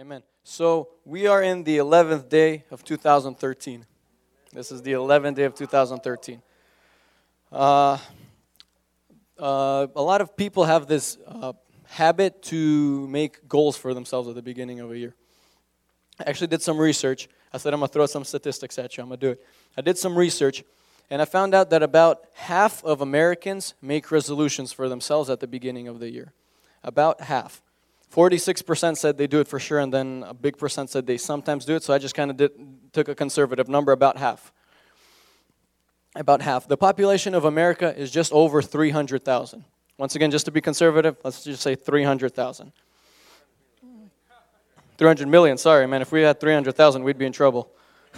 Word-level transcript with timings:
Amen. 0.00 0.22
So 0.44 0.88
we 1.04 1.26
are 1.26 1.42
in 1.42 1.62
the 1.62 1.76
11th 1.76 2.30
day 2.30 2.64
of 2.70 2.82
2013. 2.82 3.84
This 4.50 4.72
is 4.72 4.80
the 4.80 4.92
11th 4.92 5.34
day 5.34 5.42
of 5.42 5.54
2013. 5.54 6.40
Uh, 7.52 7.98
uh, 9.38 9.86
a 9.94 10.00
lot 10.00 10.22
of 10.22 10.34
people 10.38 10.64
have 10.64 10.86
this 10.86 11.18
uh, 11.26 11.52
habit 11.84 12.40
to 12.44 13.06
make 13.08 13.46
goals 13.46 13.76
for 13.76 13.92
themselves 13.92 14.26
at 14.26 14.34
the 14.34 14.40
beginning 14.40 14.80
of 14.80 14.90
a 14.90 14.96
year. 14.96 15.14
I 16.18 16.30
actually 16.30 16.46
did 16.46 16.62
some 16.62 16.78
research. 16.78 17.28
I 17.52 17.58
said, 17.58 17.74
I'm 17.74 17.80
going 17.80 17.88
to 17.88 17.92
throw 17.92 18.06
some 18.06 18.24
statistics 18.24 18.78
at 18.78 18.96
you. 18.96 19.02
I'm 19.02 19.10
going 19.10 19.20
to 19.20 19.26
do 19.26 19.32
it. 19.32 19.46
I 19.76 19.82
did 19.82 19.98
some 19.98 20.16
research, 20.16 20.64
and 21.10 21.20
I 21.20 21.26
found 21.26 21.54
out 21.54 21.68
that 21.68 21.82
about 21.82 22.24
half 22.32 22.82
of 22.84 23.02
Americans 23.02 23.74
make 23.82 24.10
resolutions 24.10 24.72
for 24.72 24.88
themselves 24.88 25.28
at 25.28 25.40
the 25.40 25.46
beginning 25.46 25.88
of 25.88 26.00
the 26.00 26.10
year. 26.10 26.32
About 26.82 27.20
half. 27.20 27.60
46% 28.10 28.96
said 28.96 29.18
they 29.18 29.28
do 29.28 29.40
it 29.40 29.46
for 29.46 29.60
sure, 29.60 29.78
and 29.78 29.92
then 29.92 30.24
a 30.26 30.34
big 30.34 30.58
percent 30.58 30.90
said 30.90 31.06
they 31.06 31.16
sometimes 31.16 31.64
do 31.64 31.76
it, 31.76 31.84
so 31.84 31.94
I 31.94 31.98
just 31.98 32.14
kind 32.14 32.30
of 32.30 32.50
took 32.92 33.08
a 33.08 33.14
conservative 33.14 33.68
number, 33.68 33.92
about 33.92 34.18
half. 34.18 34.52
About 36.16 36.42
half. 36.42 36.66
The 36.66 36.76
population 36.76 37.34
of 37.34 37.44
America 37.44 37.96
is 37.96 38.10
just 38.10 38.32
over 38.32 38.62
300,000. 38.62 39.64
Once 39.96 40.16
again, 40.16 40.30
just 40.30 40.46
to 40.46 40.50
be 40.50 40.60
conservative, 40.60 41.16
let's 41.22 41.44
just 41.44 41.62
say 41.62 41.76
300,000. 41.76 42.72
300 44.98 45.28
million, 45.28 45.56
sorry, 45.56 45.86
man. 45.86 46.02
If 46.02 46.10
we 46.10 46.22
had 46.22 46.40
300,000, 46.40 47.04
we'd 47.04 47.16
be 47.16 47.26
in 47.26 47.32
trouble. 47.32 47.70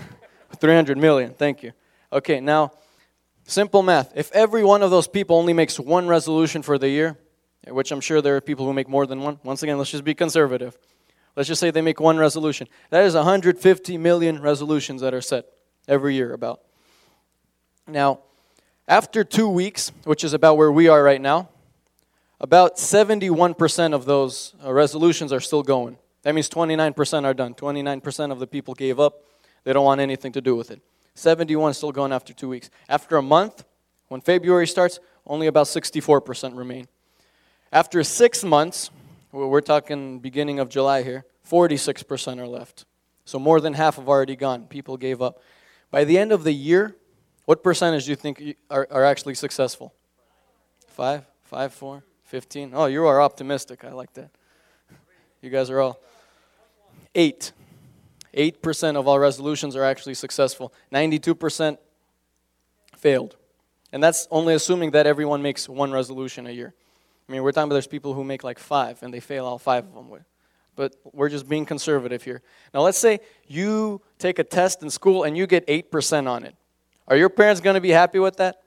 300 0.57 0.97
million, 0.97 1.35
thank 1.35 1.63
you. 1.63 1.73
Okay, 2.11 2.41
now, 2.41 2.73
simple 3.45 3.83
math. 3.83 4.11
If 4.17 4.33
every 4.33 4.65
one 4.65 4.83
of 4.83 4.91
those 4.91 5.07
people 5.07 5.37
only 5.37 5.53
makes 5.53 5.79
one 5.79 6.09
resolution 6.09 6.63
for 6.63 6.79
the 6.79 6.89
year, 6.89 7.19
which 7.69 7.93
I'm 7.93 8.01
sure 8.01 8.21
there 8.21 8.37
are 8.37 8.41
people 8.41 8.67
who 8.67 8.73
make 8.73 8.89
more 8.89 9.07
than 9.07 9.21
one, 9.21 9.39
once 9.45 9.63
again, 9.63 9.79
let's 9.79 9.91
just 9.91 10.05
be 10.05 10.15
conservative. 10.15 10.77
Let's 11.37 11.49
just 11.49 11.61
say 11.61 11.71
they 11.71 11.81
make 11.81 12.01
one 12.01 12.19
resolution. 12.19 12.69
That 12.91 13.05
is 13.05 13.15
150 13.15 13.99
million 13.99 14.41
resolutions 14.43 15.01
that 15.01 15.15
are 15.15 15.21
set 15.21 15.47
every 15.89 16.15
year 16.15 16.33
about. 16.33 16.61
Now, 17.87 18.21
after 18.87 19.25
two 19.25 19.49
weeks, 19.49 19.93
which 20.05 20.25
is 20.25 20.35
about 20.35 20.57
where 20.57 20.71
we 20.71 20.89
are 20.89 21.03
right 21.03 21.21
now, 21.21 21.49
about 22.41 22.77
71% 22.77 23.95
of 23.95 24.05
those 24.05 24.55
uh, 24.65 24.73
resolutions 24.73 25.33
are 25.33 25.41
still 25.41 25.63
going. 25.63 25.97
That 26.23 26.35
means 26.35 26.49
29% 26.51 27.25
are 27.25 27.35
done. 27.35 27.55
29% 27.55 28.33
of 28.33 28.39
the 28.39 28.47
people 28.47 28.75
gave 28.75 28.99
up. 28.99 29.25
They 29.65 29.73
don't 29.73 29.85
want 29.85 30.01
anything 30.01 30.33
to 30.33 30.41
do 30.41 30.57
with 30.57 30.71
it. 30.71 30.83
71 31.15 31.75
still 31.75 31.93
going 31.93 32.13
after 32.13 32.33
two 32.33 32.49
weeks. 32.49 32.71
After 32.89 33.17
a 33.17 33.23
month, 33.23 33.65
when 34.09 34.21
February 34.21 34.67
starts, 34.67 34.99
only 35.27 35.47
about 35.47 35.67
64% 35.67 36.57
remain. 36.57 36.89
After 37.73 38.05
six 38.05 38.45
months, 38.45 38.91
we're 39.33 39.63
talking 39.63 40.19
beginning 40.19 40.61
of 40.61 40.69
July 40.69 41.03
here, 41.03 41.25
46% 41.51 42.39
are 42.39 42.47
left. 42.47 42.85
So 43.25 43.39
more 43.39 43.61
than 43.61 43.73
half 43.73 43.97
have 43.97 44.09
already 44.09 44.37
gone. 44.37 44.67
People 44.67 44.99
gave 44.99 45.23
up. 45.23 45.41
By 45.91 46.05
the 46.05 46.19
end 46.19 46.33
of 46.33 46.45
the 46.45 46.53
year, 46.53 46.97
what 47.47 47.63
percentage 47.63 48.05
do 48.05 48.11
you 48.11 48.17
think 48.17 48.57
are, 48.71 48.87
are 48.91 49.05
actually 49.05 49.35
successful? 49.35 49.95
Five? 50.87 51.25
Five, 51.45 51.73
four, 51.73 52.05
fifteen? 52.25 52.73
Oh, 52.75 52.87
you 52.87 53.07
are 53.07 53.23
optimistic. 53.23 53.85
I 53.85 53.93
like 53.93 54.13
that. 54.15 54.31
You 55.41 55.51
guys 55.51 55.71
are 55.71 55.81
all. 55.81 55.99
Eight. 57.15 57.53
8% 58.35 58.97
of 58.97 59.07
all 59.07 59.19
resolutions 59.19 59.77
are 59.77 59.85
actually 59.85 60.15
successful. 60.15 60.73
92% 60.93 61.77
failed. 62.97 63.37
And 63.93 64.03
that's 64.03 64.27
only 64.31 64.55
assuming 64.55 64.93
that 64.93 65.07
everyone 65.07 65.43
makes 65.43 65.69
one 65.69 65.93
resolution 65.93 66.47
a 66.47 66.51
year. 66.51 66.73
I 67.29 67.33
mean, 67.33 67.43
we're 67.43 67.53
talking 67.53 67.69
about 67.69 67.75
there's 67.75 67.87
people 67.87 68.15
who 68.15 68.25
make 68.25 68.45
like 68.45 68.59
five 68.59 69.03
and 69.03 69.13
they 69.13 69.21
fail 69.21 69.47
all 69.47 69.59
five 69.59 69.85
of 69.85 69.95
them. 69.95 70.25
But 70.75 70.97
we're 71.13 71.29
just 71.29 71.49
being 71.49 71.67
conservative 71.67 72.23
here. 72.23 72.43
Now, 72.73 72.81
let's 72.81 72.99
say 72.99 73.21
you 73.47 74.01
take 74.19 74.39
a 74.39 74.45
test 74.45 74.83
in 74.83 74.91
school 74.91 75.25
and 75.25 75.37
you 75.37 75.47
get 75.47 75.67
8% 75.67 76.29
on 76.29 76.45
it. 76.45 76.57
Are 77.09 77.17
your 77.17 77.29
parents 77.29 77.61
going 77.61 77.75
to 77.75 77.81
be 77.81 77.91
happy 77.91 78.19
with 78.19 78.37
that? 78.37 78.63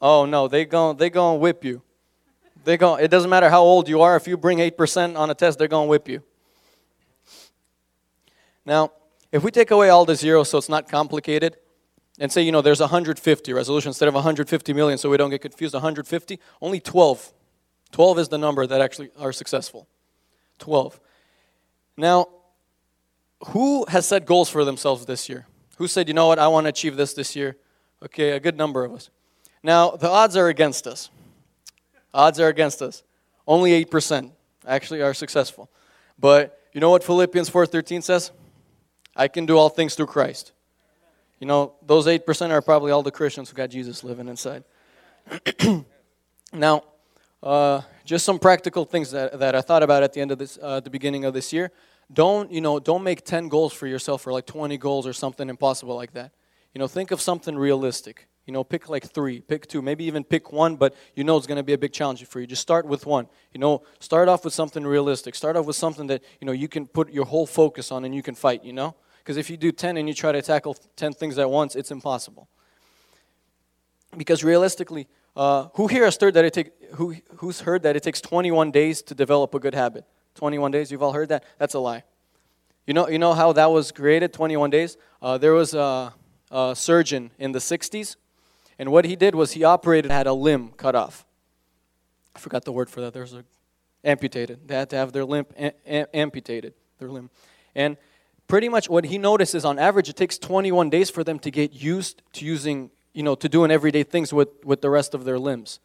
Oh 0.00 0.26
no, 0.26 0.46
they 0.46 0.64
going 0.64 0.96
they 0.96 1.10
to 1.10 1.32
whip 1.34 1.64
you. 1.64 1.82
They 2.64 2.76
going 2.76 3.02
it 3.02 3.08
doesn't 3.08 3.30
matter 3.30 3.50
how 3.50 3.62
old 3.62 3.88
you 3.88 4.02
are 4.02 4.16
if 4.16 4.28
you 4.28 4.36
bring 4.36 4.58
8% 4.58 5.16
on 5.16 5.30
a 5.30 5.34
test, 5.34 5.58
they're 5.58 5.68
going 5.68 5.86
to 5.86 5.90
whip 5.90 6.08
you. 6.08 6.22
Now, 8.64 8.92
if 9.32 9.42
we 9.42 9.50
take 9.50 9.70
away 9.70 9.88
all 9.88 10.04
the 10.04 10.14
zeros 10.14 10.50
so 10.50 10.58
it's 10.58 10.68
not 10.68 10.88
complicated 10.88 11.56
and 12.20 12.30
say, 12.30 12.42
you 12.42 12.52
know, 12.52 12.60
there's 12.60 12.80
150 12.80 13.52
resolution 13.52 13.88
instead 13.90 14.08
of 14.08 14.14
150 14.14 14.72
million 14.72 14.98
so 14.98 15.08
we 15.08 15.16
don't 15.16 15.30
get 15.30 15.40
confused, 15.40 15.74
150, 15.74 16.38
only 16.60 16.80
12. 16.80 17.32
12 17.92 18.18
is 18.18 18.28
the 18.28 18.38
number 18.38 18.66
that 18.66 18.80
actually 18.80 19.10
are 19.18 19.32
successful. 19.32 19.88
12. 20.58 21.00
Now, 21.96 22.28
who 23.48 23.86
has 23.88 24.06
set 24.06 24.26
goals 24.26 24.48
for 24.48 24.64
themselves 24.64 25.06
this 25.06 25.28
year? 25.28 25.46
Who 25.78 25.86
said, 25.86 26.08
you 26.08 26.14
know 26.14 26.26
what, 26.26 26.38
I 26.38 26.48
want 26.48 26.64
to 26.64 26.68
achieve 26.70 26.96
this 26.96 27.14
this 27.14 27.36
year? 27.36 27.56
Okay, 28.02 28.32
a 28.32 28.40
good 28.40 28.56
number 28.56 28.84
of 28.84 28.92
us. 28.92 29.10
Now, 29.62 29.90
the 29.90 30.08
odds 30.08 30.36
are 30.36 30.48
against 30.48 30.86
us. 30.86 31.10
Odds 32.12 32.40
are 32.40 32.48
against 32.48 32.82
us. 32.82 33.02
Only 33.46 33.84
8% 33.84 34.30
actually 34.66 35.02
are 35.02 35.14
successful. 35.14 35.70
But 36.18 36.60
you 36.72 36.80
know 36.80 36.90
what 36.90 37.04
Philippians 37.04 37.48
4:13 37.50 38.02
says? 38.02 38.30
I 39.16 39.28
can 39.28 39.46
do 39.46 39.56
all 39.56 39.68
things 39.68 39.94
through 39.94 40.06
Christ. 40.06 40.52
You 41.40 41.46
know, 41.46 41.74
those 41.84 42.06
8% 42.06 42.50
are 42.50 42.62
probably 42.62 42.92
all 42.92 43.02
the 43.02 43.10
Christians 43.10 43.50
who 43.50 43.56
got 43.56 43.70
Jesus 43.70 44.02
living 44.02 44.28
inside. 44.28 44.64
now, 46.52 46.82
uh, 47.42 47.82
just 48.04 48.24
some 48.24 48.38
practical 48.38 48.84
things 48.84 49.10
that, 49.12 49.38
that 49.38 49.54
I 49.54 49.60
thought 49.60 49.82
about 49.82 50.02
at 50.02 50.12
the 50.12 50.20
end 50.20 50.32
of 50.32 50.38
this, 50.38 50.58
uh, 50.60 50.80
the 50.80 50.90
beginning 50.90 51.24
of 51.24 51.34
this 51.34 51.52
year. 51.52 51.70
Don't, 52.12 52.50
you 52.50 52.60
know, 52.60 52.80
don't 52.80 53.02
make 53.02 53.24
10 53.24 53.48
goals 53.48 53.72
for 53.72 53.86
yourself 53.86 54.26
or 54.26 54.32
like 54.32 54.46
20 54.46 54.78
goals 54.78 55.06
or 55.06 55.12
something 55.12 55.48
impossible 55.48 55.94
like 55.94 56.12
that. 56.14 56.32
You 56.74 56.78
know, 56.78 56.86
think 56.86 57.10
of 57.10 57.20
something 57.20 57.56
realistic. 57.56 58.28
You 58.46 58.52
know, 58.52 58.64
pick 58.64 58.88
like 58.88 59.04
three, 59.04 59.40
pick 59.40 59.66
two, 59.66 59.82
maybe 59.82 60.04
even 60.04 60.24
pick 60.24 60.52
one, 60.52 60.76
but 60.76 60.94
you 61.14 61.22
know 61.22 61.36
it's 61.36 61.46
going 61.46 61.58
to 61.58 61.62
be 61.62 61.74
a 61.74 61.78
big 61.78 61.92
challenge 61.92 62.24
for 62.24 62.40
you. 62.40 62.46
Just 62.46 62.62
start 62.62 62.86
with 62.86 63.04
one. 63.04 63.26
You 63.52 63.60
know, 63.60 63.82
start 64.00 64.26
off 64.28 64.42
with 64.42 64.54
something 64.54 64.86
realistic. 64.86 65.34
Start 65.34 65.56
off 65.56 65.66
with 65.66 65.76
something 65.76 66.06
that, 66.06 66.22
you 66.40 66.46
know, 66.46 66.52
you 66.52 66.66
can 66.66 66.86
put 66.86 67.12
your 67.12 67.26
whole 67.26 67.46
focus 67.46 67.92
on 67.92 68.06
and 68.06 68.14
you 68.14 68.22
can 68.22 68.34
fight, 68.34 68.64
you 68.64 68.72
know? 68.72 68.94
Because 69.18 69.36
if 69.36 69.50
you 69.50 69.58
do 69.58 69.70
10 69.70 69.98
and 69.98 70.08
you 70.08 70.14
try 70.14 70.32
to 70.32 70.40
tackle 70.40 70.74
10 70.96 71.12
things 71.12 71.36
at 71.36 71.50
once, 71.50 71.76
it's 71.76 71.90
impossible. 71.90 72.48
Because 74.16 74.42
realistically, 74.42 75.08
uh, 75.38 75.68
who 75.74 75.86
here 75.86 76.04
has 76.04 76.18
heard 76.20 76.34
that 76.34 76.44
it 76.44 76.52
take, 76.52 76.72
who, 76.96 77.14
who's 77.36 77.60
heard 77.62 77.82
that 77.84 77.96
it 77.96 78.02
takes 78.02 78.20
21 78.20 78.70
days 78.70 79.00
to 79.02 79.14
develop 79.14 79.54
a 79.54 79.58
good 79.58 79.74
habit? 79.74 80.04
21 80.34 80.70
days, 80.70 80.90
you've 80.92 81.02
all 81.02 81.12
heard 81.12 81.30
that? 81.30 81.44
That's 81.58 81.74
a 81.74 81.78
lie. 81.78 82.02
You 82.86 82.92
know, 82.92 83.08
you 83.08 83.18
know 83.18 83.32
how 83.32 83.52
that 83.52 83.70
was 83.70 83.92
created, 83.92 84.32
21 84.32 84.70
days? 84.70 84.96
Uh, 85.22 85.38
there 85.38 85.52
was 85.52 85.72
a, 85.74 86.12
uh, 86.50 86.74
surgeon 86.74 87.30
in 87.38 87.52
the 87.52 87.58
60s, 87.60 88.16
and 88.78 88.90
what 88.90 89.04
he 89.04 89.16
did 89.16 89.34
was 89.34 89.52
he 89.52 89.64
operated, 89.64 90.10
had 90.10 90.26
a 90.26 90.32
limb 90.32 90.72
cut 90.76 90.94
off. 90.94 91.24
I 92.34 92.38
forgot 92.38 92.64
the 92.64 92.72
word 92.72 92.90
for 92.90 93.00
that. 93.00 93.14
There's 93.14 93.32
a 93.32 93.44
amputated. 94.04 94.66
They 94.66 94.74
had 94.74 94.90
to 94.90 94.96
have 94.96 95.12
their 95.12 95.24
limb 95.24 95.46
a- 95.58 95.72
a- 95.86 96.16
amputated, 96.16 96.74
their 96.98 97.10
limb. 97.10 97.30
And 97.74 97.96
pretty 98.46 98.68
much 98.68 98.88
what 98.88 99.04
he 99.04 99.18
notices 99.18 99.64
on 99.64 99.78
average 99.78 100.08
it 100.08 100.16
takes 100.16 100.38
21 100.38 100.90
days 100.90 101.10
for 101.10 101.22
them 101.24 101.38
to 101.40 101.50
get 101.50 101.72
used 101.72 102.22
to 102.34 102.44
using, 102.44 102.90
you 103.12 103.22
know, 103.22 103.34
to 103.34 103.48
doing 103.48 103.70
everyday 103.70 104.02
things 104.02 104.32
with, 104.32 104.48
with 104.64 104.80
the 104.80 104.90
rest 104.90 105.14
of 105.14 105.24
their 105.24 105.38
limbs. 105.38 105.80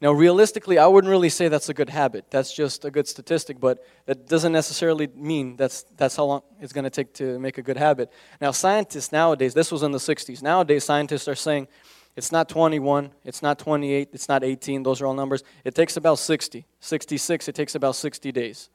Now, 0.00 0.12
realistically, 0.12 0.78
I 0.78 0.86
wouldn't 0.86 1.10
really 1.10 1.30
say 1.30 1.48
that's 1.48 1.70
a 1.70 1.74
good 1.74 1.88
habit. 1.88 2.26
That's 2.30 2.54
just 2.54 2.84
a 2.84 2.90
good 2.90 3.08
statistic, 3.08 3.58
but 3.58 3.82
that 4.04 4.28
doesn't 4.28 4.52
necessarily 4.52 5.06
mean 5.14 5.56
that's, 5.56 5.84
that's 5.96 6.16
how 6.16 6.24
long 6.24 6.42
it's 6.60 6.74
going 6.74 6.84
to 6.84 6.90
take 6.90 7.14
to 7.14 7.38
make 7.38 7.56
a 7.56 7.62
good 7.62 7.78
habit. 7.78 8.12
Now, 8.40 8.50
scientists 8.50 9.10
nowadays, 9.10 9.54
this 9.54 9.72
was 9.72 9.82
in 9.82 9.92
the 9.92 9.98
60s, 9.98 10.42
nowadays 10.42 10.84
scientists 10.84 11.28
are 11.28 11.34
saying 11.34 11.68
it's 12.14 12.30
not 12.30 12.48
21, 12.48 13.10
it's 13.24 13.42
not 13.42 13.58
28, 13.58 14.10
it's 14.12 14.28
not 14.28 14.44
18, 14.44 14.82
those 14.82 15.00
are 15.00 15.06
all 15.06 15.14
numbers. 15.14 15.42
It 15.64 15.74
takes 15.74 15.96
about 15.96 16.18
60. 16.18 16.66
66, 16.80 17.48
it 17.48 17.54
takes 17.54 17.74
about 17.74 17.96
60 17.96 18.32
days 18.32 18.68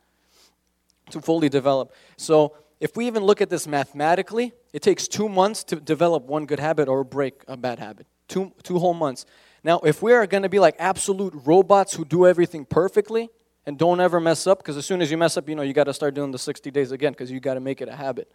to 1.12 1.22
fully 1.22 1.50
develop. 1.50 1.94
So, 2.18 2.56
if 2.82 2.98
we 2.98 3.06
even 3.06 3.24
look 3.24 3.42
at 3.42 3.50
this 3.50 3.68
mathematically, 3.68 4.54
it 4.74 4.82
takes 4.82 5.08
two 5.08 5.30
months 5.30 5.64
to 5.66 5.76
develop 5.76 6.24
one 6.24 6.48
good 6.48 6.60
habit 6.60 6.90
or 6.90 7.04
break 7.04 7.44
a 7.48 7.56
bad 7.56 7.78
habit. 7.78 8.08
Two, 8.28 8.54
two 8.64 8.80
whole 8.80 8.96
months. 8.96 9.26
Now, 9.64 9.80
if 9.82 10.02
we 10.02 10.14
are 10.14 10.26
going 10.26 10.42
to 10.42 10.50
be 10.50 10.58
like 10.58 10.76
absolute 10.80 11.34
robots 11.46 11.94
who 11.94 12.04
do 12.04 12.26
everything 12.26 12.66
perfectly 12.66 13.30
and 13.68 13.78
don't 13.78 14.00
ever 14.00 14.20
mess 14.20 14.48
up, 14.48 14.58
because 14.58 14.78
as 14.78 14.86
soon 14.88 15.00
as 15.00 15.12
you 15.12 15.18
mess 15.18 15.38
up, 15.38 15.48
you 15.48 15.54
know, 15.54 15.62
you 15.62 15.74
got 15.74 15.84
to 15.84 15.94
start 15.94 16.16
doing 16.16 16.32
the 16.32 16.40
60 16.40 16.72
days 16.72 16.92
again 16.92 17.12
because 17.12 17.30
you 17.30 17.40
got 17.40 17.54
to 17.54 17.60
make 17.60 17.82
it 17.82 17.88
a 17.88 17.96
habit. 17.96 18.32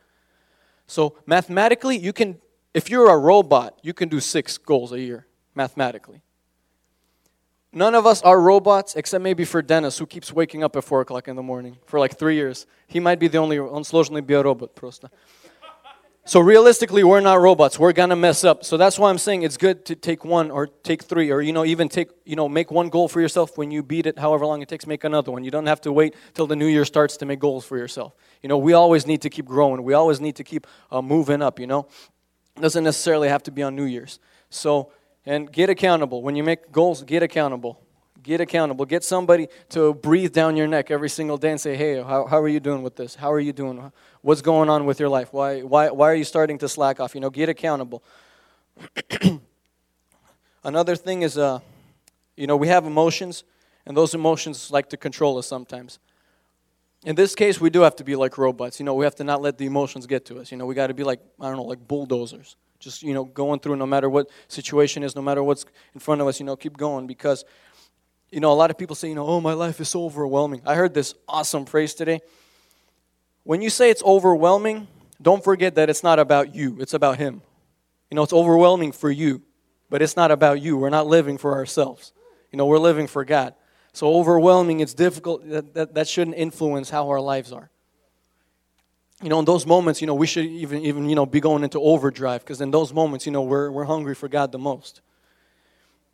So, 0.86 1.16
mathematically, 1.26 1.98
you 1.98 2.12
can, 2.12 2.38
if 2.72 2.88
you're 2.88 3.10
a 3.10 3.18
robot, 3.18 3.76
you 3.82 3.92
can 3.92 4.08
do 4.08 4.20
six 4.20 4.58
goals 4.58 4.92
a 4.92 5.00
year, 5.00 5.26
mathematically. 5.56 6.22
None 7.75 7.95
of 7.95 8.05
us 8.05 8.21
are 8.21 8.39
robots 8.41 8.95
except 8.95 9.23
maybe 9.23 9.45
for 9.45 9.61
Dennis, 9.61 9.97
who 9.97 10.05
keeps 10.05 10.33
waking 10.33 10.63
up 10.63 10.75
at 10.75 10.83
4 10.83 11.01
o'clock 11.01 11.29
in 11.29 11.37
the 11.37 11.43
morning 11.43 11.77
for 11.85 11.99
like 11.99 12.17
three 12.17 12.35
years. 12.35 12.65
He 12.87 12.99
might 12.99 13.17
be 13.17 13.29
the 13.29 13.37
only, 13.37 13.59
он 13.59 13.83
сложный 13.83 14.21
биоробот 14.21 14.75
просто. 14.75 15.09
So 16.23 16.39
realistically, 16.39 17.03
we're 17.03 17.19
not 17.19 17.41
robots. 17.41 17.79
We're 17.79 17.93
gonna 17.93 18.15
mess 18.15 18.43
up. 18.43 18.63
So 18.63 18.77
that's 18.77 18.99
why 18.99 19.09
I'm 19.09 19.17
saying 19.17 19.41
it's 19.41 19.57
good 19.57 19.85
to 19.85 19.95
take 19.95 20.23
one 20.23 20.51
or 20.51 20.67
take 20.67 21.03
three, 21.03 21.31
or 21.31 21.41
you 21.41 21.51
know, 21.51 21.65
even 21.65 21.89
take 21.89 22.09
you 22.25 22.35
know, 22.35 22.47
make 22.47 22.69
one 22.69 22.89
goal 22.89 23.07
for 23.07 23.19
yourself. 23.19 23.57
When 23.57 23.71
you 23.71 23.81
beat 23.81 24.05
it, 24.05 24.19
however 24.19 24.45
long 24.45 24.61
it 24.61 24.69
takes, 24.69 24.85
make 24.85 25.03
another 25.03 25.31
one. 25.31 25.43
You 25.43 25.49
don't 25.49 25.65
have 25.65 25.81
to 25.81 25.91
wait 25.91 26.15
till 26.35 26.45
the 26.45 26.55
new 26.55 26.67
year 26.67 26.85
starts 26.85 27.17
to 27.17 27.25
make 27.25 27.39
goals 27.39 27.65
for 27.65 27.75
yourself. 27.75 28.13
You 28.43 28.49
know, 28.49 28.59
we 28.59 28.73
always 28.73 29.07
need 29.07 29.23
to 29.23 29.31
keep 29.31 29.45
growing. 29.45 29.81
We 29.83 29.95
always 29.95 30.21
need 30.21 30.35
to 30.35 30.43
keep 30.43 30.67
uh, 30.91 31.01
moving 31.01 31.41
up. 31.41 31.59
You 31.59 31.65
know, 31.65 31.87
it 32.55 32.61
doesn't 32.61 32.83
necessarily 32.83 33.27
have 33.27 33.41
to 33.43 33.51
be 33.51 33.63
on 33.63 33.75
New 33.75 33.85
Year's. 33.85 34.19
So 34.51 34.91
and 35.26 35.50
get 35.50 35.68
accountable. 35.68 36.22
When 36.22 36.36
you 36.36 36.44
make 36.44 36.70
goals, 36.70 37.02
get 37.02 37.22
accountable. 37.22 37.80
Get 38.22 38.40
accountable. 38.40 38.86
Get 38.86 39.04
somebody 39.04 39.48
to 39.70 39.92
breathe 39.92 40.32
down 40.32 40.56
your 40.56 40.66
neck 40.66 40.90
every 40.90 41.10
single 41.10 41.36
day 41.36 41.50
and 41.50 41.60
say, 41.60 41.76
hey, 41.76 41.96
how, 42.02 42.26
how 42.26 42.40
are 42.40 42.48
you 42.48 42.60
doing 42.60 42.82
with 42.82 42.96
this? 42.96 43.14
How 43.16 43.32
are 43.32 43.40
you 43.40 43.52
doing? 43.52 43.92
What's 44.22 44.42
going 44.42 44.70
on 44.70 44.86
with 44.86 44.98
your 44.98 45.08
life? 45.08 45.32
Why, 45.32 45.60
why, 45.62 45.90
why 45.90 46.10
are 46.10 46.14
you 46.14 46.24
starting 46.24 46.58
to 46.58 46.68
slack 46.68 47.00
off? 47.00 47.14
You 47.14 47.20
know, 47.20 47.30
get 47.30 47.48
accountable. 47.48 48.02
Another 50.64 50.96
thing 50.96 51.22
is, 51.22 51.38
uh, 51.38 51.60
you 52.36 52.46
know, 52.46 52.56
we 52.56 52.68
have 52.68 52.84
emotions, 52.86 53.44
and 53.84 53.96
those 53.96 54.14
emotions 54.14 54.70
like 54.70 54.90
to 54.90 54.96
control 54.96 55.38
us 55.38 55.46
sometimes. 55.46 55.98
In 57.04 57.14
this 57.14 57.36
case, 57.36 57.60
we 57.60 57.70
do 57.70 57.82
have 57.82 57.94
to 57.96 58.04
be 58.04 58.16
like 58.16 58.36
robots. 58.36 58.80
You 58.80 58.84
know, 58.84 58.94
we 58.94 59.04
have 59.04 59.14
to 59.16 59.24
not 59.24 59.40
let 59.40 59.58
the 59.58 59.66
emotions 59.66 60.06
get 60.06 60.24
to 60.26 60.40
us. 60.40 60.50
You 60.50 60.58
know, 60.58 60.66
we 60.66 60.74
got 60.74 60.88
to 60.88 60.94
be 60.94 61.04
like, 61.04 61.20
I 61.40 61.46
don't 61.46 61.56
know, 61.56 61.62
like 61.62 61.86
bulldozers. 61.86 62.56
Just, 62.78 63.02
you 63.02 63.14
know, 63.14 63.24
going 63.24 63.60
through 63.60 63.76
no 63.76 63.86
matter 63.86 64.08
what 64.08 64.28
situation 64.48 65.02
is, 65.02 65.16
no 65.16 65.22
matter 65.22 65.42
what's 65.42 65.64
in 65.94 66.00
front 66.00 66.20
of 66.20 66.26
us, 66.26 66.40
you 66.40 66.46
know, 66.46 66.56
keep 66.56 66.76
going 66.76 67.06
because 67.06 67.44
you 68.30 68.40
know, 68.40 68.52
a 68.52 68.54
lot 68.54 68.70
of 68.70 68.78
people 68.78 68.96
say, 68.96 69.08
you 69.08 69.14
know, 69.14 69.26
oh, 69.26 69.40
my 69.40 69.52
life 69.52 69.80
is 69.80 69.88
so 69.88 70.04
overwhelming. 70.04 70.60
I 70.66 70.74
heard 70.74 70.94
this 70.94 71.14
awesome 71.28 71.64
phrase 71.64 71.94
today. 71.94 72.20
When 73.44 73.62
you 73.62 73.70
say 73.70 73.90
it's 73.90 74.02
overwhelming, 74.02 74.88
don't 75.22 75.44
forget 75.44 75.76
that 75.76 75.88
it's 75.88 76.02
not 76.02 76.18
about 76.18 76.54
you, 76.54 76.76
it's 76.80 76.94
about 76.94 77.18
Him. 77.18 77.42
You 78.10 78.16
know, 78.16 78.22
it's 78.22 78.32
overwhelming 78.32 78.92
for 78.92 79.10
you, 79.10 79.42
but 79.88 80.02
it's 80.02 80.16
not 80.16 80.30
about 80.30 80.60
you. 80.60 80.76
We're 80.76 80.90
not 80.90 81.06
living 81.06 81.38
for 81.38 81.54
ourselves. 81.54 82.12
You 82.52 82.56
know, 82.56 82.66
we're 82.66 82.78
living 82.78 83.06
for 83.06 83.24
God. 83.24 83.54
So, 83.92 84.12
overwhelming, 84.14 84.80
it's 84.80 84.94
difficult. 84.94 85.48
That, 85.48 85.74
that, 85.74 85.94
that 85.94 86.08
shouldn't 86.08 86.36
influence 86.36 86.90
how 86.90 87.08
our 87.08 87.20
lives 87.20 87.52
are. 87.52 87.70
You 89.22 89.30
know, 89.30 89.38
in 89.38 89.44
those 89.44 89.66
moments, 89.66 90.00
you 90.00 90.06
know, 90.06 90.14
we 90.14 90.26
should 90.26 90.44
even, 90.44 90.82
even 90.82 91.08
you 91.08 91.14
know, 91.14 91.24
be 91.24 91.40
going 91.40 91.64
into 91.64 91.80
overdrive 91.80 92.42
because 92.42 92.60
in 92.60 92.70
those 92.70 92.92
moments, 92.92 93.24
you 93.24 93.32
know, 93.32 93.42
we're, 93.42 93.70
we're 93.70 93.84
hungry 93.84 94.14
for 94.14 94.28
God 94.28 94.52
the 94.52 94.58
most 94.58 95.00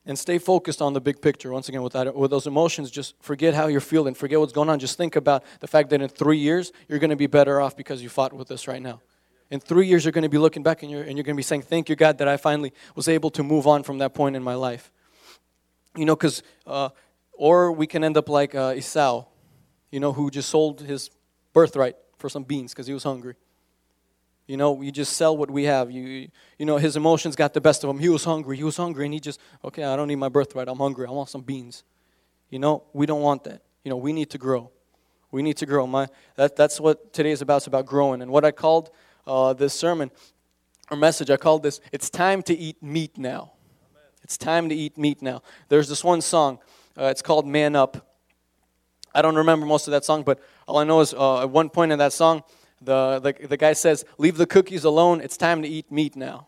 and 0.04 0.18
stay 0.18 0.38
focused 0.38 0.82
on 0.82 0.92
the 0.92 1.00
big 1.00 1.20
picture. 1.20 1.52
Once 1.52 1.68
again, 1.68 1.82
with, 1.82 1.92
that, 1.92 2.14
with 2.14 2.30
those 2.30 2.46
emotions, 2.46 2.90
just 2.90 3.14
forget 3.20 3.54
how 3.54 3.68
you're 3.68 3.80
feeling, 3.80 4.14
forget 4.14 4.38
what's 4.40 4.52
going 4.52 4.68
on. 4.68 4.78
Just 4.78 4.96
think 4.96 5.16
about 5.16 5.44
the 5.60 5.66
fact 5.66 5.90
that 5.90 6.02
in 6.02 6.08
three 6.08 6.38
years, 6.38 6.72
you're 6.88 6.98
going 6.98 7.10
to 7.10 7.16
be 7.16 7.28
better 7.28 7.60
off 7.60 7.76
because 7.76 8.02
you 8.02 8.08
fought 8.08 8.32
with 8.32 8.48
this 8.48 8.66
right 8.66 8.82
now. 8.82 9.00
In 9.50 9.60
three 9.60 9.86
years, 9.86 10.04
you're 10.04 10.12
going 10.12 10.22
to 10.22 10.30
be 10.30 10.38
looking 10.38 10.62
back 10.62 10.82
and 10.82 10.90
you're, 10.90 11.02
and 11.02 11.16
you're 11.16 11.24
going 11.24 11.34
to 11.34 11.38
be 11.38 11.42
saying, 11.42 11.62
Thank 11.62 11.88
you, 11.88 11.96
God, 11.96 12.18
that 12.18 12.26
I 12.26 12.36
finally 12.36 12.72
was 12.96 13.06
able 13.06 13.30
to 13.30 13.42
move 13.42 13.66
on 13.66 13.82
from 13.82 13.98
that 13.98 14.14
point 14.14 14.34
in 14.34 14.42
my 14.42 14.54
life. 14.54 14.90
You 15.94 16.06
know, 16.06 16.16
because, 16.16 16.42
uh, 16.66 16.88
or 17.34 17.70
we 17.70 17.86
can 17.86 18.02
end 18.02 18.16
up 18.16 18.28
like 18.28 18.54
uh, 18.54 18.72
Esau, 18.74 19.26
you 19.90 20.00
know, 20.00 20.12
who 20.12 20.30
just 20.30 20.48
sold 20.48 20.80
his 20.80 21.10
birthright 21.52 21.96
for 22.22 22.30
some 22.30 22.44
beans 22.44 22.72
because 22.72 22.86
he 22.86 22.94
was 22.94 23.02
hungry. 23.02 23.34
You 24.46 24.56
know, 24.56 24.72
we 24.72 24.90
just 24.90 25.12
sell 25.14 25.36
what 25.36 25.50
we 25.50 25.64
have. 25.64 25.90
You, 25.90 26.28
you 26.58 26.66
know, 26.66 26.78
his 26.78 26.96
emotions 26.96 27.36
got 27.36 27.52
the 27.52 27.60
best 27.60 27.84
of 27.84 27.90
him. 27.90 27.98
He 27.98 28.08
was 28.08 28.24
hungry. 28.24 28.56
He 28.56 28.64
was 28.64 28.76
hungry, 28.76 29.04
and 29.04 29.12
he 29.12 29.20
just, 29.20 29.38
okay, 29.62 29.84
I 29.84 29.94
don't 29.94 30.08
need 30.08 30.16
my 30.16 30.28
birthright. 30.30 30.68
I'm 30.68 30.78
hungry. 30.78 31.06
I 31.06 31.10
want 31.10 31.28
some 31.28 31.42
beans. 31.42 31.84
You 32.48 32.58
know, 32.58 32.84
we 32.92 33.04
don't 33.04 33.20
want 33.20 33.44
that. 33.44 33.62
You 33.84 33.90
know, 33.90 33.96
we 33.96 34.12
need 34.12 34.30
to 34.30 34.38
grow. 34.38 34.70
We 35.30 35.42
need 35.42 35.56
to 35.58 35.66
grow. 35.66 35.86
My, 35.86 36.08
that, 36.36 36.56
that's 36.56 36.80
what 36.80 37.12
today 37.12 37.30
is 37.30 37.42
about. 37.42 37.58
It's 37.58 37.66
about 37.66 37.86
growing. 37.86 38.22
And 38.22 38.30
what 38.30 38.44
I 38.44 38.50
called 38.50 38.90
uh, 39.26 39.52
this 39.52 39.74
sermon 39.74 40.10
or 40.90 40.96
message, 40.96 41.30
I 41.30 41.36
called 41.36 41.62
this, 41.62 41.80
It's 41.92 42.10
Time 42.10 42.42
to 42.44 42.54
Eat 42.54 42.82
Meat 42.82 43.18
Now. 43.18 43.52
It's 44.22 44.36
time 44.36 44.68
to 44.68 44.74
eat 44.74 44.96
meat 44.96 45.20
now. 45.20 45.42
There's 45.68 45.88
this 45.88 46.04
one 46.04 46.20
song. 46.20 46.58
Uh, 46.96 47.06
it's 47.06 47.22
called 47.22 47.46
Man 47.46 47.74
Up. 47.74 48.11
I 49.14 49.22
don't 49.22 49.36
remember 49.36 49.66
most 49.66 49.86
of 49.86 49.92
that 49.92 50.04
song, 50.04 50.22
but 50.22 50.40
all 50.66 50.78
I 50.78 50.84
know 50.84 51.00
is 51.00 51.12
uh, 51.14 51.42
at 51.42 51.50
one 51.50 51.68
point 51.68 51.92
in 51.92 51.98
that 51.98 52.12
song, 52.12 52.42
the, 52.80 53.20
the, 53.20 53.46
the 53.46 53.56
guy 53.56 53.72
says, 53.74 54.04
Leave 54.18 54.36
the 54.36 54.46
cookies 54.46 54.84
alone. 54.84 55.20
It's 55.20 55.36
time 55.36 55.62
to 55.62 55.68
eat 55.68 55.90
meat 55.90 56.16
now. 56.16 56.46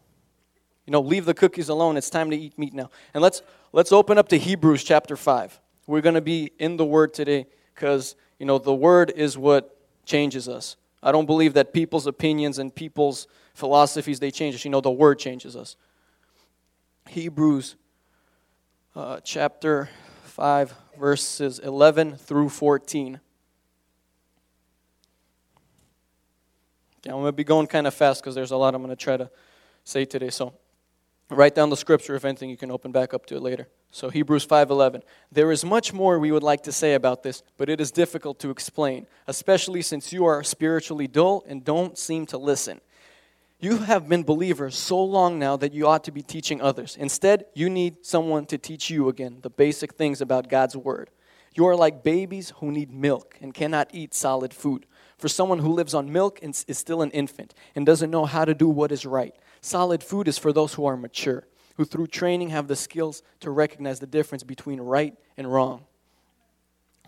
You 0.86 0.90
know, 0.90 1.00
leave 1.00 1.24
the 1.24 1.34
cookies 1.34 1.68
alone. 1.68 1.96
It's 1.96 2.10
time 2.10 2.30
to 2.30 2.36
eat 2.36 2.58
meat 2.58 2.74
now. 2.74 2.90
And 3.14 3.22
let's, 3.22 3.42
let's 3.72 3.92
open 3.92 4.18
up 4.18 4.28
to 4.28 4.38
Hebrews 4.38 4.84
chapter 4.84 5.16
5. 5.16 5.60
We're 5.86 6.02
going 6.02 6.14
to 6.14 6.20
be 6.20 6.52
in 6.58 6.76
the 6.76 6.84
Word 6.84 7.14
today 7.14 7.46
because, 7.74 8.16
you 8.38 8.46
know, 8.46 8.58
the 8.58 8.74
Word 8.74 9.12
is 9.14 9.38
what 9.38 9.78
changes 10.04 10.48
us. 10.48 10.76
I 11.02 11.12
don't 11.12 11.26
believe 11.26 11.54
that 11.54 11.72
people's 11.72 12.06
opinions 12.06 12.58
and 12.58 12.74
people's 12.74 13.26
philosophies, 13.54 14.20
they 14.20 14.30
change 14.30 14.54
us. 14.54 14.64
You 14.64 14.70
know, 14.70 14.80
the 14.80 14.90
Word 14.90 15.18
changes 15.18 15.56
us. 15.56 15.76
Hebrews 17.08 17.76
uh, 18.96 19.20
chapter 19.20 19.88
5, 20.24 20.74
verses 20.98 21.58
11 21.58 22.16
through 22.16 22.48
14. 22.48 23.20
Okay, 27.00 27.10
I'm 27.10 27.16
going 27.16 27.26
to 27.26 27.32
be 27.32 27.44
going 27.44 27.66
kind 27.66 27.86
of 27.86 27.94
fast 27.94 28.22
because 28.22 28.34
there's 28.34 28.50
a 28.50 28.56
lot 28.56 28.74
I'm 28.74 28.82
going 28.82 28.94
to 28.94 29.02
try 29.02 29.16
to 29.16 29.30
say 29.84 30.04
today. 30.04 30.30
So 30.30 30.54
write 31.30 31.54
down 31.54 31.70
the 31.70 31.76
scripture. 31.76 32.14
If 32.14 32.24
anything, 32.24 32.50
you 32.50 32.56
can 32.56 32.70
open 32.70 32.92
back 32.92 33.12
up 33.12 33.26
to 33.26 33.36
it 33.36 33.42
later. 33.42 33.68
So 33.90 34.10
Hebrews 34.10 34.46
5:11. 34.46 35.02
There 35.30 35.52
is 35.52 35.64
much 35.64 35.92
more 35.92 36.18
we 36.18 36.32
would 36.32 36.42
like 36.42 36.62
to 36.64 36.72
say 36.72 36.94
about 36.94 37.22
this, 37.22 37.42
but 37.56 37.68
it 37.68 37.80
is 37.80 37.92
difficult 37.92 38.40
to 38.40 38.50
explain, 38.50 39.06
especially 39.26 39.82
since 39.82 40.12
you 40.12 40.24
are 40.24 40.42
spiritually 40.42 41.06
dull 41.06 41.44
and 41.46 41.64
don't 41.64 41.96
seem 41.96 42.26
to 42.26 42.38
listen. 42.38 42.80
You 43.60 43.78
have 43.78 44.08
been 44.08 44.24
believers 44.24 44.76
so 44.76 45.02
long 45.02 45.38
now 45.38 45.56
that 45.56 45.72
you 45.72 45.86
ought 45.86 46.04
to 46.04 46.12
be 46.12 46.22
teaching 46.22 46.60
others. 46.60 46.96
Instead, 46.98 47.46
you 47.54 47.70
need 47.70 48.04
someone 48.04 48.46
to 48.46 48.58
teach 48.58 48.90
you 48.90 49.08
again 49.08 49.38
the 49.42 49.50
basic 49.50 49.94
things 49.94 50.20
about 50.20 50.48
God's 50.48 50.76
word. 50.76 51.10
You 51.54 51.66
are 51.66 51.76
like 51.76 52.02
babies 52.02 52.52
who 52.56 52.72
need 52.72 52.90
milk 52.90 53.38
and 53.40 53.54
cannot 53.54 53.90
eat 53.92 54.12
solid 54.12 54.52
food 54.52 54.86
for 55.16 55.28
someone 55.28 55.60
who 55.60 55.72
lives 55.72 55.94
on 55.94 56.12
milk 56.12 56.40
and 56.42 56.50
is 56.66 56.78
still 56.78 57.00
an 57.00 57.12
infant 57.12 57.54
and 57.74 57.86
doesn't 57.86 58.10
know 58.10 58.24
how 58.24 58.44
to 58.44 58.54
do 58.54 58.68
what 58.68 58.90
is 58.90 59.06
right. 59.06 59.34
Solid 59.60 60.02
food 60.02 60.26
is 60.26 60.36
for 60.36 60.52
those 60.52 60.74
who 60.74 60.84
are 60.84 60.96
mature, 60.96 61.46
who 61.76 61.84
through 61.84 62.08
training 62.08 62.50
have 62.50 62.66
the 62.66 62.76
skills 62.76 63.22
to 63.40 63.50
recognize 63.50 64.00
the 64.00 64.06
difference 64.06 64.42
between 64.42 64.80
right 64.80 65.14
and 65.36 65.50
wrong. 65.50 65.84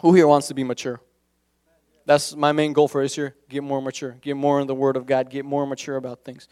Who 0.00 0.14
here 0.14 0.28
wants 0.28 0.46
to 0.49 0.54
be 0.54 0.62
mature? 0.62 1.00
That's 2.06 2.37
my 2.37 2.53
main 2.53 2.73
goal 2.73 2.88
for 2.88 3.03
this 3.03 3.17
year. 3.19 3.35
Get 3.49 3.64
more 3.64 3.82
mature. 3.82 4.17
Get 4.23 4.37
more 4.37 4.61
in 4.61 4.69
the 4.69 4.75
Word 4.75 4.97
of 4.97 5.06
God. 5.06 5.29
Get 5.29 5.44
more 5.44 5.67
mature 5.67 5.97
about 5.97 6.25
things. 6.25 6.49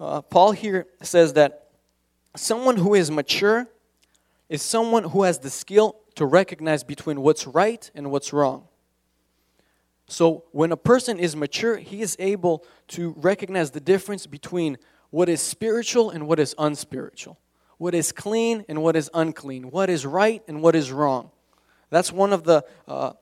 Uh, 0.00 0.22
Paul 0.22 0.52
here 0.52 0.86
says 1.02 1.34
that 1.34 1.68
someone 2.34 2.78
who 2.78 2.94
is 2.94 3.10
mature 3.10 3.66
is 4.48 4.62
someone 4.62 5.04
who 5.04 5.24
has 5.24 5.38
the 5.38 5.50
skill 5.50 5.96
to 6.14 6.24
recognize 6.24 6.82
between 6.82 7.20
what's 7.20 7.46
right 7.46 7.90
and 7.94 8.10
what's 8.10 8.32
wrong. 8.32 8.66
So 10.06 10.44
when 10.52 10.72
a 10.72 10.76
person 10.76 11.18
is 11.18 11.36
mature, 11.36 11.76
he 11.76 12.00
is 12.00 12.16
able 12.18 12.64
to 12.88 13.14
recognize 13.18 13.72
the 13.72 13.80
difference 13.80 14.26
between 14.26 14.78
what 15.10 15.28
is 15.28 15.42
spiritual 15.42 16.10
and 16.10 16.26
what 16.26 16.40
is 16.40 16.54
unspiritual, 16.58 17.38
what 17.76 17.94
is 17.94 18.12
clean 18.12 18.64
and 18.68 18.82
what 18.82 18.96
is 18.96 19.10
unclean, 19.12 19.70
what 19.70 19.90
is 19.90 20.06
right 20.06 20.42
and 20.48 20.62
what 20.62 20.74
is 20.74 20.90
wrong. 20.90 21.30
That's 21.90 22.10
one 22.10 22.32
of 22.32 22.44
the 22.44 22.64
uh, 22.86 23.12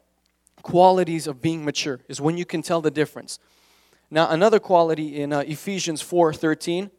qualities 0.66 1.28
of 1.28 1.40
being 1.40 1.64
mature, 1.64 2.00
is 2.08 2.20
when 2.20 2.36
you 2.36 2.44
can 2.44 2.60
tell 2.60 2.80
the 2.80 2.90
difference. 2.90 3.38
Now, 4.10 4.28
another 4.28 4.58
quality 4.58 5.22
in 5.22 5.32
uh, 5.32 5.44
Ephesians 5.46 6.02
4.13, 6.02 6.90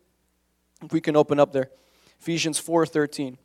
if 0.84 0.94
we 0.94 1.02
can 1.02 1.18
open 1.18 1.38
up 1.38 1.52
there, 1.52 1.70
Ephesians 2.18 2.62
4.13. 2.62 3.38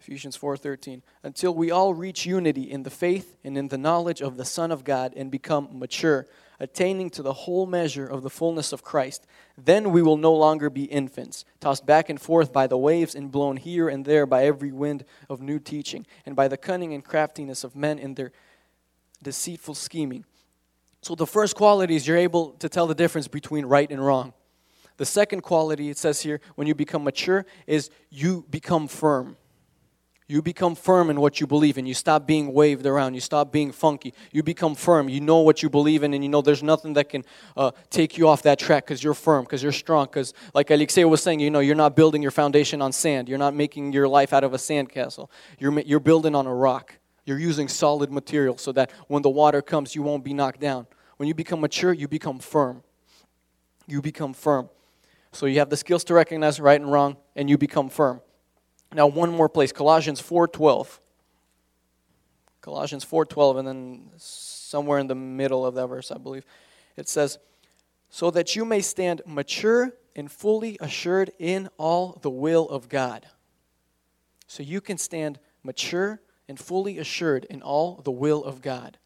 Ephesians 0.00 0.38
4:13 0.38 1.02
until 1.22 1.54
we 1.54 1.70
all 1.70 1.92
reach 1.92 2.24
unity 2.24 2.62
in 2.62 2.82
the 2.82 2.88
faith 2.88 3.36
and 3.44 3.58
in 3.58 3.68
the 3.68 3.76
knowledge 3.76 4.22
of 4.22 4.38
the 4.38 4.44
Son 4.44 4.72
of 4.72 4.82
God 4.82 5.12
and 5.14 5.30
become 5.30 5.68
mature 5.78 6.26
attaining 6.60 7.10
to 7.10 7.22
the 7.22 7.32
whole 7.32 7.66
measure 7.66 8.06
of 8.06 8.22
the 8.22 8.30
fullness 8.30 8.72
of 8.72 8.82
Christ 8.82 9.26
then 9.56 9.90
we 9.90 10.02
will 10.02 10.16
no 10.16 10.32
longer 10.32 10.70
be 10.70 10.84
infants 10.84 11.44
tossed 11.60 11.84
back 11.84 12.08
and 12.08 12.20
forth 12.20 12.52
by 12.52 12.66
the 12.66 12.78
waves 12.78 13.14
and 13.14 13.30
blown 13.30 13.56
here 13.56 13.88
and 13.88 14.04
there 14.04 14.26
by 14.26 14.44
every 14.44 14.72
wind 14.72 15.04
of 15.28 15.40
new 15.40 15.58
teaching 15.58 16.06
and 16.24 16.36
by 16.36 16.48
the 16.48 16.56
cunning 16.56 16.94
and 16.94 17.04
craftiness 17.04 17.64
of 17.64 17.74
men 17.74 17.98
in 17.98 18.14
their 18.14 18.32
deceitful 19.22 19.74
scheming. 19.74 20.24
So 21.02 21.14
the 21.14 21.26
first 21.26 21.56
quality 21.56 21.96
is 21.96 22.06
you're 22.06 22.16
able 22.16 22.52
to 22.52 22.68
tell 22.68 22.86
the 22.86 22.94
difference 22.94 23.28
between 23.28 23.66
right 23.66 23.90
and 23.90 24.04
wrong. 24.04 24.32
The 24.96 25.06
second 25.06 25.42
quality 25.42 25.90
it 25.90 25.98
says 25.98 26.20
here 26.20 26.40
when 26.56 26.66
you 26.66 26.74
become 26.74 27.04
mature 27.04 27.46
is 27.66 27.90
you 28.10 28.44
become 28.50 28.88
firm 28.88 29.36
you 30.30 30.42
become 30.42 30.74
firm 30.74 31.08
in 31.08 31.20
what 31.22 31.40
you 31.40 31.46
believe 31.46 31.78
in. 31.78 31.86
You 31.86 31.94
stop 31.94 32.26
being 32.26 32.52
waved 32.52 32.84
around. 32.84 33.14
You 33.14 33.20
stop 33.20 33.50
being 33.50 33.72
funky. 33.72 34.12
You 34.30 34.42
become 34.42 34.74
firm. 34.74 35.08
You 35.08 35.22
know 35.22 35.38
what 35.38 35.62
you 35.62 35.70
believe 35.70 36.02
in, 36.02 36.12
and 36.12 36.22
you 36.22 36.28
know 36.28 36.42
there's 36.42 36.62
nothing 36.62 36.92
that 36.92 37.08
can 37.08 37.24
uh, 37.56 37.70
take 37.88 38.18
you 38.18 38.28
off 38.28 38.42
that 38.42 38.58
track 38.58 38.84
because 38.84 39.02
you're 39.02 39.14
firm, 39.14 39.44
because 39.44 39.62
you're 39.62 39.72
strong. 39.72 40.04
Because, 40.04 40.34
like 40.52 40.68
Alexei 40.68 41.04
was 41.04 41.22
saying, 41.22 41.40
you 41.40 41.50
know, 41.50 41.60
you're 41.60 41.74
not 41.74 41.96
building 41.96 42.20
your 42.20 42.30
foundation 42.30 42.82
on 42.82 42.92
sand. 42.92 43.26
You're 43.26 43.38
not 43.38 43.54
making 43.54 43.94
your 43.94 44.06
life 44.06 44.34
out 44.34 44.44
of 44.44 44.52
a 44.52 44.58
sandcastle. 44.58 45.30
You're, 45.58 45.80
you're 45.80 45.98
building 45.98 46.34
on 46.34 46.46
a 46.46 46.54
rock. 46.54 46.98
You're 47.24 47.38
using 47.38 47.66
solid 47.66 48.12
material 48.12 48.58
so 48.58 48.70
that 48.72 48.90
when 49.06 49.22
the 49.22 49.30
water 49.30 49.62
comes, 49.62 49.94
you 49.94 50.02
won't 50.02 50.24
be 50.24 50.34
knocked 50.34 50.60
down. 50.60 50.86
When 51.16 51.26
you 51.26 51.34
become 51.34 51.62
mature, 51.62 51.94
you 51.94 52.06
become 52.06 52.38
firm. 52.38 52.82
you 53.86 54.02
become 54.02 54.34
firm. 54.34 54.68
So 55.32 55.46
you 55.46 55.58
have 55.58 55.70
the 55.70 55.76
skills 55.76 56.04
to 56.04 56.14
recognize 56.14 56.60
right 56.60 56.80
and 56.80 56.90
wrong, 56.92 57.16
and 57.34 57.50
you 57.50 57.58
become 57.58 57.88
firm. 57.88 58.20
Now, 58.94 59.06
one 59.06 59.30
more 59.30 59.48
place, 59.48 59.72
Colossians 59.72 60.20
4.12. 60.22 60.98
Colossians 62.60 63.04
4.12, 63.04 63.58
and 63.58 63.68
then 63.68 64.10
somewhere 64.16 64.98
in 64.98 65.06
the 65.06 65.14
middle 65.14 65.64
of 65.64 65.74
that 65.74 65.86
verse, 65.86 66.10
I 66.10 66.18
believe, 66.18 66.44
it 66.96 67.08
says, 67.08 67.38
So 68.10 68.30
that 68.30 68.56
you 68.56 68.64
may 68.64 68.80
stand 68.80 69.22
mature 69.26 69.92
and 70.16 70.30
fully 70.30 70.76
assured 70.80 71.30
in 71.38 71.68
all 71.78 72.18
the 72.22 72.30
will 72.30 72.68
of 72.68 72.88
God. 72.88 73.26
So 74.46 74.62
you 74.62 74.80
can 74.80 74.98
stand 74.98 75.38
mature 75.62 76.20
and 76.48 76.58
fully 76.58 76.98
assured 76.98 77.44
in 77.44 77.62
all 77.62 78.00
the 78.02 78.10
will 78.10 78.42
of 78.42 78.62
God. 78.62 78.98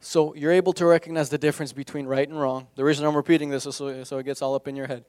So 0.00 0.34
you're 0.34 0.52
able 0.52 0.72
to 0.74 0.86
recognize 0.86 1.28
the 1.28 1.38
difference 1.38 1.72
between 1.72 2.06
right 2.06 2.28
and 2.28 2.40
wrong. 2.40 2.68
The 2.76 2.84
reason 2.84 3.04
I'm 3.04 3.16
repeating 3.16 3.50
this 3.50 3.66
is 3.66 3.76
so, 3.76 4.04
so 4.04 4.18
it 4.18 4.24
gets 4.24 4.40
all 4.40 4.54
up 4.54 4.68
in 4.68 4.76
your 4.76 4.86
head. 4.86 5.04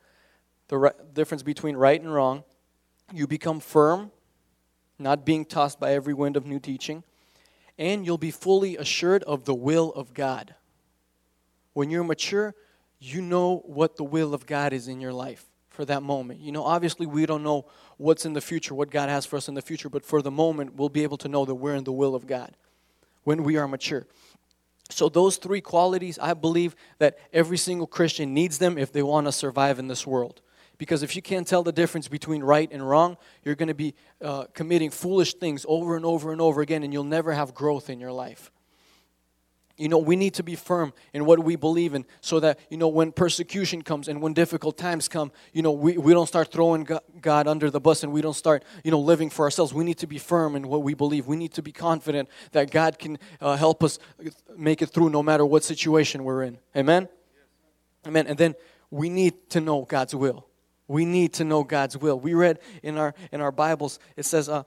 The 0.70 0.94
difference 1.14 1.44
between 1.44 1.78
right 1.78 2.02
and 2.02 2.14
wrong. 2.14 2.44
You 3.14 3.28
become 3.28 3.60
firm, 3.60 4.12
not 5.00 5.26
being 5.26 5.46
tossed 5.46 5.80
by 5.80 5.94
every 5.94 6.14
wind 6.14 6.36
of 6.36 6.46
new 6.46 6.60
teaching, 6.60 7.04
and 7.78 8.06
you'll 8.06 8.18
be 8.18 8.32
fully 8.32 8.78
assured 8.78 9.24
of 9.24 9.46
the 9.46 9.56
will 9.56 9.94
of 9.94 10.14
God. 10.14 10.56
When 11.74 11.90
you're 11.90 12.04
mature, 12.04 12.56
you 13.00 13.22
know 13.22 13.58
what 13.66 13.96
the 13.96 14.04
will 14.04 14.34
of 14.34 14.46
God 14.46 14.74
is 14.74 14.88
in 14.88 15.00
your 15.00 15.14
life 15.14 15.46
for 15.70 15.86
that 15.86 16.02
moment. 16.02 16.40
You 16.40 16.52
know, 16.52 16.64
obviously, 16.64 17.06
we 17.06 17.26
don't 17.26 17.44
know 17.44 17.66
what's 17.98 18.26
in 18.26 18.34
the 18.34 18.42
future, 18.42 18.74
what 18.74 18.90
God 18.90 19.10
has 19.10 19.26
for 19.26 19.38
us 19.38 19.48
in 19.48 19.54
the 19.54 19.62
future, 19.62 19.90
but 19.90 20.04
for 20.04 20.22
the 20.22 20.32
moment, 20.32 20.76
we'll 20.76 20.90
be 20.90 21.04
able 21.04 21.18
to 21.18 21.28
know 21.28 21.46
that 21.46 21.56
we're 21.56 21.76
in 21.76 21.84
the 21.84 21.92
will 21.92 22.16
of 22.16 22.26
God 22.26 22.56
when 23.24 23.44
we 23.44 23.58
are 23.58 23.68
mature. 23.68 24.08
So, 24.90 25.10
those 25.10 25.38
three 25.38 25.62
qualities, 25.62 26.18
I 26.18 26.34
believe 26.34 26.76
that 26.98 27.20
every 27.32 27.58
single 27.58 27.88
Christian 27.88 28.34
needs 28.34 28.58
them 28.58 28.78
if 28.78 28.92
they 28.92 29.04
want 29.04 29.28
to 29.28 29.32
survive 29.32 29.80
in 29.80 29.88
this 29.88 30.08
world. 30.08 30.42
Because 30.78 31.02
if 31.04 31.16
you 31.16 31.22
can't 31.22 31.48
tell 31.48 31.64
the 31.64 31.72
difference 31.72 32.08
between 32.08 32.44
right 32.44 32.72
and 32.72 32.88
wrong, 32.88 33.18
you're 33.44 33.56
going 33.56 33.68
to 33.68 33.74
be 33.74 33.96
uh, 34.22 34.46
committing 34.54 34.92
foolish 34.92 35.34
things 35.34 35.66
over 35.68 35.96
and 35.96 36.06
over 36.06 36.32
and 36.32 36.40
over 36.40 36.62
again, 36.62 36.84
and 36.84 36.94
you'll 36.94 37.04
never 37.04 37.34
have 37.34 37.54
growth 37.54 37.90
in 37.90 38.00
your 38.00 38.12
life. 38.12 38.52
You 39.80 39.90
know, 39.90 40.00
we 40.00 40.16
need 40.16 40.34
to 40.36 40.44
be 40.44 40.56
firm 40.56 40.92
in 41.14 41.26
what 41.26 41.38
we 41.38 41.56
believe 41.56 41.94
in 41.94 42.06
so 42.20 42.40
that, 42.40 42.60
you 42.72 42.78
know, 42.78 42.88
when 42.88 43.12
persecution 43.12 43.84
comes 43.84 44.08
and 44.08 44.24
when 44.24 44.34
difficult 44.34 44.76
times 44.76 45.08
come, 45.08 45.32
you 45.54 45.62
know, 45.62 45.72
we, 45.72 46.00
we 46.00 46.14
don't 46.14 46.26
start 46.26 46.52
throwing 46.52 46.88
God 47.22 47.48
under 47.48 47.70
the 47.70 47.80
bus 47.80 48.02
and 48.02 48.12
we 48.12 48.22
don't 48.22 48.34
start, 48.34 48.64
you 48.84 48.90
know, 48.90 49.00
living 49.00 49.30
for 49.30 49.46
ourselves. 49.46 49.76
We 49.76 49.84
need 49.84 50.00
to 50.00 50.08
be 50.08 50.18
firm 50.18 50.56
in 50.56 50.68
what 50.68 50.82
we 50.82 50.96
believe. 50.96 51.28
We 51.28 51.36
need 51.36 51.54
to 51.54 51.62
be 51.62 51.72
confident 51.72 52.28
that 52.54 52.72
God 52.72 52.98
can 52.98 53.20
uh, 53.40 53.56
help 53.56 53.84
us 53.84 54.00
make 54.58 54.82
it 54.82 54.88
through 54.88 55.12
no 55.12 55.22
matter 55.22 55.46
what 55.46 55.64
situation 55.64 56.24
we're 56.24 56.42
in. 56.42 56.58
Amen? 56.76 57.08
Amen. 58.08 58.26
And 58.26 58.38
then 58.38 58.56
we 58.90 59.10
need 59.10 59.48
to 59.52 59.62
know 59.62 59.84
God's 59.84 60.16
will. 60.16 60.48
We 60.88 61.06
need 61.06 61.34
to 61.34 61.44
know 61.44 61.64
God's 61.64 61.98
will. 61.98 62.20
We 62.20 62.34
read 62.34 62.60
in 62.82 62.98
our 62.98 63.14
in 63.32 63.42
our 63.42 63.52
Bibles, 63.52 64.00
it 64.16 64.24
says, 64.24 64.48
uh, 64.48 64.64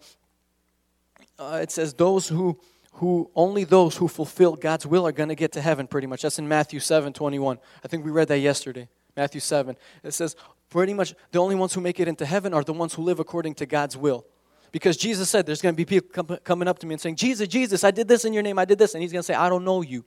uh, 1.39 1.61
it 1.63 1.71
says 1.71 1.95
those 1.95 2.29
who 2.29 2.59
who 2.93 3.31
only 3.35 3.65
those 3.65 3.97
who 3.97 4.09
fulfill 4.09 4.57
God's 4.57 4.87
will 4.87 5.07
are 5.07 5.13
going 5.13 5.29
to 5.29 5.35
get 5.35 5.53
to 5.53 5.61
heaven 5.61 5.87
pretty 5.87 6.07
much. 6.07 6.23
That's 6.23 6.39
in 6.39 6.49
Matthew 6.49 6.81
7 6.81 7.13
21. 7.13 7.59
I 7.83 7.89
think 7.89 8.05
we 8.05 8.11
read 8.11 8.29
that 8.29 8.41
yesterday. 8.41 8.89
Matthew 9.17 9.41
7. 9.41 9.77
It 10.03 10.13
says 10.13 10.37
pretty 10.69 10.95
much 10.95 11.15
the 11.33 11.39
only 11.39 11.55
ones 11.55 11.75
who 11.75 11.81
make 11.81 12.01
it 12.01 12.09
into 12.09 12.27
heaven 12.27 12.53
are 12.53 12.63
the 12.63 12.73
ones 12.73 12.95
who 12.95 13.03
live 13.03 13.21
according 13.21 13.55
to 13.55 13.67
God's 13.67 13.97
will. 13.97 14.27
Because 14.73 14.97
Jesus 14.97 15.29
said 15.29 15.47
there's 15.47 15.63
going 15.63 15.75
to 15.75 15.77
be 15.77 15.85
people 15.85 16.37
coming 16.39 16.69
up 16.69 16.79
to 16.81 16.87
me 16.87 16.95
and 16.95 17.01
saying, 17.01 17.17
Jesus, 17.17 17.49
Jesus, 17.49 17.83
I 17.83 17.91
did 17.91 18.07
this 18.07 18.25
in 18.25 18.33
your 18.33 18.43
name, 18.43 18.59
I 18.59 18.65
did 18.65 18.79
this. 18.79 18.95
And 18.95 19.03
he's 19.03 19.13
going 19.13 19.21
to 19.21 19.27
say, 19.27 19.35
I 19.35 19.49
don't 19.49 19.65
know 19.65 19.83
you. 19.83 20.05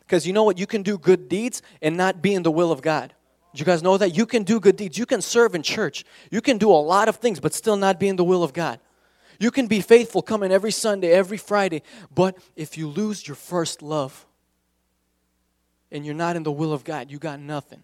Because 0.00 0.26
you 0.26 0.32
know 0.32 0.44
what? 0.44 0.58
You 0.58 0.66
can 0.66 0.82
do 0.82 0.98
good 0.98 1.28
deeds 1.28 1.62
and 1.80 1.96
not 1.96 2.20
be 2.20 2.34
in 2.34 2.42
the 2.42 2.50
will 2.50 2.70
of 2.70 2.82
God. 2.82 3.14
Do 3.54 3.60
you 3.60 3.64
guys 3.64 3.82
know 3.82 3.96
that? 3.96 4.14
You 4.14 4.26
can 4.26 4.42
do 4.42 4.60
good 4.60 4.76
deeds. 4.76 4.98
You 4.98 5.06
can 5.06 5.22
serve 5.22 5.54
in 5.54 5.62
church. 5.62 6.04
You 6.30 6.40
can 6.40 6.58
do 6.58 6.70
a 6.70 6.74
lot 6.74 7.08
of 7.08 7.16
things, 7.16 7.40
but 7.40 7.54
still 7.54 7.76
not 7.76 7.98
be 7.98 8.08
in 8.08 8.16
the 8.16 8.24
will 8.24 8.42
of 8.42 8.52
God. 8.52 8.78
You 9.38 9.50
can 9.50 9.66
be 9.66 9.80
faithful, 9.80 10.20
coming 10.20 10.50
every 10.50 10.72
Sunday, 10.72 11.10
every 11.10 11.38
Friday, 11.38 11.82
but 12.12 12.36
if 12.56 12.76
you 12.76 12.88
lose 12.88 13.26
your 13.26 13.36
first 13.36 13.82
love 13.82 14.26
and 15.92 16.04
you're 16.04 16.14
not 16.14 16.36
in 16.36 16.42
the 16.42 16.52
will 16.52 16.72
of 16.72 16.84
God, 16.84 17.10
you 17.10 17.18
got 17.18 17.38
nothing. 17.38 17.82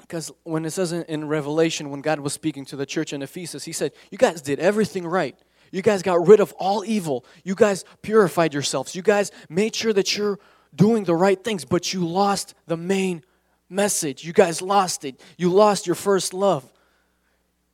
Because 0.00 0.30
when 0.44 0.64
it 0.64 0.70
says 0.70 0.92
in, 0.92 1.02
in, 1.04 1.26
Revelation, 1.26 1.90
when 1.90 2.02
God 2.02 2.20
was 2.20 2.32
speaking 2.32 2.64
to 2.66 2.76
the 2.76 2.86
church 2.86 3.12
in 3.12 3.22
Ephesus, 3.22 3.64
He 3.64 3.72
said, 3.72 3.92
You 4.10 4.18
guys 4.18 4.42
did 4.42 4.60
everything 4.60 5.06
right. 5.06 5.38
You 5.72 5.82
guys 5.82 6.02
got 6.02 6.28
rid 6.28 6.38
of 6.38 6.52
all 6.52 6.84
evil. 6.84 7.24
You 7.42 7.56
guys 7.56 7.84
purified 8.02 8.54
yourselves. 8.54 8.94
You 8.94 9.02
guys 9.02 9.32
made 9.48 9.74
sure 9.74 9.92
that 9.92 10.16
you're 10.16 10.38
doing 10.74 11.04
the 11.04 11.16
right 11.16 11.42
things, 11.42 11.64
but 11.64 11.92
you 11.92 12.06
lost 12.06 12.54
the 12.66 12.76
main 12.76 13.24
message. 13.68 14.24
You 14.24 14.34
guys 14.34 14.62
lost 14.62 15.04
it. 15.04 15.18
You 15.38 15.48
lost 15.50 15.86
your 15.86 15.96
first 15.96 16.34
love. 16.34 16.70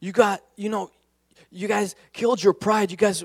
You 0.00 0.12
got, 0.12 0.42
you 0.56 0.68
know, 0.68 0.92
you 1.50 1.66
guys 1.66 1.96
killed 2.12 2.42
your 2.42 2.52
pride. 2.52 2.92
You 2.92 2.96
guys 2.96 3.24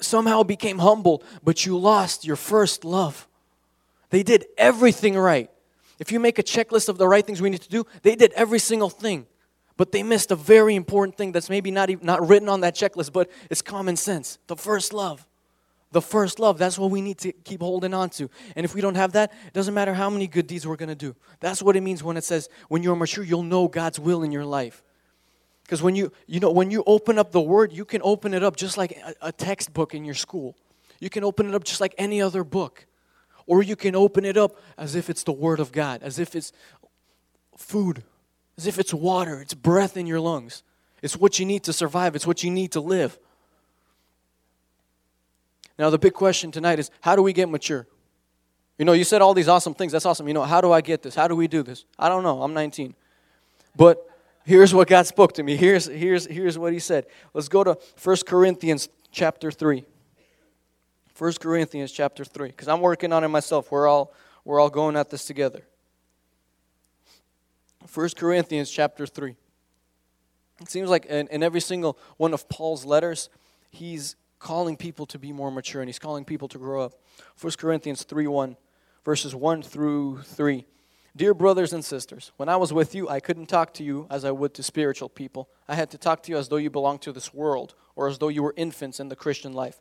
somehow 0.00 0.44
became 0.44 0.78
humble, 0.78 1.22
but 1.42 1.66
you 1.66 1.76
lost 1.76 2.24
your 2.24 2.36
first 2.36 2.84
love. 2.84 3.26
They 4.10 4.22
did 4.22 4.46
everything 4.56 5.18
right. 5.18 5.50
If 5.98 6.12
you 6.12 6.20
make 6.20 6.38
a 6.38 6.42
checklist 6.42 6.88
of 6.88 6.98
the 6.98 7.08
right 7.08 7.26
things 7.26 7.42
we 7.42 7.50
need 7.50 7.62
to 7.62 7.68
do, 7.68 7.84
they 8.02 8.14
did 8.14 8.32
every 8.32 8.60
single 8.60 8.90
thing. 8.90 9.26
But 9.76 9.90
they 9.92 10.02
missed 10.02 10.30
a 10.30 10.36
very 10.36 10.76
important 10.76 11.16
thing 11.16 11.32
that's 11.32 11.50
maybe 11.50 11.70
not, 11.70 11.90
even, 11.90 12.06
not 12.06 12.26
written 12.26 12.48
on 12.48 12.60
that 12.60 12.74
checklist, 12.74 13.12
but 13.12 13.30
it's 13.50 13.62
common 13.62 13.96
sense 13.96 14.38
the 14.46 14.56
first 14.56 14.92
love 14.92 15.26
the 15.94 16.02
first 16.02 16.38
love. 16.38 16.58
That's 16.58 16.76
what 16.76 16.90
we 16.90 17.00
need 17.00 17.18
to 17.18 17.32
keep 17.32 17.60
holding 17.62 17.94
on 17.94 18.10
to. 18.10 18.28
And 18.56 18.64
if 18.64 18.74
we 18.74 18.82
don't 18.82 18.96
have 18.96 19.12
that, 19.12 19.32
it 19.46 19.52
doesn't 19.54 19.72
matter 19.72 19.94
how 19.94 20.10
many 20.10 20.26
good 20.26 20.46
deeds 20.46 20.66
we're 20.66 20.76
going 20.76 20.90
to 20.90 20.94
do. 20.94 21.16
That's 21.40 21.62
what 21.62 21.76
it 21.76 21.82
means 21.82 22.02
when 22.02 22.18
it 22.18 22.24
says 22.24 22.50
when 22.68 22.82
you're 22.82 22.96
mature, 22.96 23.24
you'll 23.24 23.44
know 23.44 23.68
God's 23.68 23.98
will 23.98 24.22
in 24.22 24.32
your 24.32 24.44
life. 24.44 24.82
Because 25.62 25.82
when 25.82 25.96
you 25.96 26.12
you 26.26 26.40
know 26.40 26.50
when 26.50 26.70
you 26.70 26.82
open 26.86 27.18
up 27.18 27.32
the 27.32 27.40
word, 27.40 27.72
you 27.72 27.86
can 27.86 28.02
open 28.04 28.34
it 28.34 28.42
up 28.42 28.56
just 28.56 28.76
like 28.76 28.92
a, 28.92 29.28
a 29.28 29.32
textbook 29.32 29.94
in 29.94 30.04
your 30.04 30.14
school. 30.14 30.56
You 31.00 31.08
can 31.08 31.24
open 31.24 31.48
it 31.48 31.54
up 31.54 31.64
just 31.64 31.80
like 31.80 31.94
any 31.96 32.20
other 32.20 32.44
book. 32.44 32.86
Or 33.46 33.62
you 33.62 33.76
can 33.76 33.94
open 33.94 34.24
it 34.24 34.36
up 34.36 34.58
as 34.76 34.94
if 34.94 35.08
it's 35.08 35.22
the 35.22 35.32
word 35.32 35.60
of 35.60 35.70
God, 35.70 36.02
as 36.02 36.18
if 36.18 36.34
it's 36.34 36.52
food, 37.56 38.02
as 38.56 38.66
if 38.66 38.78
it's 38.78 38.94
water, 38.94 39.40
it's 39.40 39.54
breath 39.54 39.96
in 39.96 40.06
your 40.06 40.20
lungs. 40.20 40.62
It's 41.02 41.16
what 41.16 41.38
you 41.38 41.44
need 41.44 41.64
to 41.64 41.72
survive, 41.72 42.16
it's 42.16 42.26
what 42.26 42.42
you 42.42 42.50
need 42.50 42.72
to 42.72 42.80
live. 42.80 43.18
Now, 45.78 45.90
the 45.90 45.98
big 45.98 46.14
question 46.14 46.50
tonight 46.50 46.78
is 46.78 46.90
how 47.00 47.16
do 47.16 47.22
we 47.22 47.32
get 47.32 47.48
mature? 47.48 47.86
You 48.78 48.84
know, 48.84 48.92
you 48.92 49.04
said 49.04 49.22
all 49.22 49.34
these 49.34 49.48
awesome 49.48 49.74
things. 49.74 49.92
That's 49.92 50.06
awesome. 50.06 50.26
You 50.26 50.34
know, 50.34 50.42
how 50.42 50.60
do 50.60 50.72
I 50.72 50.80
get 50.80 51.02
this? 51.02 51.14
How 51.14 51.28
do 51.28 51.36
we 51.36 51.46
do 51.46 51.62
this? 51.62 51.84
I 51.98 52.08
don't 52.08 52.22
know. 52.22 52.42
I'm 52.42 52.54
19. 52.54 52.94
But 53.76 54.08
here's 54.44 54.74
what 54.74 54.88
God 54.88 55.06
spoke 55.06 55.34
to 55.34 55.42
me. 55.42 55.56
Here's, 55.56 55.86
here's, 55.86 56.26
here's 56.26 56.58
what 56.58 56.72
He 56.72 56.78
said. 56.78 57.06
Let's 57.32 57.48
go 57.48 57.64
to 57.64 57.78
1 58.02 58.16
Corinthians 58.26 58.88
chapter 59.12 59.50
3. 59.50 59.84
1 61.16 61.32
Corinthians 61.34 61.92
chapter 61.92 62.24
3. 62.24 62.48
Because 62.48 62.68
I'm 62.68 62.80
working 62.80 63.12
on 63.12 63.22
it 63.22 63.28
myself. 63.28 63.70
We're 63.70 63.86
all, 63.86 64.12
we're 64.44 64.60
all 64.60 64.70
going 64.70 64.96
at 64.96 65.10
this 65.10 65.24
together. 65.24 65.62
1 67.94 68.08
Corinthians 68.16 68.70
chapter 68.70 69.06
3. 69.06 69.36
It 70.60 70.68
seems 70.68 70.90
like 70.90 71.06
in, 71.06 71.28
in 71.28 71.42
every 71.42 71.60
single 71.60 71.96
one 72.16 72.34
of 72.34 72.48
Paul's 72.48 72.84
letters, 72.84 73.28
he's 73.70 74.16
calling 74.40 74.76
people 74.76 75.06
to 75.06 75.18
be 75.18 75.32
more 75.32 75.50
mature 75.50 75.80
and 75.80 75.88
he's 75.88 75.98
calling 75.98 76.24
people 76.24 76.48
to 76.48 76.58
grow 76.58 76.82
up. 76.82 76.94
1 77.40 77.52
Corinthians 77.58 78.02
3 78.02 78.26
1, 78.26 78.56
verses 79.04 79.34
1 79.34 79.62
through 79.62 80.22
3. 80.22 80.66
Dear 81.16 81.34
brothers 81.34 81.72
and 81.72 81.84
sisters, 81.84 82.32
when 82.36 82.48
I 82.48 82.56
was 82.56 82.72
with 82.72 82.94
you, 82.94 83.08
I 83.08 83.20
couldn't 83.20 83.46
talk 83.46 83.72
to 83.74 83.84
you 83.84 84.08
as 84.10 84.24
I 84.24 84.32
would 84.32 84.52
to 84.54 84.64
spiritual 84.64 85.08
people. 85.08 85.48
I 85.68 85.76
had 85.76 85.90
to 85.92 85.98
talk 85.98 86.24
to 86.24 86.32
you 86.32 86.38
as 86.38 86.48
though 86.48 86.56
you 86.56 86.70
belonged 86.70 87.02
to 87.02 87.12
this 87.12 87.32
world 87.32 87.74
or 87.94 88.08
as 88.08 88.18
though 88.18 88.28
you 88.28 88.42
were 88.42 88.54
infants 88.56 88.98
in 88.98 89.08
the 89.08 89.16
Christian 89.16 89.52
life. 89.52 89.80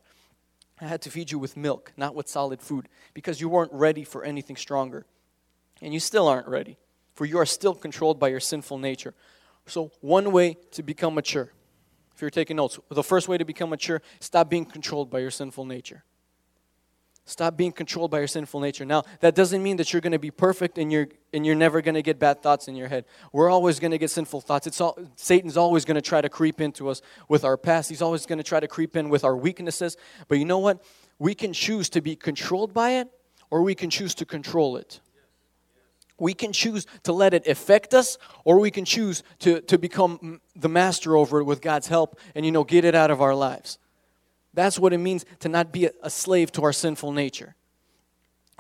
I 0.80 0.86
had 0.86 1.02
to 1.04 1.10
feed 1.10 1.32
you 1.32 1.40
with 1.40 1.58
milk, 1.58 1.92
not 1.98 2.14
with 2.14 2.28
solid 2.28 2.62
food, 2.62 2.88
because 3.16 3.42
you 3.42 3.50
weren't 3.50 3.74
ready 3.74 4.04
for 4.04 4.24
anything 4.24 4.56
stronger. 4.56 5.08
And 5.82 5.94
you 5.94 6.00
still 6.00 6.28
aren't 6.28 6.48
ready, 6.48 6.78
for 7.14 7.26
you 7.26 7.38
are 7.38 7.46
still 7.46 7.76
controlled 7.76 8.20
by 8.20 8.30
your 8.30 8.40
sinful 8.40 8.78
nature. 8.78 9.14
So, 9.66 9.92
one 10.02 10.32
way 10.32 10.58
to 10.72 10.84
become 10.84 11.16
mature 11.16 11.52
if 12.16 12.22
you're 12.22 12.30
taking 12.30 12.58
notes, 12.58 12.80
the 12.90 13.04
first 13.04 13.28
way 13.28 13.38
to 13.38 13.46
become 13.46 13.70
mature, 13.70 14.02
stop 14.20 14.50
being 14.50 14.66
controlled 14.66 15.10
by 15.10 15.20
your 15.20 15.32
sinful 15.32 15.66
nature. 15.66 16.04
Stop 17.26 17.56
being 17.56 17.72
controlled 17.72 18.12
by 18.12 18.20
your 18.20 18.28
sinful 18.28 18.60
nature. 18.60 18.84
Now, 18.84 19.04
that 19.22 19.34
doesn't 19.34 19.64
mean 19.64 19.78
that 19.78 19.94
you're 19.94 20.02
going 20.02 20.12
to 20.12 20.20
be 20.20 20.30
perfect 20.30 20.78
and 20.78 20.92
you're 20.92 21.08
and 21.32 21.46
you're 21.46 21.56
never 21.56 21.82
going 21.82 21.96
to 21.96 22.02
get 22.02 22.20
bad 22.20 22.44
thoughts 22.44 22.68
in 22.68 22.76
your 22.76 22.90
head. 22.90 23.06
We're 23.32 23.50
always 23.50 23.80
going 23.80 23.92
to 23.92 23.98
get 23.98 24.12
sinful 24.12 24.42
thoughts. 24.42 24.68
It's 24.68 24.82
all 24.82 25.00
Satan's 25.16 25.56
always 25.56 25.86
going 25.86 25.96
to 25.96 26.02
try 26.02 26.20
to 26.20 26.28
creep 26.28 26.60
into 26.60 26.90
us 26.90 27.02
with 27.30 27.46
our 27.46 27.56
past. 27.56 27.90
He's 27.90 28.02
always 28.02 28.26
going 28.26 28.40
to 28.40 28.44
try 28.44 28.60
to 28.60 28.68
creep 28.68 28.98
in 28.98 29.08
with 29.08 29.24
our 29.24 29.38
weaknesses. 29.38 29.96
But 30.28 30.38
you 30.38 30.46
know 30.46 30.60
what? 30.60 30.84
We 31.18 31.34
can 31.34 31.54
choose 31.54 31.90
to 31.92 32.02
be 32.02 32.18
controlled 32.18 32.74
by 32.74 32.92
it 32.96 33.08
or 33.50 33.64
we 33.64 33.74
can 33.74 33.90
choose 33.90 34.14
to 34.16 34.26
control 34.26 34.76
it. 34.76 35.00
We 36.20 36.34
can 36.34 36.54
choose 36.54 36.86
to 37.04 37.12
let 37.12 37.34
it 37.34 37.48
affect 37.48 37.94
us, 37.94 38.18
or 38.46 38.60
we 38.60 38.72
can 38.72 38.86
choose 38.86 39.24
to, 39.40 39.62
to 39.62 39.78
become 39.78 40.42
the 40.56 40.70
master 40.70 41.18
over 41.18 41.40
it 41.40 41.44
with 41.44 41.62
God's 41.62 41.88
help 41.88 42.20
and, 42.36 42.46
you 42.46 42.52
know, 42.52 42.64
get 42.64 42.86
it 42.86 42.96
out 42.96 43.12
of 43.12 43.22
our 43.22 43.36
lives. 43.36 43.80
That's 44.54 44.78
what 44.78 44.94
it 44.94 45.00
means 45.00 45.26
to 45.40 45.50
not 45.50 45.72
be 45.72 45.90
a 46.02 46.10
slave 46.10 46.52
to 46.54 46.64
our 46.64 46.74
sinful 46.74 47.12
nature. 47.12 47.56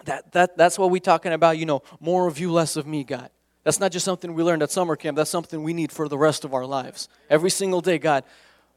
That, 0.06 0.32
that, 0.34 0.58
that's 0.58 0.80
what 0.80 0.90
we're 0.90 1.00
talking 1.00 1.32
about, 1.32 1.58
you 1.58 1.66
know, 1.66 1.84
more 2.00 2.28
of 2.28 2.40
you, 2.40 2.52
less 2.52 2.76
of 2.76 2.88
me, 2.88 3.04
God. 3.04 3.30
That's 3.64 3.80
not 3.80 3.92
just 3.92 4.04
something 4.04 4.34
we 4.34 4.44
learned 4.44 4.64
at 4.64 4.72
summer 4.72 4.96
camp, 4.96 5.16
that's 5.16 5.30
something 5.30 5.64
we 5.64 5.74
need 5.74 5.92
for 5.92 6.10
the 6.10 6.18
rest 6.18 6.44
of 6.44 6.54
our 6.54 6.66
lives. 6.66 7.08
Every 7.30 7.50
single 7.50 7.80
day, 7.80 7.98
God, 7.98 8.24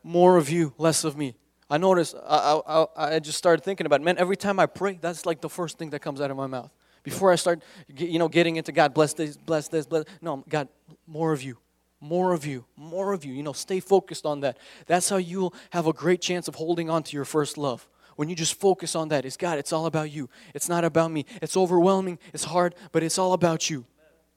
more 0.05 0.37
of 0.37 0.49
you, 0.49 0.75
less 0.79 1.03
of 1.03 1.17
me. 1.17 1.35
I 1.69 1.79
noticed, 1.79 2.15
I, 2.25 2.61
I, 2.69 2.87
I 3.17 3.19
just 3.19 3.39
started 3.39 3.65
thinking 3.65 3.87
about 3.87 4.01
it. 4.01 4.05
Man, 4.05 4.19
every 4.19 4.37
time 4.37 4.61
I 4.61 4.67
pray, 4.67 4.99
that's 5.01 5.27
like 5.27 5.41
the 5.41 5.49
first 5.49 5.79
thing 5.79 5.91
that 5.91 6.01
comes 6.01 6.21
out 6.21 6.31
of 6.31 6.37
my 6.37 6.47
mouth. 6.47 6.71
Before 7.07 7.31
I 7.31 7.37
start, 7.37 7.63
you 7.97 8.19
know, 8.19 8.27
getting 8.27 8.57
into 8.57 8.73
God, 8.73 8.93
bless 8.93 9.13
this, 9.15 9.37
bless 9.37 9.69
this, 9.69 9.87
bless. 9.87 10.07
No, 10.21 10.43
God, 10.49 10.67
more 11.07 11.33
of 11.33 11.41
you, 11.41 11.57
more 12.01 12.33
of 12.33 12.45
you, 12.45 12.65
more 12.75 13.13
of 13.13 13.25
you. 13.25 13.33
You 13.33 13.45
know, 13.45 13.53
stay 13.53 13.79
focused 13.79 14.27
on 14.27 14.41
that. 14.41 14.59
That's 14.87 15.09
how 15.09 15.19
you'll 15.19 15.55
have 15.71 15.87
a 15.87 15.93
great 15.93 16.21
chance 16.21 16.49
of 16.49 16.57
holding 16.57 16.91
on 16.91 17.05
to 17.05 17.15
your 17.15 17.25
first 17.25 17.57
love. 17.57 17.87
When 18.17 18.29
you 18.29 18.35
just 18.35 18.59
focus 18.59 18.97
on 18.97 19.07
that, 19.11 19.25
it's 19.25 19.37
God, 19.37 19.57
it's 19.57 19.73
all 19.73 19.87
about 19.87 20.11
you. 20.11 20.29
It's 20.53 20.69
not 20.69 20.85
about 20.85 21.13
me. 21.13 21.27
It's 21.41 21.57
overwhelming, 21.57 22.19
it's 22.35 22.43
hard, 22.43 22.75
but 22.91 23.05
it's 23.05 23.19
all 23.19 23.35
about 23.35 23.71
you. 23.71 23.87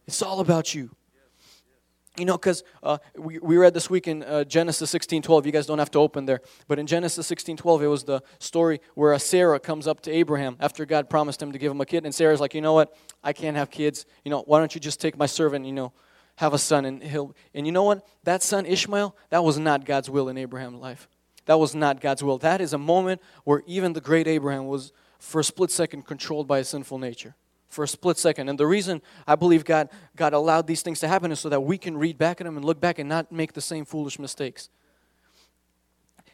It's 0.05 0.21
all 0.21 0.39
about 0.39 0.75
you. 0.75 0.91
You 2.17 2.25
know, 2.25 2.37
because 2.37 2.63
uh, 2.83 2.97
we, 3.15 3.39
we 3.39 3.57
read 3.57 3.73
this 3.73 3.89
week 3.89 4.07
in 4.07 4.23
uh, 4.23 4.43
Genesis 4.43 4.89
16 4.89 5.21
12. 5.21 5.45
You 5.45 5.51
guys 5.51 5.65
don't 5.65 5.79
have 5.79 5.91
to 5.91 5.99
open 5.99 6.25
there. 6.25 6.41
But 6.67 6.79
in 6.79 6.87
Genesis 6.87 7.27
16 7.27 7.57
12, 7.57 7.83
it 7.83 7.87
was 7.87 8.03
the 8.03 8.21
story 8.39 8.81
where 8.95 9.17
Sarah 9.19 9.59
comes 9.59 9.87
up 9.87 10.01
to 10.01 10.11
Abraham 10.11 10.57
after 10.59 10.85
God 10.85 11.09
promised 11.09 11.41
him 11.41 11.51
to 11.51 11.57
give 11.57 11.71
him 11.71 11.79
a 11.79 11.85
kid. 11.85 12.05
And 12.05 12.13
Sarah's 12.13 12.41
like, 12.41 12.53
you 12.53 12.61
know 12.61 12.73
what? 12.73 12.95
I 13.23 13.31
can't 13.31 13.55
have 13.55 13.69
kids. 13.69 14.05
You 14.25 14.31
know, 14.31 14.41
why 14.47 14.59
don't 14.59 14.73
you 14.73 14.81
just 14.81 14.99
take 14.99 15.17
my 15.17 15.27
servant, 15.27 15.65
you 15.65 15.71
know, 15.71 15.93
have 16.37 16.53
a 16.53 16.57
son? 16.57 16.85
And 16.85 17.01
he'll, 17.01 17.35
and 17.53 17.65
you 17.65 17.71
know 17.71 17.83
what? 17.83 18.05
That 18.23 18.43
son, 18.43 18.65
Ishmael, 18.65 19.15
that 19.29 19.43
was 19.43 19.57
not 19.57 19.85
God's 19.85 20.09
will 20.09 20.29
in 20.29 20.37
Abraham's 20.37 20.81
life. 20.81 21.07
That 21.45 21.57
was 21.57 21.73
not 21.73 22.01
God's 22.01 22.23
will. 22.23 22.37
That 22.37 22.59
is 22.59 22.73
a 22.73 22.77
moment 22.77 23.21
where 23.43 23.63
even 23.65 23.93
the 23.93 24.01
great 24.01 24.27
Abraham 24.27 24.67
was, 24.67 24.91
for 25.19 25.39
a 25.39 25.43
split 25.43 25.71
second, 25.71 26.05
controlled 26.05 26.47
by 26.47 26.59
a 26.59 26.63
sinful 26.63 26.97
nature 26.97 27.35
for 27.69 27.83
a 27.83 27.87
split 27.87 28.17
second. 28.17 28.49
And 28.49 28.59
the 28.59 28.67
reason 28.67 29.01
I 29.27 29.35
believe 29.35 29.63
God, 29.63 29.89
God 30.15 30.33
allowed 30.33 30.67
these 30.67 30.81
things 30.81 30.99
to 31.01 31.07
happen 31.07 31.31
is 31.31 31.39
so 31.39 31.49
that 31.49 31.61
we 31.61 31.77
can 31.77 31.95
read 31.95 32.17
back 32.17 32.41
at 32.41 32.45
them 32.45 32.57
and 32.57 32.65
look 32.65 32.81
back 32.81 32.99
and 32.99 33.07
not 33.07 33.31
make 33.31 33.53
the 33.53 33.61
same 33.61 33.85
foolish 33.85 34.19
mistakes. 34.19 34.69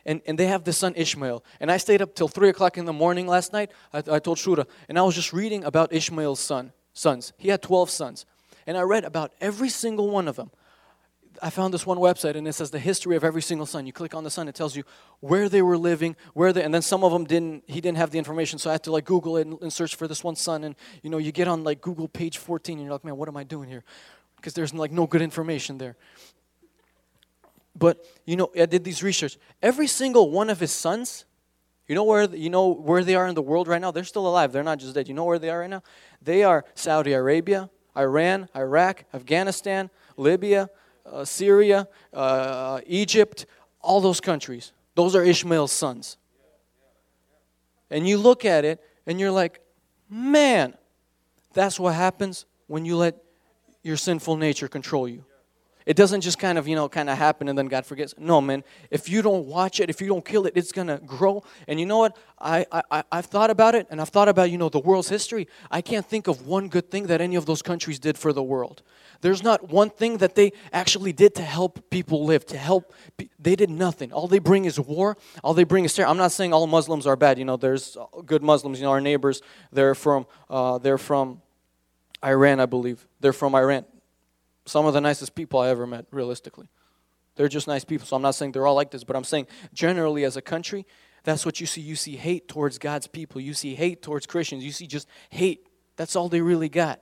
And, 0.06 0.22
and 0.28 0.38
they 0.38 0.48
have 0.48 0.64
this 0.64 0.78
son 0.78 0.94
Ishmael. 0.96 1.44
And 1.60 1.72
I 1.72 1.78
stayed 1.78 2.02
up 2.02 2.16
till 2.16 2.28
3 2.28 2.50
o'clock 2.50 2.78
in 2.78 2.86
the 2.86 2.94
morning 2.94 3.28
last 3.28 3.54
night. 3.54 3.72
I, 3.92 3.98
I 3.98 4.20
told 4.20 4.38
Shura. 4.38 4.66
And 4.88 4.98
I 4.98 5.02
was 5.02 5.16
just 5.16 5.34
reading 5.34 5.64
about 5.64 5.92
Ishmael's 5.92 6.40
son, 6.40 6.72
sons. 6.94 7.34
He 7.38 7.50
had 7.50 7.62
12 7.62 7.90
sons. 7.90 8.26
And 8.68 8.78
I 8.78 8.82
read 8.82 9.04
about 9.04 9.34
every 9.42 9.70
single 9.70 10.10
one 10.10 10.28
of 10.28 10.36
them. 10.36 10.52
I 11.42 11.50
found 11.50 11.74
this 11.74 11.86
one 11.86 11.98
website 11.98 12.36
and 12.36 12.48
it 12.48 12.54
says 12.54 12.72
the 12.72 12.80
history 12.80 13.16
of 13.16 13.24
every 13.24 13.42
single 13.42 13.66
son. 13.66 13.86
You 13.86 13.94
click 13.94 14.14
on 14.14 14.24
the 14.24 14.30
son, 14.30 14.48
it 14.48 14.56
tells 14.56 14.76
you 14.76 14.84
where 15.20 15.50
they 15.50 15.62
were 15.62 15.78
living, 15.78 16.16
where 16.34 16.54
they, 16.54 16.64
and 16.64 16.74
then 16.74 16.82
some 16.82 17.04
of 17.04 17.12
them 17.12 17.26
didn't. 17.26 17.64
He 17.68 17.82
didn't 17.82 17.98
have 17.98 18.12
the 18.12 18.18
information, 18.18 18.60
so 18.60 18.70
I 18.70 18.74
had 18.74 18.84
to 18.84 18.92
like 18.92 19.06
Google 19.06 19.38
it 19.38 19.48
and, 19.48 19.62
and 19.62 19.72
search 19.72 19.96
for 19.96 20.08
this 20.08 20.24
one 20.24 20.36
son. 20.36 20.64
And 20.64 20.76
you 21.02 21.10
know, 21.10 21.18
you 21.18 21.32
get 21.32 21.48
on 21.48 21.64
like 21.64 21.82
Google 21.82 22.08
page 22.08 22.38
14, 22.38 22.78
and 22.78 22.86
you're 22.86 22.94
like, 22.94 23.06
man, 23.06 23.18
what 23.18 23.28
am 23.28 23.38
I 23.38 23.44
doing 23.44 23.70
here? 23.70 23.84
Because 24.36 24.54
there's 24.54 24.74
like 24.74 24.92
no 24.92 25.08
good 25.08 25.22
information 25.22 25.78
there. 25.78 25.96
But 27.78 28.06
you 28.26 28.36
know, 28.36 28.52
I 28.60 28.66
did 28.66 28.84
these 28.84 29.04
research. 29.04 29.38
Every 29.62 29.88
single 29.88 30.30
one 30.30 30.50
of 30.50 30.60
his 30.60 30.72
sons, 30.72 31.26
you 31.88 31.96
know 31.96 32.04
where 32.04 32.24
you 32.24 32.50
know 32.50 32.70
where 32.70 33.04
they 33.04 33.16
are 33.16 33.28
in 33.28 33.36
the 33.36 33.42
world 33.42 33.68
right 33.68 33.82
now. 33.82 33.92
They're 33.92 34.04
still 34.04 34.28
alive. 34.28 34.52
They're 34.52 34.64
not 34.64 34.80
just 34.80 34.96
dead. 34.96 35.08
You 35.08 35.14
know 35.14 35.26
where 35.26 35.40
they 35.40 35.50
are 35.50 35.60
right 35.60 35.70
now? 35.70 35.84
They 36.22 36.44
are 36.44 36.66
Saudi 36.74 37.14
Arabia, 37.14 37.70
Iran, 37.98 38.50
Iraq, 38.56 39.06
Afghanistan, 39.14 39.90
Libya 40.18 40.70
uh, 41.06 41.26
Syria, 41.26 41.88
uh, 42.14 42.82
Egypt, 42.88 43.46
all 43.82 44.02
those 44.02 44.20
countries. 44.20 44.72
Those 44.96 45.16
are 45.16 45.24
Ishmael's 45.24 45.72
sons. 45.72 46.18
And 47.90 48.08
you 48.08 48.18
look 48.18 48.46
at 48.46 48.66
it 48.66 48.82
and 49.06 49.20
you're 49.20 49.32
like, 49.32 49.62
man, 50.10 50.74
that's 51.54 51.80
what 51.80 51.94
happens 51.94 52.46
when 52.68 52.86
you 52.86 52.98
let 52.98 53.16
your 53.84 53.98
sinful 53.98 54.38
nature 54.38 54.68
control 54.68 55.08
you. 55.08 55.24
It 55.86 55.96
doesn't 55.96 56.22
just 56.22 56.40
kind 56.40 56.58
of, 56.58 56.68
you 56.68 56.76
know, 56.76 56.90
kind 56.90 57.10
of 57.10 57.18
happen 57.18 57.48
and 57.48 57.58
then 57.58 57.68
God 57.68 57.86
forgets. 57.86 58.16
No, 58.18 58.42
man. 58.42 58.64
If 58.90 59.08
you 59.08 59.22
don't 59.22 59.46
watch 59.46 59.80
it, 59.80 59.90
if 59.90 60.02
you 60.02 60.08
don't 60.08 60.26
kill 60.26 60.48
it, 60.48 60.54
it's 60.56 60.72
going 60.72 60.88
to 60.88 60.98
grow. 61.06 61.44
And 61.68 61.80
you 61.80 61.86
know 61.86 62.00
what? 62.00 62.18
I, 62.40 62.66
I, 62.72 63.04
I've 63.12 63.28
thought 63.28 63.52
about 63.52 63.76
it 63.76 63.86
and 63.92 64.02
I've 64.02 64.10
thought 64.10 64.28
about, 64.28 64.50
you 64.50 64.58
know, 64.58 64.70
the 64.70 64.80
world's 64.80 65.10
history. 65.10 65.48
I 65.70 65.82
can't 65.82 66.06
think 66.06 66.28
of 66.28 66.48
one 66.48 66.70
good 66.70 66.90
thing 66.90 67.06
that 67.08 67.22
any 67.22 67.36
of 67.36 67.46
those 67.46 67.62
countries 67.62 68.00
did 68.00 68.18
for 68.18 68.34
the 68.34 68.42
world. 68.42 68.82
There's 69.22 69.44
not 69.44 69.70
one 69.70 69.92
thing 69.92 70.18
that 70.18 70.34
they 70.36 70.54
actually 70.74 71.14
did 71.14 71.36
to 71.36 71.44
help 71.44 71.90
people 71.92 72.26
live, 72.26 72.46
to 72.48 72.58
help. 72.58 72.94
They 73.40 73.56
did 73.56 73.70
nothing. 73.70 74.12
All 74.12 74.28
they 74.28 74.40
bring 74.40 74.66
is 74.66 74.80
war. 74.80 75.18
All 75.44 75.54
they 75.54 75.64
bring 75.64 75.86
is 75.86 75.94
terror. 75.94 76.10
I'm 76.10 76.18
not 76.18 76.32
saying 76.32 76.52
all 76.52 76.66
Muslims 76.68 77.06
are 77.06 77.16
bad. 77.16 77.38
You 77.38 77.46
know, 77.46 77.58
there's 77.58 77.96
good 78.26 78.42
Muslims. 78.42 78.80
You 78.80 78.86
know, 78.86 78.92
our 78.92 79.02
neighbors, 79.02 79.42
they're 79.72 79.96
from, 79.96 80.26
uh, 80.50 80.80
they're 80.80 80.98
from 80.98 81.42
Iran, 82.24 82.60
I 82.60 82.66
believe. 82.66 83.08
They're 83.20 83.34
from 83.34 83.54
Iran 83.54 83.86
some 84.66 84.86
of 84.86 84.94
the 84.94 85.02
nicest 85.02 85.36
people 85.36 85.60
I 85.60 85.70
ever 85.70 85.86
met, 85.86 86.06
realistically. 86.12 86.70
They're 87.36 87.48
just 87.48 87.68
nice 87.68 87.84
people. 87.84 88.08
So 88.08 88.16
I'm 88.16 88.22
not 88.22 88.36
saying 88.36 88.54
they're 88.54 88.66
all 88.66 88.76
like 88.76 88.92
this, 88.92 89.04
but 89.04 89.16
I'm 89.16 89.24
saying 89.24 89.48
generally 89.74 90.24
as 90.24 90.38
a 90.38 90.42
country, 90.42 90.86
that's 91.24 91.46
what 91.46 91.60
you 91.60 91.66
see. 91.66 91.82
You 91.82 91.96
see 91.96 92.16
hate 92.16 92.48
towards 92.48 92.78
God's 92.78 93.08
people. 93.08 93.42
You 93.42 93.54
see 93.54 93.76
hate 93.76 94.02
towards 94.02 94.26
Christians. 94.26 94.64
You 94.64 94.72
see 94.72 94.88
just 94.88 95.08
hate. 95.30 95.68
That's 95.98 96.16
all 96.16 96.30
they 96.30 96.42
really 96.42 96.70
got. 96.70 97.02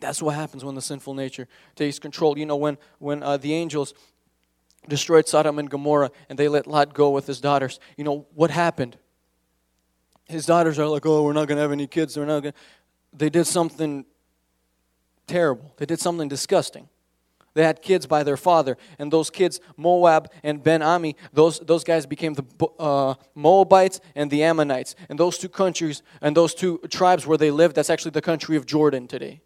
That's 0.00 0.22
what 0.22 0.34
happens 0.34 0.64
when 0.64 0.74
the 0.74 0.82
sinful 0.82 1.14
nature 1.14 1.48
takes 1.74 1.98
control. 1.98 2.38
You 2.38 2.46
know, 2.46 2.56
when, 2.56 2.78
when 2.98 3.22
uh, 3.22 3.36
the 3.36 3.52
angels 3.52 3.94
destroyed 4.88 5.28
Sodom 5.28 5.58
and 5.58 5.68
Gomorrah 5.68 6.10
and 6.28 6.38
they 6.38 6.48
let 6.48 6.66
Lot 6.66 6.94
go 6.94 7.10
with 7.10 7.26
his 7.26 7.40
daughters, 7.40 7.80
you 7.96 8.04
know, 8.04 8.26
what 8.34 8.50
happened? 8.50 8.96
His 10.26 10.46
daughters 10.46 10.78
are 10.78 10.86
like, 10.86 11.04
oh, 11.06 11.22
we're 11.22 11.32
not 11.32 11.48
going 11.48 11.56
to 11.56 11.62
have 11.62 11.72
any 11.72 11.86
kids. 11.86 12.14
They're 12.14 12.26
not 12.26 12.42
going 12.42 12.54
They 13.12 13.30
did 13.30 13.46
something 13.46 14.04
terrible. 15.28 15.72
They 15.76 15.86
did 15.86 16.00
something 16.00 16.28
disgusting. 16.28 16.88
They 17.54 17.64
had 17.64 17.82
kids 17.82 18.06
by 18.06 18.22
their 18.22 18.36
father, 18.36 18.76
and 19.00 19.12
those 19.12 19.30
kids, 19.30 19.60
Moab 19.76 20.30
and 20.44 20.62
Ben 20.62 20.80
Ami, 20.80 21.16
those, 21.32 21.58
those 21.58 21.82
guys 21.82 22.06
became 22.06 22.34
the 22.34 22.44
uh, 22.78 23.14
Moabites 23.34 24.00
and 24.14 24.30
the 24.30 24.44
Ammonites. 24.44 24.94
And 25.08 25.18
those 25.18 25.38
two 25.38 25.48
countries 25.48 26.02
and 26.20 26.36
those 26.36 26.54
two 26.54 26.78
tribes 26.90 27.26
where 27.26 27.38
they 27.38 27.50
lived, 27.50 27.74
that's 27.74 27.90
actually 27.90 28.12
the 28.12 28.22
country 28.22 28.56
of 28.56 28.64
Jordan 28.64 29.08
today. 29.08 29.40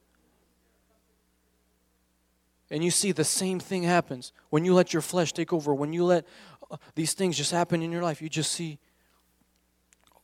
And 2.71 2.83
you 2.83 2.91
see 2.91 3.13
the 3.13 3.25
same 3.25 3.61
thing 3.61 3.83
happens 3.83 4.33
when 4.51 4.65
you 4.65 4.75
let 4.75 4.93
your 4.93 5.03
flesh 5.03 5.33
take 5.33 5.53
over, 5.53 5.75
when 5.75 5.93
you 5.93 6.05
let 6.05 6.27
uh, 6.71 6.77
these 6.95 7.15
things 7.15 7.37
just 7.37 7.51
happen 7.51 7.83
in 7.83 7.93
your 7.93 8.03
life, 8.03 8.21
you 8.21 8.29
just 8.29 8.53
see 8.53 8.79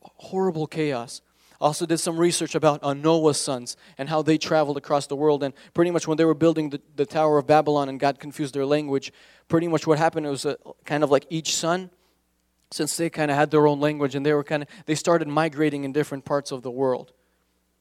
horrible 0.01 0.67
chaos 0.67 1.21
also 1.61 1.85
did 1.85 1.97
some 1.97 2.17
research 2.17 2.55
about 2.55 2.79
uh, 2.83 2.93
Noah's 2.93 3.39
sons 3.39 3.75
and 3.97 4.07
how 4.09 4.21
they 4.21 4.37
traveled 4.37 4.77
across 4.77 5.07
the 5.07 5.15
world. 5.15 5.43
And 5.43 5.53
pretty 5.73 5.91
much 5.91 6.07
when 6.07 6.17
they 6.17 6.25
were 6.25 6.33
building 6.33 6.69
the, 6.69 6.81
the 6.95 7.05
Tower 7.05 7.37
of 7.37 7.47
Babylon 7.47 7.89
and 7.89 7.99
God 7.99 8.19
confused 8.19 8.53
their 8.53 8.65
language, 8.65 9.11
pretty 9.47 9.67
much 9.67 9.85
what 9.85 9.97
happened 9.97 10.25
was 10.25 10.45
kind 10.85 11.03
of 11.03 11.11
like 11.11 11.25
each 11.29 11.55
son, 11.55 11.89
since 12.71 12.95
they 12.97 13.09
kind 13.09 13.31
of 13.31 13.37
had 13.37 13.51
their 13.51 13.65
own 13.67 13.79
language 13.79 14.15
and 14.15 14.25
they 14.25 14.33
were 14.33 14.43
kind 14.43 14.63
of, 14.63 14.69
they 14.85 14.95
started 14.95 15.27
migrating 15.27 15.83
in 15.83 15.91
different 15.91 16.23
parts 16.23 16.51
of 16.51 16.61
the 16.61 16.71
world. 16.71 17.11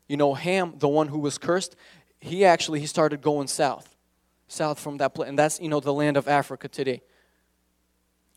You 0.08 0.16
know, 0.16 0.34
Ham, 0.34 0.74
the 0.78 0.88
one 0.88 1.08
who 1.08 1.18
was 1.18 1.36
cursed, 1.36 1.76
he 2.20 2.44
actually, 2.44 2.80
he 2.80 2.86
started 2.86 3.20
going 3.20 3.46
south, 3.46 3.96
south 4.48 4.80
from 4.80 4.96
that 4.96 5.14
place. 5.14 5.28
And 5.28 5.38
that's, 5.38 5.60
you 5.60 5.68
know, 5.68 5.80
the 5.80 5.92
land 5.92 6.16
of 6.16 6.26
Africa 6.26 6.68
today. 6.68 7.02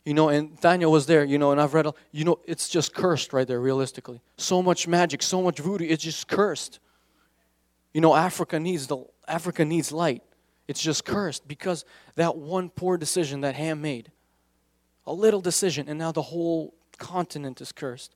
You 0.03 0.15
know, 0.15 0.29
and 0.29 0.59
Daniel 0.59 0.91
was 0.91 1.05
there, 1.05 1.23
you 1.23 1.37
know, 1.37 1.51
and 1.51 1.61
I've 1.61 1.75
read, 1.75 1.85
you 2.11 2.25
know, 2.25 2.39
it's 2.45 2.69
just 2.69 2.93
cursed 2.93 3.33
right 3.33 3.47
there, 3.47 3.59
realistically. 3.59 4.19
So 4.37 4.63
much 4.63 4.87
magic, 4.87 5.21
so 5.21 5.43
much 5.43 5.59
voodoo, 5.59 5.85
it's 5.87 6.03
just 6.03 6.27
cursed. 6.27 6.79
You 7.93 8.01
know, 8.01 8.15
Africa 8.15 8.59
needs 8.59 8.87
the 8.87 9.05
Africa 9.27 9.63
needs 9.63 9.91
light. 9.91 10.23
It's 10.67 10.81
just 10.81 11.05
cursed 11.05 11.47
because 11.47 11.85
that 12.15 12.37
one 12.37 12.69
poor 12.69 12.97
decision 12.97 13.41
that 13.41 13.55
Ham 13.55 13.81
made. 13.81 14.11
A 15.05 15.13
little 15.13 15.41
decision, 15.41 15.87
and 15.89 15.99
now 15.99 16.11
the 16.11 16.21
whole 16.21 16.73
continent 16.97 17.59
is 17.61 17.71
cursed. 17.71 18.15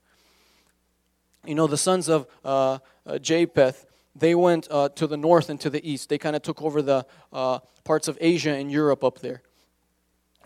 You 1.44 1.54
know, 1.54 1.66
the 1.66 1.76
sons 1.76 2.08
of 2.08 2.26
uh, 2.44 2.78
uh, 3.06 3.18
Japheth, 3.18 3.86
they 4.14 4.34
went 4.34 4.66
uh, 4.70 4.88
to 4.90 5.06
the 5.06 5.16
north 5.16 5.50
and 5.50 5.60
to 5.60 5.70
the 5.70 5.88
east. 5.88 6.08
They 6.08 6.18
kind 6.18 6.34
of 6.34 6.42
took 6.42 6.62
over 6.62 6.82
the 6.82 7.06
uh, 7.32 7.60
parts 7.84 8.08
of 8.08 8.18
Asia 8.20 8.50
and 8.50 8.70
Europe 8.72 9.04
up 9.04 9.20
there. 9.20 9.42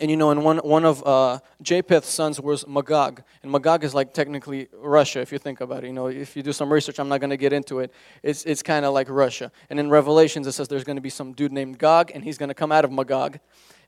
And 0.00 0.10
you 0.10 0.16
know, 0.16 0.30
and 0.30 0.42
one, 0.42 0.56
one 0.58 0.86
of 0.86 1.06
uh, 1.06 1.40
Japheth's 1.60 2.08
sons 2.08 2.40
was 2.40 2.66
Magog. 2.66 3.22
And 3.42 3.52
Magog 3.52 3.84
is 3.84 3.94
like 3.94 4.14
technically 4.14 4.68
Russia, 4.72 5.20
if 5.20 5.30
you 5.30 5.38
think 5.38 5.60
about 5.60 5.84
it. 5.84 5.88
You 5.88 5.92
know, 5.92 6.06
if 6.06 6.34
you 6.34 6.42
do 6.42 6.54
some 6.54 6.72
research, 6.72 6.98
I'm 6.98 7.08
not 7.10 7.20
going 7.20 7.30
to 7.30 7.36
get 7.36 7.52
into 7.52 7.80
it. 7.80 7.92
It's, 8.22 8.44
it's 8.44 8.62
kind 8.62 8.86
of 8.86 8.94
like 8.94 9.10
Russia. 9.10 9.52
And 9.68 9.78
in 9.78 9.90
Revelations, 9.90 10.46
it 10.46 10.52
says 10.52 10.68
there's 10.68 10.84
going 10.84 10.96
to 10.96 11.02
be 11.02 11.10
some 11.10 11.34
dude 11.34 11.52
named 11.52 11.78
Gog, 11.78 12.12
and 12.14 12.24
he's 12.24 12.38
going 12.38 12.48
to 12.48 12.54
come 12.54 12.72
out 12.72 12.86
of 12.86 12.90
Magog. 12.90 13.38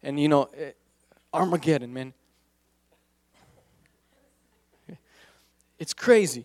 And 0.03 0.21
you 0.21 0.29
know, 0.29 0.51
eh, 0.55 0.73
Armageddon, 1.33 1.95
man. 1.95 2.13
It's 5.79 5.95
crazy. 5.95 6.45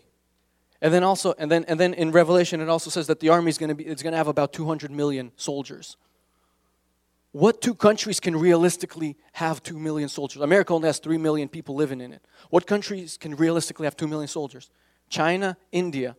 And 0.80 0.94
then 0.94 1.04
also, 1.04 1.34
and 1.38 1.50
then, 1.50 1.64
and 1.68 1.78
then 1.78 1.92
in 1.92 2.10
Revelation, 2.10 2.60
it 2.60 2.68
also 2.68 2.88
says 2.88 3.06
that 3.08 3.20
the 3.20 3.28
army 3.28 3.50
is 3.50 3.58
going 3.58 3.68
to 3.68 3.74
be, 3.74 3.84
it's 3.84 4.02
going 4.02 4.12
to 4.12 4.16
have 4.16 4.28
about 4.28 4.52
200 4.52 4.90
million 4.90 5.30
soldiers. 5.36 5.96
What 7.38 7.62
two 7.62 7.76
countries 7.76 8.18
can 8.18 8.34
realistically 8.34 9.16
have 9.34 9.62
2 9.62 9.78
million 9.78 10.08
soldiers? 10.08 10.42
America 10.42 10.72
only 10.72 10.88
has 10.88 10.98
3 10.98 11.18
million 11.18 11.48
people 11.48 11.76
living 11.76 12.00
in 12.00 12.12
it. 12.12 12.20
What 12.50 12.66
countries 12.66 13.16
can 13.16 13.36
realistically 13.36 13.84
have 13.84 13.96
2 13.96 14.08
million 14.08 14.26
soldiers? 14.26 14.70
China, 15.08 15.56
India. 15.70 16.16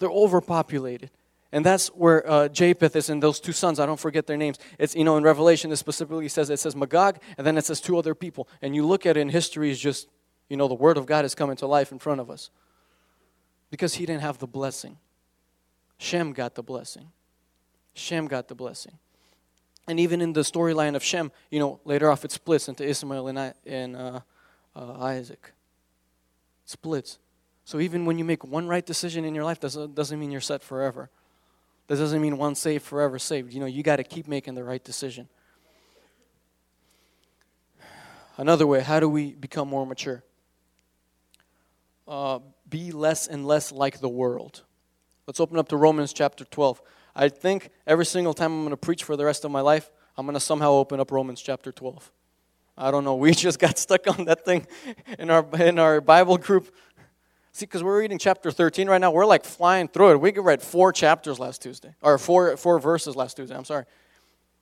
They're 0.00 0.10
overpopulated. 0.10 1.12
And 1.52 1.64
that's 1.64 1.86
where 1.94 2.28
uh, 2.28 2.48
Japheth 2.48 2.96
is 2.96 3.08
and 3.08 3.22
those 3.22 3.38
two 3.38 3.52
sons. 3.52 3.78
I 3.78 3.86
don't 3.86 4.00
forget 4.00 4.26
their 4.26 4.36
names. 4.36 4.58
It's, 4.80 4.96
you 4.96 5.04
know, 5.04 5.16
in 5.16 5.22
Revelation, 5.22 5.70
it 5.70 5.76
specifically 5.76 6.28
says, 6.28 6.50
it 6.50 6.58
says 6.58 6.74
Magog, 6.74 7.20
and 7.36 7.46
then 7.46 7.56
it 7.56 7.64
says 7.64 7.80
two 7.80 7.96
other 7.96 8.16
people. 8.16 8.48
And 8.60 8.74
you 8.74 8.84
look 8.84 9.06
at 9.06 9.16
it 9.16 9.20
in 9.20 9.28
history, 9.28 9.70
is 9.70 9.78
just, 9.78 10.08
you 10.48 10.56
know, 10.56 10.66
the 10.66 10.74
word 10.74 10.98
of 10.98 11.06
God 11.06 11.24
is 11.24 11.36
coming 11.36 11.54
to 11.54 11.68
life 11.68 11.92
in 11.92 12.00
front 12.00 12.20
of 12.20 12.30
us. 12.30 12.50
Because 13.70 13.94
he 13.94 14.06
didn't 14.06 14.22
have 14.22 14.38
the 14.38 14.48
blessing. 14.48 14.98
Shem 15.98 16.32
got 16.32 16.56
the 16.56 16.64
blessing. 16.64 17.12
Shem 17.94 18.26
got 18.26 18.48
the 18.48 18.56
blessing. 18.56 18.98
And 19.88 19.98
even 19.98 20.20
in 20.20 20.34
the 20.34 20.42
storyline 20.42 20.94
of 20.94 21.02
Shem, 21.02 21.32
you 21.50 21.58
know, 21.58 21.80
later 21.84 22.10
off 22.10 22.24
it 22.24 22.30
splits 22.30 22.68
into 22.68 22.86
Ishmael 22.86 23.26
and, 23.28 23.54
and 23.64 23.96
uh, 23.96 24.20
uh, 24.76 24.92
Isaac. 25.00 25.52
It 26.64 26.70
splits. 26.70 27.18
So 27.64 27.80
even 27.80 28.04
when 28.04 28.18
you 28.18 28.24
make 28.24 28.44
one 28.44 28.68
right 28.68 28.84
decision 28.84 29.24
in 29.24 29.34
your 29.34 29.44
life, 29.44 29.60
doesn't, 29.60 29.94
doesn't 29.94 30.20
mean 30.20 30.30
you're 30.30 30.40
set 30.40 30.62
forever. 30.62 31.10
That 31.86 31.96
doesn't 31.96 32.20
mean 32.20 32.36
one 32.36 32.54
saved, 32.54 32.84
forever 32.84 33.18
saved. 33.18 33.52
You 33.52 33.60
know, 33.60 33.66
you 33.66 33.82
got 33.82 33.96
to 33.96 34.04
keep 34.04 34.28
making 34.28 34.54
the 34.54 34.62
right 34.62 34.82
decision. 34.82 35.28
Another 38.36 38.66
way, 38.66 38.80
how 38.80 39.00
do 39.00 39.08
we 39.08 39.32
become 39.32 39.68
more 39.68 39.86
mature? 39.86 40.22
Uh, 42.06 42.38
be 42.68 42.92
less 42.92 43.26
and 43.26 43.46
less 43.46 43.72
like 43.72 44.00
the 44.00 44.08
world. 44.08 44.62
Let's 45.26 45.40
open 45.40 45.58
up 45.58 45.68
to 45.68 45.76
Romans 45.76 46.12
chapter 46.12 46.44
12. 46.44 46.80
I 47.18 47.28
think 47.28 47.70
every 47.86 48.06
single 48.06 48.32
time 48.32 48.52
I'm 48.52 48.60
going 48.60 48.70
to 48.70 48.76
preach 48.76 49.04
for 49.04 49.16
the 49.16 49.24
rest 49.24 49.44
of 49.44 49.50
my 49.50 49.60
life, 49.60 49.90
I'm 50.16 50.24
going 50.24 50.34
to 50.34 50.40
somehow 50.40 50.70
open 50.70 51.00
up 51.00 51.10
Romans 51.10 51.42
chapter 51.42 51.72
12. 51.72 52.10
I 52.78 52.90
don't 52.90 53.04
know. 53.04 53.16
We 53.16 53.32
just 53.46 53.58
got 53.58 53.76
stuck 53.76 54.06
on 54.06 54.24
that 54.24 54.44
thing 54.44 54.66
in 55.18 55.28
our, 55.28 55.44
in 55.60 55.78
our 55.78 56.00
Bible 56.00 56.38
group 56.38 56.72
See, 57.58 57.66
because 57.66 57.82
we're 57.82 57.98
reading 57.98 58.18
chapter 58.18 58.52
13 58.52 58.88
right 58.88 59.00
now, 59.00 59.10
we're 59.10 59.26
like 59.26 59.44
flying 59.44 59.88
through 59.88 60.12
it. 60.12 60.20
We 60.20 60.30
read 60.30 60.62
four 60.62 60.92
chapters 60.92 61.40
last 61.40 61.60
Tuesday, 61.60 61.92
or 62.02 62.16
four, 62.16 62.56
four 62.56 62.78
verses 62.78 63.16
last 63.16 63.36
Tuesday, 63.36 63.56
I'm 63.56 63.64
sorry. 63.64 63.84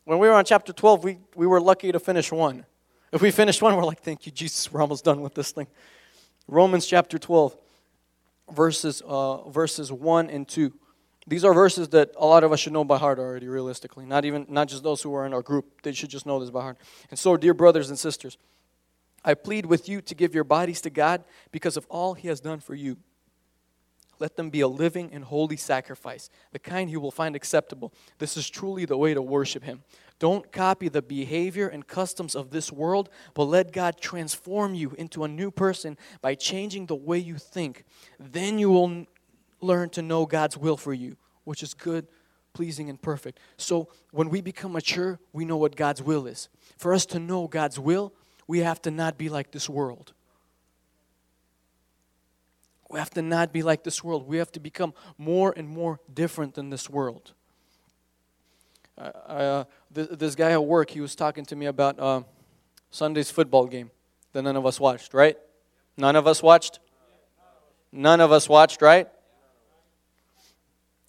When 0.05 0.19
we 0.19 0.27
were 0.29 0.33
on 0.33 0.47
chapter 0.47 0.73
12, 0.73 1.05
we, 1.05 1.19
we 1.35 1.47
were 1.47 1.61
lucky 1.61 1.93
to 1.93 2.01
finish 2.01 2.33
one. 2.33 2.65
If 3.13 3.21
we 3.21 3.31
finished 3.31 3.61
one, 3.61 3.77
we're 3.77 3.85
like, 3.85 4.01
thank 4.01 4.25
you, 4.25 4.33
Jesus, 4.33 4.73
we're 4.73 4.81
almost 4.81 5.05
done 5.05 5.21
with 5.21 5.35
this 5.35 5.51
thing. 5.51 5.67
Romans 6.49 6.87
chapter 6.87 7.19
12, 7.19 7.55
verses, 8.53 9.03
uh, 9.05 9.47
verses 9.51 9.93
1 9.93 10.31
and 10.31 10.49
2. 10.49 10.73
These 11.27 11.45
are 11.45 11.53
verses 11.53 11.89
that 11.89 12.13
a 12.17 12.25
lot 12.25 12.45
of 12.45 12.53
us 12.53 12.61
should 12.61 12.73
know 12.73 12.85
by 12.85 12.99
heart 12.99 13.19
already, 13.19 13.49
realistically. 13.49 14.07
Not 14.07 14.25
even 14.25 14.47
not 14.49 14.69
just 14.69 14.83
those 14.85 15.03
who 15.03 15.15
are 15.15 15.27
in 15.27 15.35
our 15.35 15.43
group. 15.43 15.83
They 15.83 15.93
should 15.93 16.11
just 16.11 16.25
know 16.25 16.39
this 16.39 16.51
by 16.51 16.63
heart. 16.63 16.79
And 17.11 17.19
so, 17.19 17.37
dear 17.37 17.53
brothers 17.53 17.91
and 17.91 17.99
sisters, 17.99 18.39
I 19.25 19.35
plead 19.35 19.67
with 19.67 19.89
you 19.89 20.01
to 20.03 20.15
give 20.15 20.35
your 20.35 20.45
bodies 20.45 20.81
to 20.83 20.91
God 20.91 21.25
because 21.51 21.77
of 21.77 21.85
all 21.89 22.15
He 22.15 22.29
has 22.29 22.41
done 22.41 22.61
for 22.61 22.75
you. 22.75 22.97
Let 24.19 24.37
them 24.37 24.51
be 24.51 24.61
a 24.61 24.69
living 24.69 25.11
and 25.13 25.25
holy 25.25 25.57
sacrifice, 25.57 26.31
the 26.53 26.61
kind 26.61 26.89
He 26.89 26.97
will 26.97 27.11
find 27.11 27.35
acceptable. 27.35 27.93
This 28.19 28.37
is 28.37 28.49
truly 28.49 28.85
the 28.85 28.97
way 28.97 29.13
to 29.13 29.21
worship 29.21 29.65
Him. 29.65 29.83
Don't 30.19 30.51
copy 30.53 30.89
the 30.89 31.03
behavior 31.03 31.69
and 31.69 31.87
customs 31.87 32.35
of 32.35 32.51
this 32.51 32.73
world, 32.73 33.11
but 33.35 33.45
let 33.45 33.73
God 33.73 34.01
transform 34.01 34.75
you 34.75 34.95
into 34.97 35.25
a 35.25 35.29
new 35.29 35.51
person 35.51 35.99
by 36.23 36.35
changing 36.35 36.87
the 36.87 36.95
way 36.95 37.19
you 37.19 37.37
think. 37.37 37.85
Then 38.19 38.59
you 38.59 38.71
will 38.71 39.07
learn 39.61 39.91
to 39.91 40.03
know 40.03 40.27
God's 40.27 40.57
will 40.57 40.77
for 40.77 40.93
you, 40.93 41.17
which 41.45 41.63
is 41.63 41.75
good, 41.75 42.07
pleasing, 42.53 42.89
and 42.89 43.01
perfect. 43.01 43.39
So 43.57 43.89
when 44.11 44.31
we 44.31 44.41
become 44.41 44.73
mature, 44.73 45.19
we 45.33 45.45
know 45.45 45.57
what 45.57 45.77
God's 45.77 46.03
will 46.03 46.27
is. 46.27 46.49
For 46.77 46.95
us 46.95 47.07
to 47.07 47.19
know 47.19 47.47
God's 47.47 47.79
will, 47.79 48.13
we 48.47 48.61
have 48.61 48.81
to 48.83 48.91
not 48.91 49.19
be 49.19 49.29
like 49.29 49.51
this 49.51 49.69
world. 49.69 50.13
We 52.89 52.99
have 52.99 53.11
to 53.11 53.23
not 53.23 53.53
be 53.53 53.63
like 53.63 53.83
this 53.83 54.05
world. 54.05 54.27
We 54.29 54.39
have 54.39 54.53
to 54.53 54.61
become 54.61 54.95
more 55.19 55.53
and 55.57 55.69
more 55.69 56.01
different 56.13 56.55
than 56.55 56.71
this 56.71 56.89
world. 56.89 57.33
Uh, 58.99 59.03
uh, 59.03 59.65
this, 59.91 60.09
this, 60.09 60.35
guy 60.35 60.53
at 60.53 60.65
work, 60.65 60.91
he 60.91 61.01
was 61.01 61.15
talking 61.15 61.45
to 61.45 61.57
me 61.57 61.67
about 61.67 61.99
uh, 61.99 62.23
Sunday's 62.91 63.31
football 63.31 63.67
game 63.67 63.91
that 64.33 64.43
none 64.43 64.57
of 64.57 64.65
us 64.65 64.81
watched, 64.81 65.13
right? 65.13 65.37
None 65.97 66.17
of 66.17 66.27
us 66.27 66.43
watched? 66.43 66.79
None 67.93 68.21
of 68.21 68.33
us 68.33 68.49
watched, 68.49 68.81
right? 68.81 69.09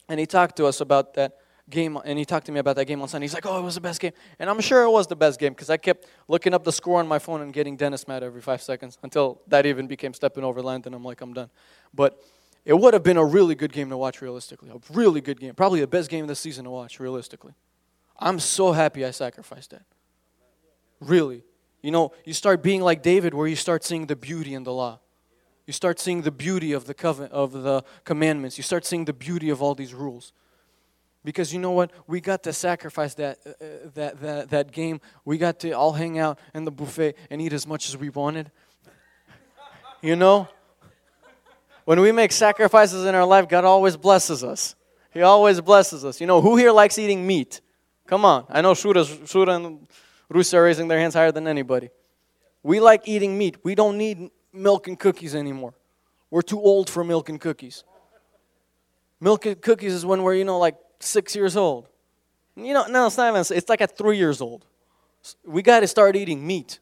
And 0.09 0.19
he 0.19 0.25
talked 0.25 0.55
to 0.57 0.65
us 0.65 0.81
about 0.81 1.13
that 1.15 1.37
game, 1.69 1.97
and 2.05 2.17
he 2.17 2.25
talked 2.25 2.45
to 2.45 2.51
me 2.51 2.59
about 2.59 2.75
that 2.77 2.85
game 2.85 3.01
on 3.01 3.07
Sunday. 3.07 3.25
He's 3.25 3.33
like, 3.33 3.45
"Oh, 3.45 3.59
it 3.59 3.61
was 3.61 3.75
the 3.75 3.81
best 3.81 3.99
game," 3.99 4.13
and 4.39 4.49
I'm 4.49 4.59
sure 4.61 4.83
it 4.83 4.89
was 4.89 5.07
the 5.07 5.15
best 5.15 5.39
game 5.39 5.53
because 5.53 5.69
I 5.69 5.77
kept 5.77 6.05
looking 6.27 6.53
up 6.53 6.63
the 6.63 6.71
score 6.71 6.99
on 6.99 7.07
my 7.07 7.19
phone 7.19 7.41
and 7.41 7.51
getting 7.51 7.75
Dennis 7.75 8.07
mad 8.07 8.23
every 8.23 8.41
five 8.41 8.61
seconds 8.61 8.97
until 9.03 9.41
that 9.47 9.65
even 9.65 9.87
became 9.87 10.13
stepping 10.13 10.43
over 10.43 10.61
land, 10.61 10.85
and 10.85 10.95
I'm 10.95 11.03
like, 11.03 11.19
"I'm 11.21 11.33
done." 11.33 11.49
But 11.93 12.21
it 12.63 12.73
would 12.73 12.93
have 12.93 13.03
been 13.03 13.17
a 13.17 13.25
really 13.25 13.55
good 13.55 13.71
game 13.71 13.89
to 13.89 13.97
watch 13.97 14.21
realistically, 14.21 14.69
a 14.69 14.79
really 14.93 15.21
good 15.21 15.39
game, 15.39 15.55
probably 15.55 15.79
the 15.81 15.87
best 15.87 16.09
game 16.09 16.23
of 16.23 16.27
the 16.27 16.35
season 16.35 16.65
to 16.65 16.69
watch 16.69 16.99
realistically. 16.99 17.53
I'm 18.17 18.39
so 18.39 18.71
happy 18.71 19.05
I 19.05 19.11
sacrificed 19.11 19.71
that. 19.71 19.83
Really, 20.99 21.43
you 21.81 21.91
know, 21.91 22.11
you 22.25 22.33
start 22.33 22.63
being 22.63 22.81
like 22.81 23.03
David, 23.03 23.33
where 23.33 23.47
you 23.47 23.55
start 23.55 23.83
seeing 23.83 24.07
the 24.07 24.15
beauty 24.15 24.53
in 24.53 24.63
the 24.63 24.73
law. 24.73 24.99
You 25.67 25.73
start 25.73 25.99
seeing 25.99 26.21
the 26.21 26.31
beauty 26.31 26.71
of 26.71 26.85
the 26.85 26.93
covenant, 26.93 27.33
of 27.33 27.51
the 27.51 27.83
commandments. 28.05 28.57
You 28.57 28.63
start 28.63 28.85
seeing 28.85 29.03
the 29.03 29.13
beauty 29.13 29.49
of 29.49 29.61
all 29.61 29.75
these 29.75 29.93
rules. 29.93 30.31
Because 31.25 31.51
you 31.51 31.59
know 31.59 31.71
what? 31.71 31.91
We 32.07 32.21
got 32.21 32.41
to 32.43 32.53
sacrifice 32.53 33.13
that, 33.15 33.39
uh, 33.45 33.49
uh, 33.49 33.65
that, 33.95 34.21
that, 34.21 34.49
that 34.49 34.71
game. 34.71 35.01
We 35.25 35.37
got 35.37 35.59
to 35.59 35.71
all 35.71 35.91
hang 35.91 36.17
out 36.19 36.39
in 36.53 36.63
the 36.63 36.71
buffet 36.71 37.15
and 37.29 37.41
eat 37.41 37.51
as 37.51 37.67
much 37.67 37.89
as 37.89 37.97
we 37.97 38.07
wanted. 38.09 38.49
You 40.01 40.15
know? 40.15 40.47
When 41.83 41.99
we 41.99 42.13
make 42.13 42.31
sacrifices 42.31 43.05
in 43.05 43.13
our 43.13 43.25
life, 43.25 43.49
God 43.49 43.65
always 43.65 43.97
blesses 43.97 44.45
us. 44.45 44.73
He 45.13 45.21
always 45.21 45.59
blesses 45.59 46.05
us. 46.05 46.21
You 46.21 46.27
know, 46.27 46.39
who 46.39 46.55
here 46.55 46.71
likes 46.71 46.97
eating 46.97 47.27
meat? 47.27 47.59
Come 48.05 48.23
on. 48.23 48.45
I 48.49 48.61
know 48.61 48.71
Shura 48.71 49.55
and 49.55 49.85
Rusa 50.31 50.53
are 50.53 50.63
raising 50.63 50.87
their 50.87 50.99
hands 50.99 51.13
higher 51.13 51.33
than 51.33 51.45
anybody. 51.45 51.89
We 52.63 52.79
like 52.79 53.05
eating 53.05 53.37
meat. 53.37 53.57
We 53.63 53.75
don't 53.75 53.97
need 53.97 54.29
milk 54.57 54.87
and 54.87 54.99
cookies 54.99 55.35
anymore. 55.35 55.73
We're 56.29 56.41
too 56.41 56.59
old 56.59 56.89
for 56.89 57.03
milk 57.03 57.29
and 57.29 57.39
cookies. 57.39 57.83
Milk 59.19 59.45
and 59.45 59.61
cookies 59.61 59.93
is 59.93 60.05
when 60.05 60.23
we're, 60.23 60.35
you 60.35 60.45
know, 60.45 60.59
like 60.59 60.75
six 60.99 61.35
years 61.35 61.55
old. 61.55 61.87
You 62.55 62.73
know, 62.73 62.85
no, 62.87 63.07
it's 63.07 63.17
not 63.17 63.29
even, 63.29 63.57
it's 63.57 63.69
like 63.69 63.81
at 63.81 63.97
three 63.97 64.17
years 64.17 64.41
old. 64.41 64.65
We 65.45 65.61
got 65.61 65.81
to 65.81 65.87
start 65.87 66.15
eating 66.15 66.45
meat. 66.45 66.79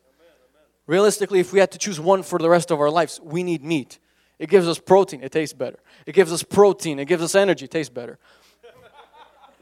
Realistically, 0.87 1.39
if 1.39 1.51
we 1.51 1.59
had 1.59 1.71
to 1.71 1.77
choose 1.77 1.99
one 1.99 2.23
for 2.23 2.39
the 2.39 2.49
rest 2.49 2.71
of 2.71 2.79
our 2.79 2.89
lives, 2.89 3.19
we 3.23 3.43
need 3.43 3.63
meat. 3.63 3.99
It 4.37 4.49
gives 4.49 4.67
us 4.67 4.77
protein, 4.77 5.23
it 5.23 5.31
tastes 5.31 5.53
better. 5.53 5.79
It 6.05 6.13
gives 6.13 6.31
us 6.31 6.43
protein, 6.43 6.99
it 6.99 7.05
gives 7.05 7.23
us 7.23 7.35
energy, 7.35 7.65
it 7.65 7.71
tastes 7.71 7.89
better. 7.89 8.19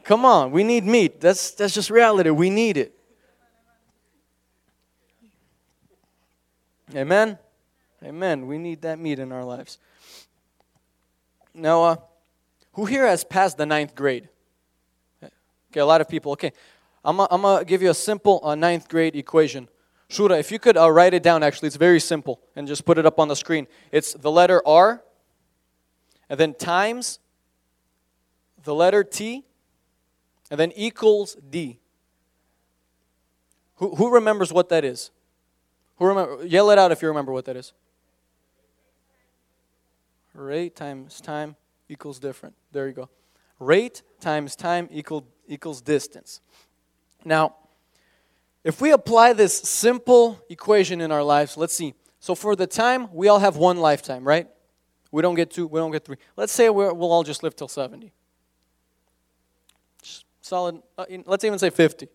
Come 0.02 0.24
on, 0.24 0.50
we 0.50 0.64
need 0.64 0.84
meat. 0.84 1.20
That's, 1.20 1.52
that's 1.52 1.72
just 1.72 1.90
reality. 1.90 2.28
We 2.30 2.50
need 2.50 2.76
it. 2.76 2.94
Amen? 6.94 7.38
Amen. 8.04 8.46
We 8.46 8.58
need 8.58 8.82
that 8.82 8.98
meat 8.98 9.18
in 9.18 9.32
our 9.32 9.44
lives. 9.44 9.78
Now, 11.54 11.84
uh, 11.84 11.96
who 12.72 12.84
here 12.84 13.06
has 13.06 13.24
passed 13.24 13.56
the 13.56 13.64
ninth 13.64 13.94
grade? 13.94 14.28
Okay, 15.22 15.80
a 15.80 15.86
lot 15.86 16.00
of 16.00 16.08
people. 16.08 16.32
Okay, 16.32 16.52
I'm 17.04 17.16
going 17.16 17.58
to 17.58 17.64
give 17.64 17.80
you 17.80 17.90
a 17.90 17.94
simple 17.94 18.40
uh, 18.44 18.54
ninth 18.54 18.88
grade 18.88 19.16
equation. 19.16 19.68
Shura, 20.10 20.38
if 20.38 20.52
you 20.52 20.58
could 20.58 20.76
uh, 20.76 20.90
write 20.90 21.14
it 21.14 21.22
down, 21.22 21.42
actually, 21.42 21.68
it's 21.68 21.76
very 21.76 22.00
simple, 22.00 22.40
and 22.54 22.68
just 22.68 22.84
put 22.84 22.98
it 22.98 23.06
up 23.06 23.18
on 23.18 23.28
the 23.28 23.36
screen. 23.36 23.66
It's 23.90 24.12
the 24.12 24.30
letter 24.30 24.60
R, 24.66 25.02
and 26.28 26.38
then 26.38 26.54
times 26.54 27.18
the 28.64 28.74
letter 28.74 29.02
T, 29.02 29.44
and 30.50 30.60
then 30.60 30.72
equals 30.76 31.36
D. 31.50 31.78
Who, 33.76 33.94
who 33.96 34.12
remembers 34.12 34.52
what 34.52 34.68
that 34.68 34.84
is? 34.84 35.10
Who 35.96 36.06
remember? 36.06 36.44
Yell 36.44 36.70
it 36.70 36.78
out 36.78 36.92
if 36.92 37.02
you 37.02 37.08
remember 37.08 37.32
what 37.32 37.46
that 37.46 37.56
is. 37.56 37.72
Rate 40.34 40.74
times 40.74 41.20
time 41.20 41.56
equals 41.88 42.18
different. 42.18 42.54
There 42.72 42.88
you 42.88 42.92
go. 42.92 43.08
Rate 43.58 44.02
times 44.20 44.56
time 44.56 44.88
equal 44.90 45.26
equals 45.46 45.80
distance. 45.80 46.40
Now, 47.24 47.54
if 48.64 48.80
we 48.80 48.92
apply 48.92 49.34
this 49.34 49.56
simple 49.56 50.40
equation 50.48 51.00
in 51.00 51.12
our 51.12 51.22
lives, 51.22 51.56
let's 51.56 51.74
see. 51.74 51.94
So 52.18 52.34
for 52.34 52.56
the 52.56 52.66
time, 52.66 53.12
we 53.12 53.28
all 53.28 53.38
have 53.38 53.56
one 53.56 53.76
lifetime, 53.76 54.26
right? 54.26 54.48
We 55.12 55.22
don't 55.22 55.34
get 55.34 55.50
two, 55.50 55.66
we 55.66 55.78
don't 55.78 55.92
get 55.92 56.04
three. 56.04 56.16
Let's 56.36 56.52
say 56.52 56.70
we 56.70 56.84
will 56.86 57.12
all 57.12 57.22
just 57.22 57.42
live 57.42 57.54
till 57.54 57.68
70. 57.68 58.10
Solid, 60.40 60.82
uh, 60.98 61.04
let's 61.26 61.44
even 61.44 61.58
say 61.58 61.70
50. 61.70 62.08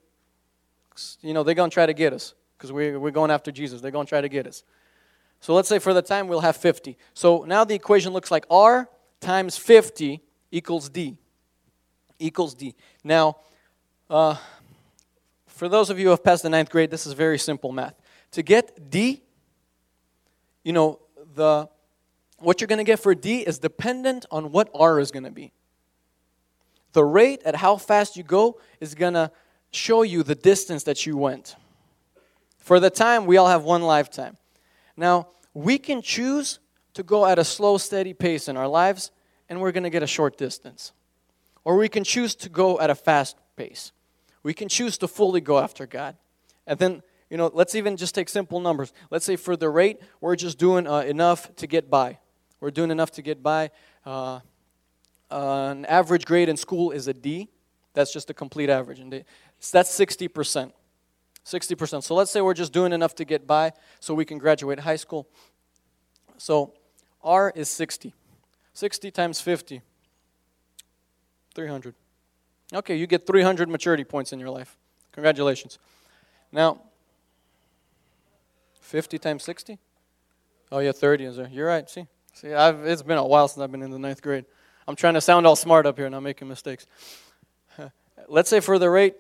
You 1.21 1.34
know, 1.34 1.43
they're 1.43 1.55
going 1.55 1.69
to 1.69 1.73
try 1.73 1.86
to 1.86 1.93
get 1.93 2.12
us 2.13 2.34
because 2.58 2.71
we, 2.71 2.97
we're 2.97 3.12
going 3.12 3.32
after 3.32 3.51
Jesus. 3.51 3.79
They're 3.79 3.91
going 3.91 4.05
to 4.05 4.10
try 4.10 4.21
to 4.21 4.29
get 4.29 4.47
us. 4.47 4.63
So 5.39 5.54
let's 5.54 5.69
say 5.69 5.80
for 5.80 5.93
the 5.93 6.02
time 6.02 6.28
we'll 6.28 6.41
have 6.41 6.58
50. 6.58 6.97
So 7.13 7.43
now 7.47 7.63
the 7.63 7.75
equation 7.75 8.13
looks 8.13 8.32
like 8.32 8.45
R 8.49 8.89
times 9.21 9.58
50 9.58 10.21
equals 10.52 10.89
D 10.89 11.17
equals 12.19 12.54
D. 12.54 12.75
Now, 13.04 13.38
uh, 14.10 14.36
for 15.47 15.69
those 15.69 15.89
of 15.89 15.97
you 15.97 16.06
who 16.06 16.10
have 16.12 16.23
passed 16.23 16.43
the 16.43 16.49
ninth 16.49 16.69
grade, 16.69 16.91
this 16.91 17.08
is 17.08 17.13
very 17.13 17.39
simple 17.39 17.71
math. 17.71 17.95
To 18.32 18.43
get 18.43 18.89
D, 18.89 19.21
you 20.63 20.73
know, 20.73 20.99
the 21.36 21.69
what 22.38 22.62
you're 22.62 22.67
going 22.67 22.78
to 22.78 22.86
get 22.86 22.99
for 22.99 23.13
D 23.15 23.39
is 23.39 23.60
dependent 23.60 24.25
on 24.32 24.52
what 24.52 24.69
R 24.73 24.99
is 24.99 25.12
going 25.12 25.23
to 25.23 25.32
be. 25.32 25.52
The 26.93 27.04
rate 27.04 27.41
at 27.43 27.56
how 27.56 27.75
fast 27.75 28.15
you 28.15 28.23
go 28.23 28.60
is 28.80 28.95
going 28.95 29.13
to 29.13 29.32
show 29.71 30.04
you 30.04 30.23
the 30.23 30.36
distance 30.36 30.84
that 30.84 31.06
you 31.06 31.17
went. 31.17 31.56
For 32.58 32.80
the 32.80 32.89
time, 32.89 33.25
we 33.25 33.38
all 33.38 33.47
have 33.47 33.63
one 33.63 33.82
lifetime. 33.82 34.38
Now, 34.99 35.29
we 35.53 35.77
can 35.77 36.01
choose 36.01 36.59
to 36.93 37.03
go 37.03 37.25
at 37.25 37.39
a 37.39 37.45
slow, 37.45 37.77
steady 37.77 38.13
pace 38.13 38.49
in 38.49 38.57
our 38.57 38.67
lives, 38.67 39.12
and 39.47 39.62
we're 39.62 39.71
going 39.71 39.83
to 39.85 39.89
get 39.89 40.03
a 40.03 40.07
short 40.07 40.38
distance. 40.38 40.91
Or 41.63 41.77
we 41.77 41.88
can 41.88 42.03
choose 42.03 42.35
to 42.35 42.49
go 42.49 42.79
at 42.81 42.89
a 42.89 42.95
fast 42.95 43.38
pace. 43.55 43.93
We 44.43 44.53
can 44.53 44.67
choose 44.67 44.97
to 44.97 45.07
fully 45.07 45.39
go 45.39 45.57
after 45.57 45.88
God. 45.88 46.17
And 46.67 46.77
then, 46.79 47.01
you 47.29 47.38
know, 47.38 47.49
let's 47.53 47.75
even 47.75 47.95
just 47.95 48.13
take 48.13 48.27
simple 48.27 48.59
numbers. 48.59 48.91
Let's 49.09 49.23
say 49.23 49.38
for 49.38 49.55
the 49.55 49.69
rate, 49.69 50.01
we're 50.19 50.35
just 50.35 50.57
doing 50.57 50.85
uh, 50.85 50.99
enough 50.99 51.55
to 51.55 51.67
get 51.67 51.89
by. 51.89 52.19
We're 52.59 52.71
doing 52.71 52.91
enough 52.91 53.12
to 53.12 53.21
get 53.21 53.41
by. 53.41 53.71
Uh, 54.05 54.41
uh, 55.31 55.69
an 55.71 55.85
average 55.85 56.25
grade 56.25 56.49
in 56.49 56.57
school 56.57 56.91
is 56.91 57.07
a 57.07 57.13
D. 57.13 57.47
That's 57.93 58.12
just 58.12 58.29
a 58.29 58.33
complete 58.33 58.69
average. 58.69 58.99
And 58.99 59.23
that's 59.71 59.97
60%. 59.97 60.73
60%. 61.45 62.04
So 62.04 62.15
let's 62.15 62.32
say 62.32 62.41
we're 62.41 62.54
just 62.54 62.73
doing 62.73 62.93
enough 62.93 63.15
to 63.15 63.25
get 63.25 63.47
by 63.47 63.71
so 63.99 64.13
we 64.13 64.25
can 64.25 64.38
graduate 64.38 64.80
high 64.80 64.95
school. 64.95 65.28
So 66.38 66.73
R 67.23 67.52
is 67.56 67.69
60. 67.69 68.13
60 68.73 69.12
times 69.12 69.41
50. 69.41 69.82
300. 71.56 71.95
Okay, 72.73 72.95
you 72.95 73.08
get 73.08 73.25
300 73.25 73.67
maturity 73.67 74.04
points 74.04 74.32
in 74.32 74.39
your 74.39 74.49
life. 74.49 74.78
Congratulations. 75.12 75.80
Now, 76.52 76.82
50 78.82 79.17
times 79.17 79.43
60? 79.43 79.78
Oh, 80.71 80.80
yeah, 80.80 80.91
30 80.91 81.25
is 81.25 81.36
there. 81.38 81.49
You're 81.52 81.67
right. 81.67 81.89
See? 81.89 82.06
See, 82.34 82.54
I've, 82.54 82.86
it's 82.86 83.02
been 83.02 83.17
a 83.17 83.25
while 83.25 83.47
since 83.47 83.62
I've 83.62 83.71
been 83.71 83.82
in 83.82 83.91
the 83.91 83.99
ninth 83.99 84.21
grade. 84.21 84.45
I'm 84.88 84.95
trying 84.95 85.15
to 85.15 85.21
sound 85.21 85.45
all 85.45 85.56
smart 85.56 85.86
up 85.86 85.97
here, 85.97 86.06
and 86.06 86.15
I'm 86.15 86.23
making 86.23 86.47
mistakes. 86.47 86.88
Let's 88.28 88.49
say 88.49 88.60
for 88.60 88.80
the 88.80 88.89
rate, 88.89 89.15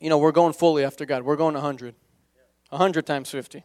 you 0.00 0.10
know, 0.10 0.18
we're 0.18 0.32
going 0.32 0.52
fully 0.52 0.84
after 0.84 1.06
God. 1.06 1.22
We're 1.22 1.36
going 1.36 1.54
100. 1.54 1.94
100 2.70 3.06
times 3.06 3.30
50. 3.30 3.64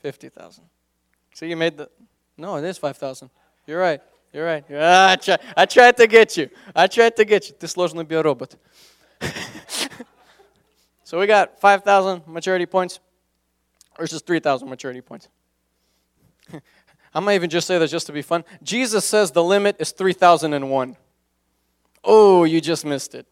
50,000. 0.00 0.64
See, 1.34 1.48
you 1.48 1.56
made 1.56 1.76
the. 1.76 1.88
No, 2.36 2.56
it 2.56 2.64
is 2.64 2.78
5,000. 2.78 3.30
You're 3.66 3.80
right. 3.80 4.00
You're 4.32 4.46
right. 4.46 4.64
Ah, 4.72 5.10
I, 5.10 5.16
try, 5.16 5.38
I 5.56 5.66
tried 5.66 5.96
to 5.96 6.06
get 6.06 6.36
you. 6.36 6.48
I 6.74 6.86
tried 6.86 7.16
to 7.16 7.24
get 7.24 7.48
you. 7.48 7.54
Ты 7.54 7.66
сложно 7.66 8.06
be 8.06 8.14
a 8.14 8.22
robot. 8.22 8.54
so 11.02 11.18
we 11.18 11.26
got 11.26 11.60
5,000 11.60 12.26
maturity 12.26 12.66
points 12.66 13.00
versus 13.98 14.22
3,000 14.22 14.68
maturity 14.68 15.00
points. 15.00 15.28
I 17.14 17.20
might 17.20 17.34
even 17.34 17.50
just 17.50 17.66
say 17.66 17.78
that 17.78 17.88
just 17.88 18.06
to 18.06 18.12
be 18.12 18.22
fun. 18.22 18.44
Jesus 18.62 19.04
says 19.04 19.30
the 19.30 19.42
limit 19.42 19.76
is 19.78 19.90
3001. 19.92 20.96
Oh, 22.03 22.43
you 22.43 22.59
just 22.61 22.85
missed 22.85 23.15
it. 23.15 23.27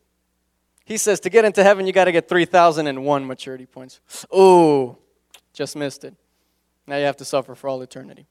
He 0.85 0.97
says 0.97 1.19
to 1.21 1.29
get 1.29 1.45
into 1.45 1.63
heaven, 1.63 1.85
you 1.85 1.93
got 1.93 2.05
to 2.05 2.11
get 2.11 2.27
3001 2.27 3.27
maturity 3.27 3.65
points. 3.65 3.99
Oh, 4.31 4.97
just 5.53 5.75
missed 5.75 6.03
it. 6.03 6.15
Now 6.87 6.97
you 6.97 7.05
have 7.05 7.17
to 7.17 7.25
suffer 7.25 7.55
for 7.55 7.67
all 7.67 7.81
eternity. 7.81 8.27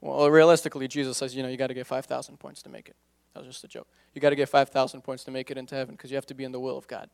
Well, 0.00 0.30
realistically, 0.30 0.88
Jesus 0.88 1.16
says, 1.16 1.34
you 1.34 1.42
know, 1.42 1.48
you 1.48 1.56
got 1.56 1.68
to 1.68 1.74
get 1.74 1.86
5,000 1.86 2.36
points 2.38 2.62
to 2.62 2.68
make 2.68 2.88
it. 2.88 2.96
That 3.34 3.40
was 3.40 3.48
just 3.48 3.64
a 3.64 3.68
joke. 3.68 3.88
You 4.14 4.20
got 4.20 4.30
to 4.30 4.36
get 4.36 4.48
5,000 4.48 5.00
points 5.02 5.24
to 5.24 5.30
make 5.30 5.50
it 5.50 5.58
into 5.58 5.74
heaven 5.74 5.94
because 5.94 6.10
you 6.10 6.16
have 6.16 6.26
to 6.26 6.34
be 6.34 6.44
in 6.44 6.52
the 6.52 6.60
will 6.60 6.78
of 6.78 6.86
God. 6.86 7.10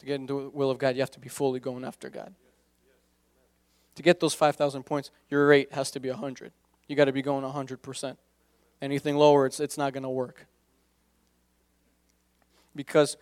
To 0.00 0.06
get 0.06 0.16
into 0.16 0.42
the 0.42 0.48
will 0.50 0.70
of 0.70 0.78
God, 0.78 0.94
you 0.94 1.00
have 1.00 1.10
to 1.12 1.20
be 1.20 1.28
fully 1.28 1.60
going 1.60 1.84
after 1.84 2.08
God. 2.08 2.34
To 3.96 4.02
get 4.02 4.20
those 4.20 4.34
5,000 4.34 4.84
points, 4.84 5.10
your 5.28 5.48
rate 5.48 5.72
has 5.72 5.90
to 5.92 6.00
be 6.00 6.08
100. 6.08 6.52
You 6.86 6.94
got 6.94 7.06
to 7.06 7.12
be 7.12 7.22
going 7.22 7.44
100%. 7.44 8.16
Anything 8.80 9.16
lower, 9.16 9.46
it's, 9.46 9.58
it's 9.58 9.76
not 9.76 9.92
going 9.92 10.04
to 10.04 10.08
work. 10.08 10.46
Because 12.74 13.16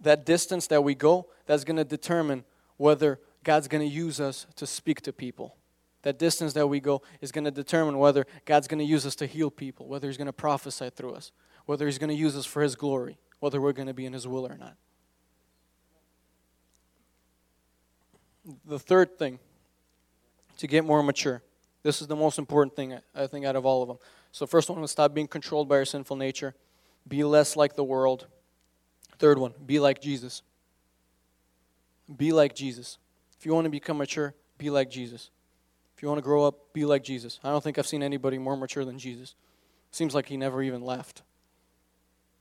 that 0.00 0.26
distance 0.26 0.66
that 0.68 0.82
we 0.82 0.94
go, 0.94 1.26
that's 1.46 1.64
going 1.64 1.76
to 1.76 1.84
determine 1.84 2.44
whether 2.76 3.20
God's 3.44 3.68
going 3.68 3.86
to 3.86 3.94
use 3.94 4.20
us 4.20 4.46
to 4.56 4.66
speak 4.66 5.00
to 5.02 5.12
people. 5.12 5.56
That 6.02 6.18
distance 6.18 6.52
that 6.54 6.66
we 6.66 6.80
go 6.80 7.02
is 7.20 7.30
going 7.30 7.44
to 7.44 7.50
determine 7.50 7.98
whether 7.98 8.26
God's 8.44 8.66
going 8.66 8.80
to 8.80 8.84
use 8.84 9.06
us 9.06 9.14
to 9.16 9.26
heal 9.26 9.50
people, 9.50 9.86
whether 9.86 10.08
He's 10.08 10.16
going 10.16 10.26
to 10.26 10.32
prophesy 10.32 10.90
through 10.90 11.14
us, 11.14 11.30
whether 11.66 11.86
He's 11.86 11.98
going 11.98 12.10
to 12.10 12.16
use 12.16 12.36
us 12.36 12.44
for 12.44 12.62
His 12.62 12.74
glory, 12.74 13.18
whether 13.40 13.60
we're 13.60 13.72
going 13.72 13.88
to 13.88 13.94
be 13.94 14.06
in 14.06 14.12
His 14.12 14.26
will 14.26 14.46
or 14.46 14.56
not. 14.56 14.76
The 18.64 18.78
third 18.78 19.16
thing 19.16 19.38
to 20.58 20.66
get 20.66 20.84
more 20.84 21.02
mature. 21.02 21.42
This 21.84 22.00
is 22.00 22.08
the 22.08 22.16
most 22.16 22.38
important 22.38 22.74
thing, 22.74 22.98
I 23.14 23.26
think, 23.26 23.44
out 23.44 23.56
of 23.56 23.64
all 23.64 23.82
of 23.82 23.88
them. 23.88 23.98
So, 24.32 24.46
first 24.46 24.70
one 24.70 24.80
was 24.80 24.90
stop 24.90 25.14
being 25.14 25.28
controlled 25.28 25.68
by 25.68 25.76
our 25.76 25.84
sinful 25.84 26.16
nature, 26.16 26.54
be 27.06 27.22
less 27.22 27.56
like 27.56 27.76
the 27.76 27.84
world. 27.84 28.26
Third 29.22 29.38
one, 29.38 29.54
be 29.64 29.78
like 29.78 30.00
Jesus. 30.00 30.42
Be 32.16 32.32
like 32.32 32.56
Jesus. 32.56 32.98
If 33.38 33.46
you 33.46 33.54
want 33.54 33.66
to 33.66 33.70
become 33.70 33.98
mature, 33.98 34.34
be 34.58 34.68
like 34.68 34.90
Jesus. 34.90 35.30
If 35.96 36.02
you 36.02 36.08
want 36.08 36.18
to 36.18 36.24
grow 36.24 36.44
up, 36.44 36.72
be 36.72 36.84
like 36.84 37.04
Jesus. 37.04 37.38
I 37.44 37.50
don't 37.50 37.62
think 37.62 37.78
I've 37.78 37.86
seen 37.86 38.02
anybody 38.02 38.36
more 38.36 38.56
mature 38.56 38.84
than 38.84 38.98
Jesus. 38.98 39.36
Seems 39.92 40.12
like 40.12 40.26
he 40.26 40.36
never 40.36 40.60
even 40.60 40.82
left. 40.82 41.22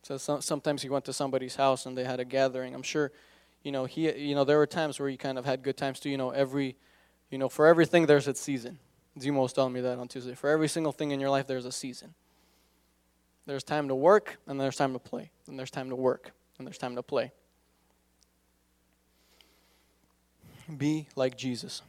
So 0.01 0.17
sometimes 0.17 0.81
he 0.81 0.89
went 0.89 1.05
to 1.05 1.13
somebody's 1.13 1.55
house 1.55 1.85
and 1.85 1.95
they 1.95 2.03
had 2.03 2.19
a 2.19 2.25
gathering. 2.25 2.73
I'm 2.73 2.81
sure, 2.81 3.11
you 3.61 3.71
know, 3.71 3.85
he, 3.85 4.11
you 4.17 4.33
know, 4.33 4.43
there 4.43 4.57
were 4.57 4.65
times 4.65 4.99
where 4.99 5.07
he 5.07 5.17
kind 5.17 5.37
of 5.37 5.45
had 5.45 5.61
good 5.61 5.77
times 5.77 5.99
too. 5.99 6.09
You 6.09 6.17
know, 6.17 6.31
every 6.31 6.77
you 7.29 7.37
know, 7.37 7.47
for 7.47 7.67
everything, 7.67 8.07
there's 8.07 8.27
its 8.27 8.41
season. 8.41 8.79
Zemo 9.19 9.43
was 9.43 9.53
telling 9.53 9.73
me 9.73 9.81
that 9.81 9.99
on 9.99 10.07
Tuesday. 10.07 10.33
For 10.33 10.49
every 10.49 10.67
single 10.67 10.93
thing 10.93 11.11
in 11.11 11.19
your 11.19 11.29
life, 11.29 11.45
there's 11.45 11.65
a 11.65 11.71
season. 11.71 12.15
There's 13.45 13.63
time 13.63 13.87
to 13.87 13.95
work, 13.95 14.39
and 14.47 14.59
there's 14.59 14.77
time 14.77 14.93
to 14.93 14.99
play. 14.99 15.29
And 15.45 15.59
there's 15.59 15.69
time 15.69 15.89
to 15.89 15.95
work, 15.95 16.31
and 16.61 16.67
there's 16.67 16.77
time 16.77 16.95
to 16.95 17.01
play. 17.01 17.31
Be 20.77 21.07
like 21.15 21.35
Jesus. 21.35 21.81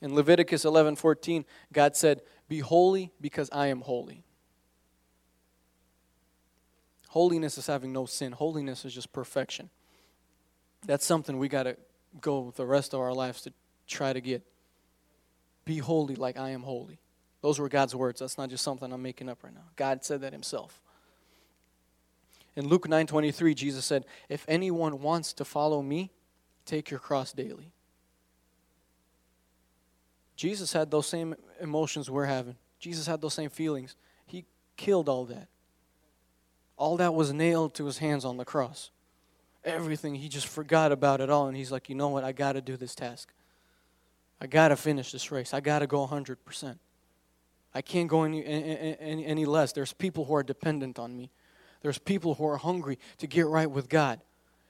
In 0.00 0.14
Leviticus 0.14 0.64
11:14, 0.64 1.44
God 1.72 1.96
said, 1.96 2.22
"Be 2.48 2.60
holy 2.60 3.12
because 3.20 3.50
I 3.50 3.66
am 3.66 3.80
holy." 3.80 4.24
Holiness 7.08 7.58
is 7.58 7.66
having 7.66 7.92
no 7.92 8.06
sin. 8.06 8.30
Holiness 8.32 8.84
is 8.84 8.94
just 8.94 9.12
perfection. 9.12 9.70
That's 10.86 11.04
something 11.04 11.38
we 11.38 11.48
got 11.48 11.64
to 11.64 11.76
go 12.20 12.52
the 12.52 12.64
rest 12.64 12.94
of 12.94 13.00
our 13.00 13.12
lives 13.12 13.42
to 13.42 13.52
try 13.88 14.12
to 14.12 14.20
get. 14.20 14.46
Be 15.64 15.78
holy 15.78 16.14
like 16.14 16.38
I 16.38 16.50
am 16.50 16.62
holy. 16.62 17.00
Those 17.40 17.58
were 17.58 17.68
God's 17.68 17.94
words. 17.94 18.20
That's 18.20 18.38
not 18.38 18.50
just 18.50 18.62
something 18.62 18.92
I'm 18.92 19.02
making 19.02 19.28
up 19.28 19.42
right 19.42 19.52
now. 19.52 19.68
God 19.74 20.04
said 20.04 20.20
that 20.20 20.32
himself. 20.32 20.80
In 22.54 22.68
Luke 22.68 22.86
9:23, 22.86 23.54
Jesus 23.54 23.84
said, 23.84 24.04
"If 24.28 24.44
anyone 24.48 25.00
wants 25.00 25.32
to 25.34 25.44
follow 25.44 25.82
me, 25.82 26.10
take 26.64 26.90
your 26.90 27.00
cross 27.00 27.32
daily." 27.32 27.72
Jesus 30.36 30.72
had 30.72 30.90
those 30.90 31.06
same 31.06 31.34
emotions 31.60 32.10
we're 32.10 32.26
having. 32.26 32.56
Jesus 32.78 33.06
had 33.06 33.20
those 33.20 33.34
same 33.34 33.50
feelings. 33.50 33.94
He 34.26 34.44
killed 34.76 35.08
all 35.08 35.24
that. 35.26 35.48
All 36.76 36.96
that 36.96 37.14
was 37.14 37.32
nailed 37.32 37.74
to 37.74 37.86
his 37.86 37.98
hands 37.98 38.24
on 38.24 38.38
the 38.38 38.44
cross. 38.44 38.90
Everything, 39.64 40.16
he 40.16 40.28
just 40.28 40.48
forgot 40.48 40.90
about 40.90 41.20
it 41.20 41.30
all. 41.30 41.46
And 41.46 41.56
he's 41.56 41.70
like, 41.70 41.88
you 41.88 41.94
know 41.94 42.08
what? 42.08 42.24
I 42.24 42.32
got 42.32 42.54
to 42.54 42.60
do 42.60 42.76
this 42.76 42.94
task. 42.96 43.32
I 44.40 44.48
got 44.48 44.68
to 44.68 44.76
finish 44.76 45.12
this 45.12 45.30
race. 45.30 45.54
I 45.54 45.60
got 45.60 45.78
to 45.78 45.86
go 45.86 46.04
100%. 46.04 46.78
I 47.72 47.80
can't 47.80 48.08
go 48.08 48.24
any, 48.24 48.44
any, 48.44 49.24
any 49.24 49.44
less. 49.44 49.72
There's 49.72 49.92
people 49.92 50.24
who 50.24 50.34
are 50.34 50.42
dependent 50.42 50.98
on 50.98 51.16
me. 51.16 51.30
There's 51.82 51.98
people 51.98 52.34
who 52.34 52.46
are 52.46 52.56
hungry 52.56 52.98
to 53.18 53.26
get 53.26 53.46
right 53.46 53.70
with 53.70 53.88
God. 53.88 54.20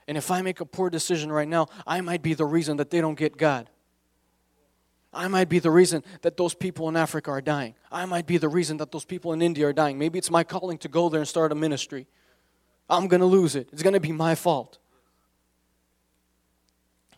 And 0.08 0.18
if 0.18 0.30
I 0.30 0.42
make 0.42 0.60
a 0.60 0.64
poor 0.64 0.90
decision 0.90 1.30
right 1.30 1.48
now, 1.48 1.68
I 1.86 2.00
might 2.00 2.22
be 2.22 2.34
the 2.34 2.44
reason 2.44 2.76
that 2.78 2.90
they 2.90 3.00
don't 3.00 3.14
get 3.14 3.36
God. 3.36 3.70
I 5.12 5.28
might 5.28 5.48
be 5.48 5.58
the 5.58 5.70
reason 5.70 6.02
that 6.22 6.36
those 6.36 6.54
people 6.54 6.88
in 6.88 6.96
Africa 6.96 7.30
are 7.30 7.42
dying. 7.42 7.74
I 7.90 8.06
might 8.06 8.26
be 8.26 8.38
the 8.38 8.48
reason 8.48 8.78
that 8.78 8.90
those 8.90 9.04
people 9.04 9.32
in 9.34 9.42
India 9.42 9.66
are 9.68 9.72
dying. 9.72 9.98
Maybe 9.98 10.18
it's 10.18 10.30
my 10.30 10.42
calling 10.42 10.78
to 10.78 10.88
go 10.88 11.10
there 11.10 11.20
and 11.20 11.28
start 11.28 11.52
a 11.52 11.54
ministry. 11.54 12.06
I'm 12.88 13.08
going 13.08 13.20
to 13.20 13.26
lose 13.26 13.54
it. 13.54 13.68
It's 13.72 13.82
going 13.82 13.92
to 13.92 14.00
be 14.00 14.12
my 14.12 14.34
fault. 14.34 14.78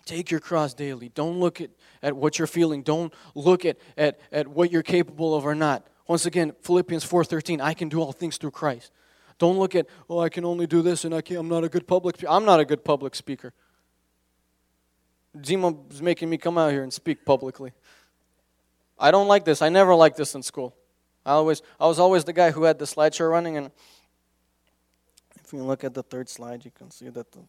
Take 0.04 0.30
your 0.30 0.40
cross 0.40 0.74
daily. 0.74 1.08
Don't 1.08 1.38
look 1.38 1.60
at, 1.60 1.70
at 2.02 2.14
what 2.14 2.38
you're 2.38 2.48
feeling. 2.48 2.82
Don't 2.82 3.12
look 3.34 3.64
at, 3.64 3.78
at, 3.96 4.20
at 4.32 4.48
what 4.48 4.70
you're 4.70 4.82
capable 4.82 5.34
of 5.34 5.46
or 5.46 5.54
not. 5.54 5.86
Once 6.06 6.26
again, 6.26 6.52
Philippians 6.62 7.04
4.13, 7.04 7.60
I 7.60 7.72
can 7.74 7.88
do 7.88 8.00
all 8.00 8.12
things 8.12 8.36
through 8.36 8.50
Christ. 8.50 8.92
Don't 9.38 9.58
look 9.58 9.74
at, 9.74 9.86
oh, 10.08 10.20
I 10.20 10.28
can 10.28 10.44
only 10.44 10.66
do 10.66 10.82
this 10.82 11.04
and 11.04 11.14
I 11.14 11.20
can't, 11.20 11.40
I'm 11.40 11.48
not 11.48 11.64
a 11.64 11.68
good 11.68 11.86
public 11.86 12.16
speaker. 12.16 12.32
I'm 12.32 12.44
not 12.44 12.60
a 12.60 12.64
good 12.64 12.84
public 12.84 13.14
speaker. 13.14 13.52
Zima 15.44 15.74
is 15.90 16.00
making 16.00 16.30
me 16.30 16.36
come 16.36 16.56
out 16.58 16.70
here 16.70 16.82
and 16.82 16.92
speak 16.92 17.24
publicly. 17.24 17.72
I 18.98 19.10
don't 19.10 19.26
like 19.26 19.44
this. 19.44 19.62
I 19.62 19.68
never 19.68 19.94
liked 19.94 20.16
this 20.16 20.34
in 20.34 20.42
school. 20.42 20.74
I 21.26 21.32
always, 21.32 21.62
I 21.80 21.86
was 21.86 21.98
always 21.98 22.24
the 22.24 22.32
guy 22.32 22.50
who 22.50 22.64
had 22.64 22.78
the 22.78 22.84
slideshow 22.84 23.30
running, 23.30 23.56
and 23.56 23.70
if 25.42 25.52
you 25.52 25.62
look 25.62 25.82
at 25.82 25.94
the 25.94 26.02
third 26.02 26.28
slide, 26.28 26.64
you 26.64 26.70
can 26.70 26.90
see 26.90 27.08
that 27.08 27.32
the, 27.32 27.40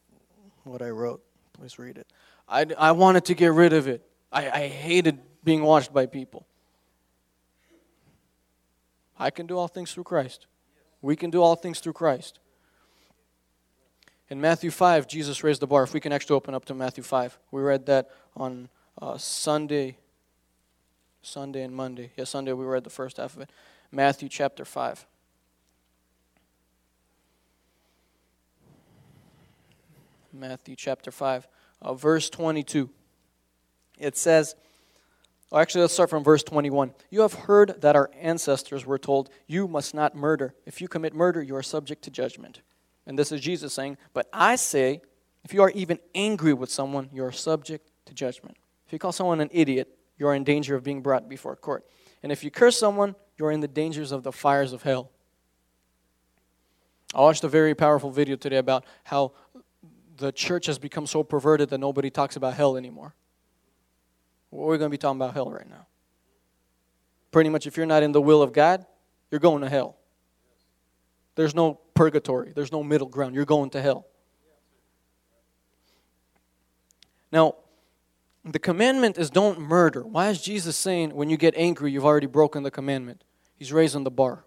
what 0.63 0.81
I 0.81 0.89
wrote. 0.89 1.21
Please 1.53 1.77
read 1.77 1.97
it. 1.97 2.07
I, 2.47 2.65
I 2.77 2.91
wanted 2.91 3.25
to 3.25 3.33
get 3.33 3.51
rid 3.51 3.73
of 3.73 3.87
it. 3.87 4.01
I, 4.31 4.49
I 4.49 4.67
hated 4.67 5.19
being 5.43 5.61
watched 5.61 5.93
by 5.93 6.05
people. 6.05 6.45
I 9.17 9.29
can 9.29 9.45
do 9.45 9.57
all 9.57 9.67
things 9.67 9.93
through 9.93 10.03
Christ. 10.03 10.47
We 11.05 11.15
can 11.15 11.29
do 11.29 11.43
all 11.43 11.55
things 11.55 11.79
through 11.79 11.93
Christ. 11.93 12.39
In 14.27 14.41
Matthew 14.41 14.71
5, 14.71 15.07
Jesus 15.07 15.43
raised 15.43 15.61
the 15.61 15.67
bar. 15.67 15.83
If 15.83 15.93
we 15.93 15.99
can 15.99 16.11
actually 16.11 16.35
open 16.35 16.55
up 16.55 16.65
to 16.65 16.73
Matthew 16.73 17.03
5. 17.03 17.37
We 17.51 17.61
read 17.61 17.85
that 17.85 18.09
on 18.35 18.69
uh, 18.99 19.15
Sunday, 19.19 19.97
Sunday 21.21 21.61
and 21.61 21.75
Monday. 21.75 22.09
Yeah, 22.17 22.23
Sunday 22.23 22.53
we 22.53 22.65
read 22.65 22.83
the 22.83 22.89
first 22.89 23.17
half 23.17 23.35
of 23.35 23.43
it. 23.43 23.51
Matthew 23.91 24.29
chapter 24.29 24.65
5. 24.65 25.05
Matthew 30.33 30.75
chapter 30.75 31.11
5, 31.11 31.47
uh, 31.83 31.93
verse 31.93 32.31
22. 32.31 32.89
It 33.99 34.17
says, 34.17 34.55
actually, 35.61 35.81
let's 35.81 35.93
start 35.93 36.09
from 36.09 36.23
verse 36.23 36.43
21. 36.43 36.93
You 37.09 37.21
have 37.21 37.33
heard 37.33 37.81
that 37.81 37.95
our 37.95 38.09
ancestors 38.19 38.85
were 38.85 38.97
told, 38.97 39.29
You 39.47 39.67
must 39.67 39.93
not 39.93 40.15
murder. 40.15 40.53
If 40.65 40.81
you 40.81 40.87
commit 40.87 41.13
murder, 41.13 41.41
you 41.41 41.55
are 41.55 41.63
subject 41.63 42.03
to 42.03 42.11
judgment. 42.11 42.61
And 43.05 43.17
this 43.17 43.31
is 43.31 43.41
Jesus 43.41 43.73
saying, 43.73 43.97
But 44.13 44.27
I 44.33 44.55
say, 44.55 45.01
if 45.43 45.53
you 45.53 45.61
are 45.61 45.69
even 45.71 45.99
angry 46.15 46.53
with 46.53 46.71
someone, 46.71 47.09
you 47.13 47.23
are 47.23 47.31
subject 47.31 47.91
to 48.05 48.13
judgment. 48.13 48.57
If 48.87 48.93
you 48.93 48.99
call 48.99 49.11
someone 49.11 49.41
an 49.41 49.49
idiot, 49.51 49.95
you 50.17 50.27
are 50.27 50.35
in 50.35 50.43
danger 50.43 50.75
of 50.75 50.83
being 50.83 51.01
brought 51.01 51.29
before 51.29 51.55
court. 51.55 51.85
And 52.23 52.31
if 52.31 52.43
you 52.43 52.49
curse 52.49 52.77
someone, 52.77 53.15
you 53.37 53.45
are 53.45 53.51
in 53.51 53.59
the 53.59 53.67
dangers 53.67 54.11
of 54.11 54.23
the 54.23 54.31
fires 54.31 54.73
of 54.73 54.83
hell. 54.83 55.11
I 57.13 57.21
watched 57.21 57.43
a 57.43 57.47
very 57.47 57.75
powerful 57.75 58.09
video 58.09 58.35
today 58.35 58.57
about 58.57 58.85
how 59.03 59.33
the 60.17 60.31
church 60.31 60.65
has 60.65 60.79
become 60.79 61.05
so 61.05 61.23
perverted 61.23 61.69
that 61.69 61.77
nobody 61.77 62.09
talks 62.09 62.35
about 62.35 62.55
hell 62.55 62.77
anymore. 62.77 63.13
We're 64.51 64.77
going 64.77 64.89
to 64.89 64.93
be 64.93 64.97
talking 64.97 65.19
about 65.19 65.33
hell 65.33 65.51
right 65.51 65.69
now. 65.69 65.87
Pretty 67.31 67.49
much, 67.49 67.67
if 67.67 67.75
you're 67.75 67.85
not 67.85 68.03
in 68.03 68.11
the 68.11 68.21
will 68.21 68.41
of 68.41 68.53
God, 68.53 68.85
you're 69.29 69.39
going 69.39 69.61
to 69.61 69.69
hell. 69.69 69.97
There's 71.35 71.53
no 71.53 71.79
purgatory, 71.93 72.53
there's 72.53 72.71
no 72.71 72.83
middle 72.83 73.07
ground. 73.07 73.35
You're 73.35 73.45
going 73.45 73.69
to 73.71 73.81
hell. 73.81 74.05
Now, 77.31 77.55
the 78.45 78.59
commandment 78.59 79.17
is 79.17 79.29
don't 79.29 79.59
murder. 79.59 80.03
Why 80.03 80.29
is 80.29 80.41
Jesus 80.41 80.77
saying 80.77 81.13
when 81.15 81.29
you 81.29 81.35
get 81.35 81.53
angry, 81.57 81.91
you've 81.91 82.05
already 82.05 82.27
broken 82.27 82.63
the 82.63 82.71
commandment? 82.71 83.23
He's 83.55 83.73
raising 83.73 84.03
the 84.03 84.11
bar. 84.11 84.45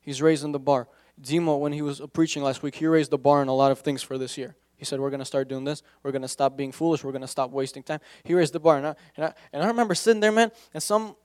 He's 0.00 0.22
raising 0.22 0.52
the 0.52 0.58
bar. 0.58 0.88
Dimo, 1.20 1.58
when 1.58 1.72
he 1.72 1.82
was 1.82 2.00
preaching 2.12 2.42
last 2.42 2.62
week, 2.62 2.76
he 2.76 2.86
raised 2.86 3.10
the 3.10 3.18
bar 3.18 3.42
in 3.42 3.48
a 3.48 3.54
lot 3.54 3.72
of 3.72 3.80
things 3.80 4.02
for 4.02 4.18
this 4.18 4.38
year. 4.38 4.54
He 4.78 4.84
said, 4.84 5.00
We're 5.00 5.10
going 5.10 5.20
to 5.20 5.26
start 5.26 5.48
doing 5.48 5.64
this. 5.64 5.82
We're 6.02 6.12
going 6.12 6.22
to 6.22 6.28
stop 6.28 6.56
being 6.56 6.72
foolish. 6.72 7.04
We're 7.04 7.12
going 7.12 7.22
to 7.22 7.28
stop 7.28 7.50
wasting 7.50 7.82
time. 7.82 8.00
He 8.24 8.32
raised 8.32 8.54
the 8.54 8.60
bar. 8.60 8.78
And 8.78 8.86
I, 8.86 8.94
and, 9.16 9.26
I, 9.26 9.34
and 9.52 9.62
I 9.62 9.66
remember 9.66 9.94
sitting 9.94 10.20
there, 10.20 10.32
man, 10.32 10.50
and 10.72 10.82
some, 10.82 11.16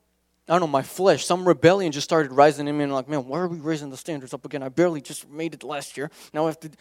I 0.50 0.54
don't 0.54 0.62
know, 0.62 0.68
my 0.68 0.82
flesh, 0.82 1.26
some 1.26 1.48
rebellion 1.48 1.92
just 1.92 2.04
started 2.04 2.32
rising 2.32 2.68
in 2.68 2.78
me. 2.78 2.84
And 2.84 2.92
I'm 2.92 2.96
like, 2.96 3.08
man, 3.08 3.26
why 3.26 3.40
are 3.40 3.48
we 3.48 3.60
raising 3.60 3.90
the 3.90 3.98
standards 3.98 4.34
up 4.34 4.44
again? 4.44 4.64
I 4.64 4.70
barely 4.70 5.02
just 5.02 5.30
made 5.30 5.54
it 5.54 5.64
last 5.64 5.96
year. 5.96 6.12
Now 6.34 6.44
I 6.44 6.48
have 6.48 6.60
to, 6.62 6.72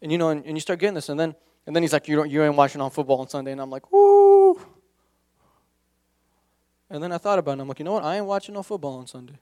and 0.00 0.10
you 0.10 0.18
know, 0.18 0.30
and, 0.30 0.44
and 0.46 0.56
you 0.56 0.60
start 0.60 0.78
getting 0.78 0.94
this. 0.94 1.08
And 1.08 1.18
then, 1.18 1.34
and 1.66 1.76
then 1.76 1.82
he's 1.82 1.92
like, 1.92 2.08
you, 2.08 2.16
don't, 2.16 2.30
you 2.30 2.42
ain't 2.42 2.56
watching 2.56 2.80
on 2.80 2.90
football 2.90 3.20
on 3.20 3.28
Sunday. 3.28 3.52
And 3.52 3.60
I'm 3.60 3.70
like, 3.70 3.92
woo. 3.92 4.60
And 6.88 7.02
then 7.02 7.10
I 7.10 7.18
thought 7.18 7.38
about 7.38 7.58
it. 7.58 7.62
I'm 7.62 7.68
like, 7.68 7.78
you 7.78 7.84
know 7.84 7.92
what? 7.92 8.04
I 8.04 8.16
ain't 8.16 8.26
watching 8.26 8.54
no 8.54 8.62
football 8.62 8.98
on 8.98 9.06
Sunday. 9.06 9.38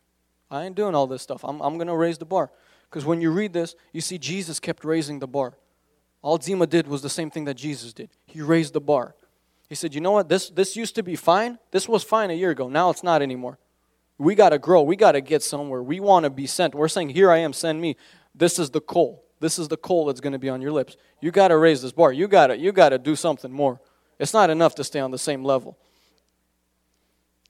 I 0.51 0.65
ain't 0.65 0.75
doing 0.75 0.95
all 0.95 1.07
this 1.07 1.23
stuff. 1.23 1.45
I'm, 1.45 1.61
I'm 1.61 1.77
going 1.77 1.89
to 1.89 1.97
raise 1.97 2.19
the 2.19 2.25
bar. 2.25 2.51
Because 2.89 3.05
when 3.05 3.21
you 3.21 3.31
read 3.31 3.53
this, 3.53 3.77
you 3.93 4.01
see 4.01 4.19
Jesus 4.19 4.59
kept 4.59 4.85
raising 4.85 5.21
the 5.21 5.29
bar. 5.29 5.55
All 6.23 6.39
Zima 6.39 6.67
did 6.67 6.87
was 6.87 7.03
the 7.03 7.09
same 7.09 7.31
thing 7.31 7.45
that 7.47 7.55
Jesus 7.55 7.93
did. 7.93 8.11
He 8.27 8.43
raised 8.43 8.75
the 8.75 8.81
bar. 8.81 9.15
He 9.69 9.75
said, 9.75 9.95
You 9.95 10.01
know 10.01 10.13
what? 10.13 10.29
This, 10.29 10.51
this 10.51 10.77
used 10.77 10.95
to 10.97 11.03
be 11.03 11.17
fine. 11.17 11.59
This 11.71 11.89
was 11.89 12.05
fine 12.05 12.31
a 12.31 12.35
year 12.35 12.51
ago. 12.51 12.69
Now 12.69 12.91
it's 12.91 13.03
not 13.03 13.23
anymore. 13.23 13.59
We 14.19 14.35
got 14.35 14.51
to 14.51 14.59
grow. 14.59 14.83
We 14.83 14.97
got 14.97 15.13
to 15.13 15.21
get 15.21 15.43
somewhere. 15.43 15.83
We 15.83 15.99
want 16.01 16.25
to 16.25 16.31
be 16.31 16.47
sent. 16.47 16.75
We're 16.75 16.89
saying, 16.89 17.11
Here 17.11 17.31
I 17.31 17.39
am, 17.39 17.53
send 17.53 17.81
me. 17.81 17.97
This 18.35 18.59
is 18.59 18.71
the 18.71 18.81
coal. 18.81 19.25
This 19.41 19.59
is 19.59 19.69
the 19.69 19.79
coal 19.79 20.07
that's 20.07 20.21
going 20.21 20.35
to 20.35 20.39
be 20.39 20.51
on 20.51 20.61
your 20.61 20.73
lips. 20.73 20.97
You 21.23 21.31
got 21.31 21.49
to 21.49 21.57
raise 21.57 21.81
this 21.81 21.93
bar. 21.93 22.13
You 22.13 22.29
got 22.29 22.49
to 22.49 22.59
you 22.59 22.73
got 22.73 22.91
to 22.91 22.99
do 22.99 23.17
something 23.17 23.51
more. 23.51 23.81
It's 24.19 24.35
not 24.35 24.51
enough 24.51 24.75
to 24.75 24.85
stay 24.85 25.01
on 25.01 25.11
the 25.11 25.19
same 25.19 25.43
level. 25.43 25.79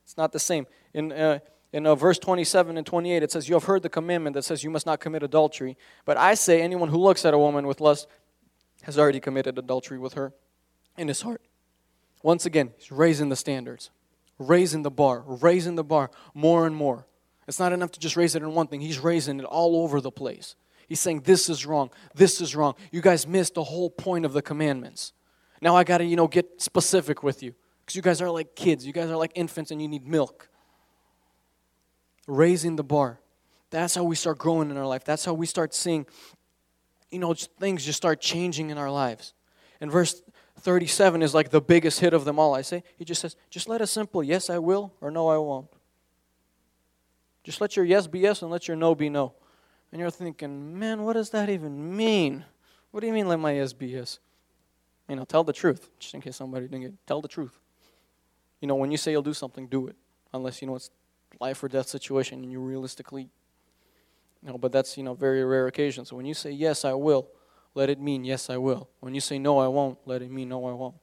It's 0.05 0.17
not 0.17 0.31
the 0.31 0.39
same. 0.39 0.67
In 0.95 1.11
uh, 1.11 1.41
in 1.73 1.87
uh, 1.87 1.95
verse 1.95 2.19
27 2.19 2.77
and 2.77 2.87
28, 2.87 3.23
it 3.23 3.31
says, 3.31 3.49
You 3.49 3.55
have 3.55 3.65
heard 3.65 3.83
the 3.83 3.89
commandment 3.89 4.35
that 4.35 4.43
says 4.43 4.65
you 4.65 4.71
must 4.71 4.87
not 4.87 4.99
commit 4.99 5.23
adultery. 5.23 5.77
But 6.05 6.17
I 6.17 6.35
say, 6.35 6.63
anyone 6.63 6.89
who 6.89 6.99
looks 6.99 7.25
at 7.25 7.33
a 7.33 7.39
woman 7.39 7.67
with 7.67 7.81
lust 7.81 8.09
has 8.83 8.99
already 8.99 9.21
committed 9.21 9.59
adultery 9.59 9.99
with 9.99 10.15
her 10.15 10.33
in 10.97 11.09
his 11.09 11.23
heart. 11.23 11.43
Once 12.23 12.45
again, 12.47 12.73
he's 12.77 12.93
raising 12.93 13.29
the 13.29 13.37
standards, 13.37 13.91
raising 14.39 14.83
the 14.83 14.91
bar, 14.91 15.23
raising 15.27 15.75
the 15.75 15.85
bar 15.85 16.11
more 16.35 16.67
and 16.67 16.77
more. 16.77 17.07
It's 17.49 17.59
not 17.59 17.73
enough 17.73 17.91
to 17.93 18.01
just 18.01 18.17
raise 18.17 18.35
it 18.35 18.43
in 18.43 18.55
one 18.55 18.67
thing, 18.67 18.81
he's 18.81 18.99
raising 18.99 19.41
it 19.41 19.45
all 19.45 19.83
over 19.83 20.01
the 20.01 20.11
place. 20.11 20.55
He's 20.87 21.01
saying, 21.01 21.23
This 21.23 21.49
is 21.49 21.65
wrong, 21.65 21.91
this 22.15 22.41
is 22.41 22.55
wrong. 22.55 22.75
You 22.91 23.01
guys 23.01 23.27
missed 23.27 23.55
the 23.55 23.65
whole 23.65 23.91
point 23.91 24.25
of 24.25 24.33
the 24.33 24.43
commandments. 24.43 25.13
Now 25.63 25.77
I 25.77 25.85
got 25.85 25.99
to, 25.99 26.05
you 26.05 26.17
know, 26.17 26.29
get 26.29 26.61
specific 26.61 27.23
with 27.23 27.43
you 27.43 27.55
because 27.81 27.97
you 27.97 28.03
guys 28.03 28.21
are 28.21 28.31
like 28.31 28.55
kids, 28.55 28.87
you 28.87 28.93
guys 28.93 29.11
are 29.11 29.17
like 29.17 29.33
infants, 29.35 29.71
and 29.71 29.81
you 29.81 29.89
need 29.89 30.07
milk. 30.07 30.49
Raising 32.27 32.77
the 32.77 32.85
bar. 32.85 33.21
That's 33.71 33.95
how 33.95 34.05
we 34.05 34.17
start 34.17 34.39
growing 34.39 34.71
in 34.71 34.77
our 34.77 34.87
life. 34.87 35.05
That's 35.05 35.25
how 35.25 35.33
we 35.33 35.47
start 35.47 35.75
seeing 35.75 36.07
you 37.11 37.19
know, 37.19 37.35
things 37.35 37.85
just 37.85 37.97
start 37.97 38.21
changing 38.21 38.71
in 38.71 38.79
our 38.79 38.91
lives. 38.91 39.35
And 39.81 39.91
verse 39.91 40.23
37 40.61 41.23
is 41.23 41.35
like 41.35 41.51
the 41.51 41.61
biggest 41.61 42.01
hit 42.01 42.13
of 42.13 42.25
them 42.25 42.39
all. 42.39 42.55
I 42.55 42.63
say, 42.63 42.83
he 42.97 43.05
just 43.05 43.21
says, 43.21 43.37
just 43.49 43.69
let 43.69 43.81
a 43.81 43.87
simple 43.87 44.23
yes, 44.23 44.51
I 44.51 44.59
will, 44.59 44.93
or 45.01 45.11
no, 45.11 45.29
I 45.29 45.39
won't. 45.39 45.69
Just 47.43 47.61
let 47.61 47.77
your 47.77 47.85
yes 47.85 48.07
be 48.07 48.21
yes 48.21 48.43
and 48.43 48.51
let 48.51 48.69
your 48.69 48.77
no 48.77 48.95
be 48.95 49.09
no. 49.09 49.33
And 49.93 50.01
you're 50.01 50.11
thinking, 50.11 50.79
man, 50.79 51.03
what 51.03 51.15
does 51.15 51.31
that 51.31 51.49
even 51.49 51.97
mean? 51.97 52.45
What 52.91 53.01
do 53.01 53.07
you 53.07 53.13
mean 53.13 53.29
let 53.29 53.41
my 53.41 53.53
yes 53.53 53.73
be 53.73 53.89
yes? 53.89 54.19
You 55.09 55.17
know, 55.17 55.25
tell 55.25 55.43
the 55.43 55.53
truth, 55.53 55.91
just 55.99 56.15
in 56.15 56.21
case 56.21 56.37
somebody 56.37 56.69
didn't 56.69 56.83
get 56.83 57.07
Tell 57.07 57.21
the 57.21 57.29
truth. 57.29 57.59
You 58.61 58.69
know, 58.69 58.77
when 58.77 58.91
you 58.93 58.99
say 58.99 59.11
you'll 59.11 59.23
do 59.23 59.35
something, 59.35 59.67
do 59.67 59.89
it. 59.89 59.97
Unless, 60.33 60.61
you 60.63 60.69
know, 60.69 60.77
it's 60.77 60.91
life 61.41 61.63
or 61.63 61.69
death 61.69 61.89
situation 61.89 62.43
and 62.43 62.53
you 62.53 62.61
realistically 62.61 63.31
know, 64.43 64.59
but 64.59 64.73
that's, 64.73 64.97
you 64.97 65.03
know, 65.03 65.15
very 65.15 65.45
rare 65.45 65.67
occasion. 65.67 66.05
So 66.05 66.17
when 66.17 66.27
you 66.27 66.35
say, 66.35 66.51
yes, 66.51 66.85
I 66.85 66.95
will, 66.95 67.29
let 67.75 67.91
it 67.91 68.01
mean, 68.01 68.25
yes, 68.25 68.51
I 68.51 68.57
will. 68.57 68.89
When 69.01 69.15
you 69.15 69.21
say, 69.21 69.39
no, 69.39 69.59
I 69.59 69.69
won't, 69.69 69.99
let 70.07 70.23
it 70.23 70.31
mean, 70.31 70.49
no, 70.49 70.67
I 70.67 70.73
won't. 70.73 70.97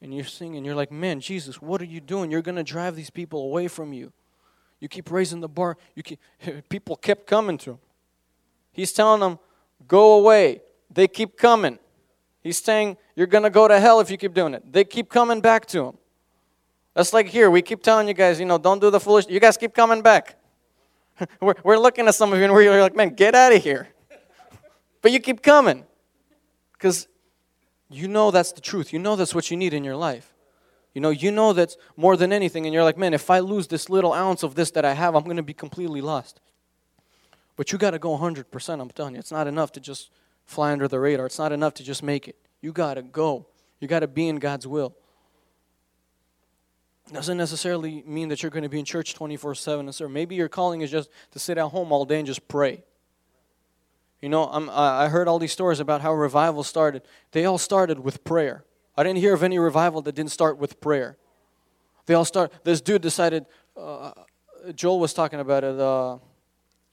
And 0.00 0.14
you're 0.14 0.24
singing, 0.24 0.64
you're 0.64 0.74
like, 0.74 0.92
man, 0.92 1.20
Jesus, 1.20 1.60
what 1.60 1.80
are 1.80 1.86
you 1.86 2.00
doing? 2.00 2.30
You're 2.30 2.42
going 2.42 2.56
to 2.56 2.62
drive 2.62 2.96
these 2.96 3.10
people 3.10 3.42
away 3.42 3.66
from 3.66 3.92
you. 3.92 4.12
You 4.78 4.88
keep 4.88 5.10
raising 5.10 5.40
the 5.40 5.48
bar. 5.48 5.76
You 5.94 6.02
keep, 6.02 6.20
people 6.68 6.96
kept 6.96 7.26
coming 7.26 7.58
to 7.58 7.72
him. 7.72 7.78
He's 8.72 8.92
telling 8.92 9.20
them, 9.20 9.38
go 9.88 10.14
away. 10.18 10.60
They 10.90 11.08
keep 11.08 11.36
coming. 11.36 11.78
He's 12.42 12.62
saying, 12.62 12.96
you're 13.16 13.26
going 13.26 13.44
to 13.44 13.50
go 13.50 13.66
to 13.66 13.80
hell 13.80 14.00
if 14.00 14.10
you 14.10 14.16
keep 14.16 14.34
doing 14.34 14.54
it. 14.54 14.70
They 14.70 14.84
keep 14.84 15.08
coming 15.08 15.40
back 15.40 15.66
to 15.66 15.86
him. 15.86 15.98
That's 16.94 17.12
like 17.12 17.26
here. 17.26 17.50
We 17.50 17.60
keep 17.62 17.82
telling 17.82 18.06
you 18.06 18.14
guys, 18.14 18.38
you 18.38 18.46
know, 18.46 18.58
don't 18.58 18.80
do 18.80 18.90
the 18.90 19.00
foolish. 19.00 19.26
You 19.28 19.40
guys 19.40 19.56
keep 19.56 19.74
coming 19.74 20.02
back. 20.02 20.35
we're, 21.40 21.54
we're 21.62 21.78
looking 21.78 22.06
at 22.08 22.14
some 22.14 22.32
of 22.32 22.38
you 22.38 22.44
and 22.44 22.52
we're 22.52 22.80
like, 22.80 22.96
man, 22.96 23.10
get 23.10 23.34
out 23.34 23.52
of 23.52 23.62
here. 23.62 23.88
But 25.02 25.12
you 25.12 25.20
keep 25.20 25.42
coming 25.42 25.84
because 26.72 27.06
you 27.88 28.08
know 28.08 28.30
that's 28.30 28.52
the 28.52 28.60
truth. 28.60 28.92
You 28.92 28.98
know 28.98 29.16
that's 29.16 29.34
what 29.34 29.50
you 29.50 29.56
need 29.56 29.72
in 29.72 29.84
your 29.84 29.96
life. 29.96 30.32
You 30.94 31.00
know, 31.00 31.10
you 31.10 31.30
know 31.30 31.52
that's 31.52 31.76
more 31.96 32.16
than 32.16 32.32
anything, 32.32 32.64
and 32.64 32.72
you're 32.72 32.82
like, 32.82 32.96
man, 32.96 33.12
if 33.12 33.28
I 33.28 33.40
lose 33.40 33.66
this 33.66 33.90
little 33.90 34.14
ounce 34.14 34.42
of 34.42 34.54
this 34.54 34.70
that 34.72 34.84
I 34.84 34.94
have, 34.94 35.14
I'm 35.14 35.24
going 35.24 35.36
to 35.36 35.42
be 35.42 35.52
completely 35.52 36.00
lost. 36.00 36.40
But 37.54 37.70
you 37.70 37.78
got 37.78 37.90
to 37.90 37.98
go 37.98 38.16
100%. 38.16 38.80
I'm 38.80 38.90
telling 38.90 39.14
you, 39.14 39.20
it's 39.20 39.30
not 39.30 39.46
enough 39.46 39.72
to 39.72 39.80
just 39.80 40.10
fly 40.46 40.72
under 40.72 40.88
the 40.88 40.98
radar. 40.98 41.26
It's 41.26 41.38
not 41.38 41.52
enough 41.52 41.74
to 41.74 41.84
just 41.84 42.02
make 42.02 42.28
it. 42.28 42.36
You 42.62 42.72
got 42.72 42.94
to 42.94 43.02
go. 43.02 43.46
You 43.78 43.88
got 43.88 44.00
to 44.00 44.08
be 44.08 44.28
in 44.28 44.36
God's 44.36 44.66
will 44.66 44.96
doesn't 47.12 47.36
necessarily 47.36 48.02
mean 48.06 48.28
that 48.28 48.42
you're 48.42 48.50
going 48.50 48.64
to 48.64 48.68
be 48.68 48.78
in 48.78 48.84
church 48.84 49.14
24 49.14 49.54
7 49.54 49.86
and 49.86 49.94
serve. 49.94 50.10
Maybe 50.10 50.34
your 50.34 50.48
calling 50.48 50.80
is 50.80 50.90
just 50.90 51.10
to 51.32 51.38
sit 51.38 51.58
at 51.58 51.68
home 51.68 51.92
all 51.92 52.04
day 52.04 52.18
and 52.18 52.26
just 52.26 52.46
pray. 52.48 52.82
You 54.20 54.28
know, 54.28 54.44
I'm, 54.44 54.68
i 54.70 55.08
heard 55.08 55.28
all 55.28 55.38
these 55.38 55.52
stories 55.52 55.78
about 55.78 56.00
how 56.00 56.12
revival 56.14 56.64
started. 56.64 57.02
They 57.32 57.44
all 57.44 57.58
started 57.58 58.00
with 58.00 58.24
prayer. 58.24 58.64
I 58.96 59.02
didn't 59.02 59.18
hear 59.18 59.34
of 59.34 59.42
any 59.42 59.58
revival 59.58 60.00
that 60.02 60.14
didn't 60.14 60.32
start 60.32 60.58
with 60.58 60.80
prayer. 60.80 61.16
They 62.06 62.14
all 62.14 62.24
start. 62.24 62.52
This 62.64 62.80
dude 62.80 63.02
decided. 63.02 63.46
Uh, 63.76 64.12
Joel 64.74 64.98
was 64.98 65.12
talking 65.12 65.38
about 65.38 65.64
it 65.64 65.78
uh, 65.78 66.18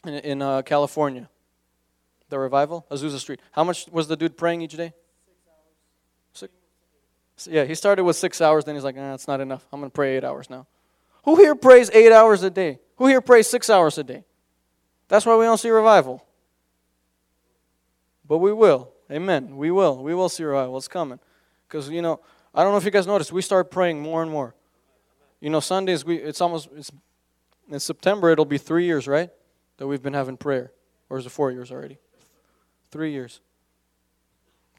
in, 0.05 0.13
in 0.13 0.41
uh, 0.41 0.61
California. 0.63 1.29
The 2.29 2.37
revival, 2.39 2.85
Azusa 2.91 3.19
Street. 3.19 3.39
How 3.51 3.63
much 3.63 3.87
was 3.89 4.07
the 4.07 4.17
dude 4.17 4.37
praying 4.37 4.61
each 4.61 4.75
day? 4.75 4.93
So 7.35 7.51
yeah, 7.51 7.65
he 7.65 7.75
started 7.75 8.03
with 8.03 8.15
six 8.15 8.41
hours, 8.41 8.65
then 8.65 8.75
he's 8.75 8.83
like, 8.83 8.95
that's 8.95 9.27
not 9.27 9.41
enough. 9.41 9.65
I'm 9.71 9.79
going 9.79 9.89
to 9.89 9.93
pray 9.93 10.17
eight 10.17 10.23
hours 10.23 10.49
now. 10.49 10.67
Who 11.25 11.35
here 11.35 11.55
prays 11.55 11.89
eight 11.91 12.11
hours 12.11 12.43
a 12.43 12.49
day? 12.49 12.79
Who 12.97 13.07
here 13.07 13.21
prays 13.21 13.49
six 13.49 13.69
hours 13.69 13.97
a 13.97 14.03
day? 14.03 14.23
That's 15.07 15.25
why 15.25 15.35
we 15.35 15.45
don't 15.45 15.57
see 15.57 15.69
revival. 15.69 16.25
But 18.27 18.37
we 18.37 18.53
will. 18.53 18.91
Amen. 19.11 19.57
We 19.57 19.71
will. 19.71 20.01
We 20.01 20.13
will 20.13 20.29
see 20.29 20.43
revival. 20.43 20.77
It's 20.77 20.87
coming. 20.87 21.19
Because, 21.67 21.89
you 21.89 22.01
know, 22.01 22.19
I 22.53 22.63
don't 22.63 22.71
know 22.71 22.77
if 22.77 22.85
you 22.85 22.91
guys 22.91 23.07
noticed, 23.07 23.31
we 23.31 23.41
start 23.41 23.71
praying 23.71 24.01
more 24.01 24.21
and 24.21 24.31
more. 24.31 24.55
You 25.39 25.49
know, 25.49 25.59
Sundays, 25.59 26.05
we 26.05 26.17
it's 26.17 26.39
almost, 26.39 26.69
it's, 26.75 26.91
in 27.69 27.79
September, 27.79 28.29
it'll 28.29 28.45
be 28.45 28.57
three 28.57 28.85
years, 28.85 29.07
right? 29.07 29.29
that 29.77 29.87
we've 29.87 30.01
been 30.01 30.13
having 30.13 30.37
prayer? 30.37 30.71
Or 31.09 31.17
is 31.17 31.25
it 31.25 31.29
four 31.29 31.51
years 31.51 31.71
already? 31.71 31.97
Three 32.91 33.11
years. 33.11 33.41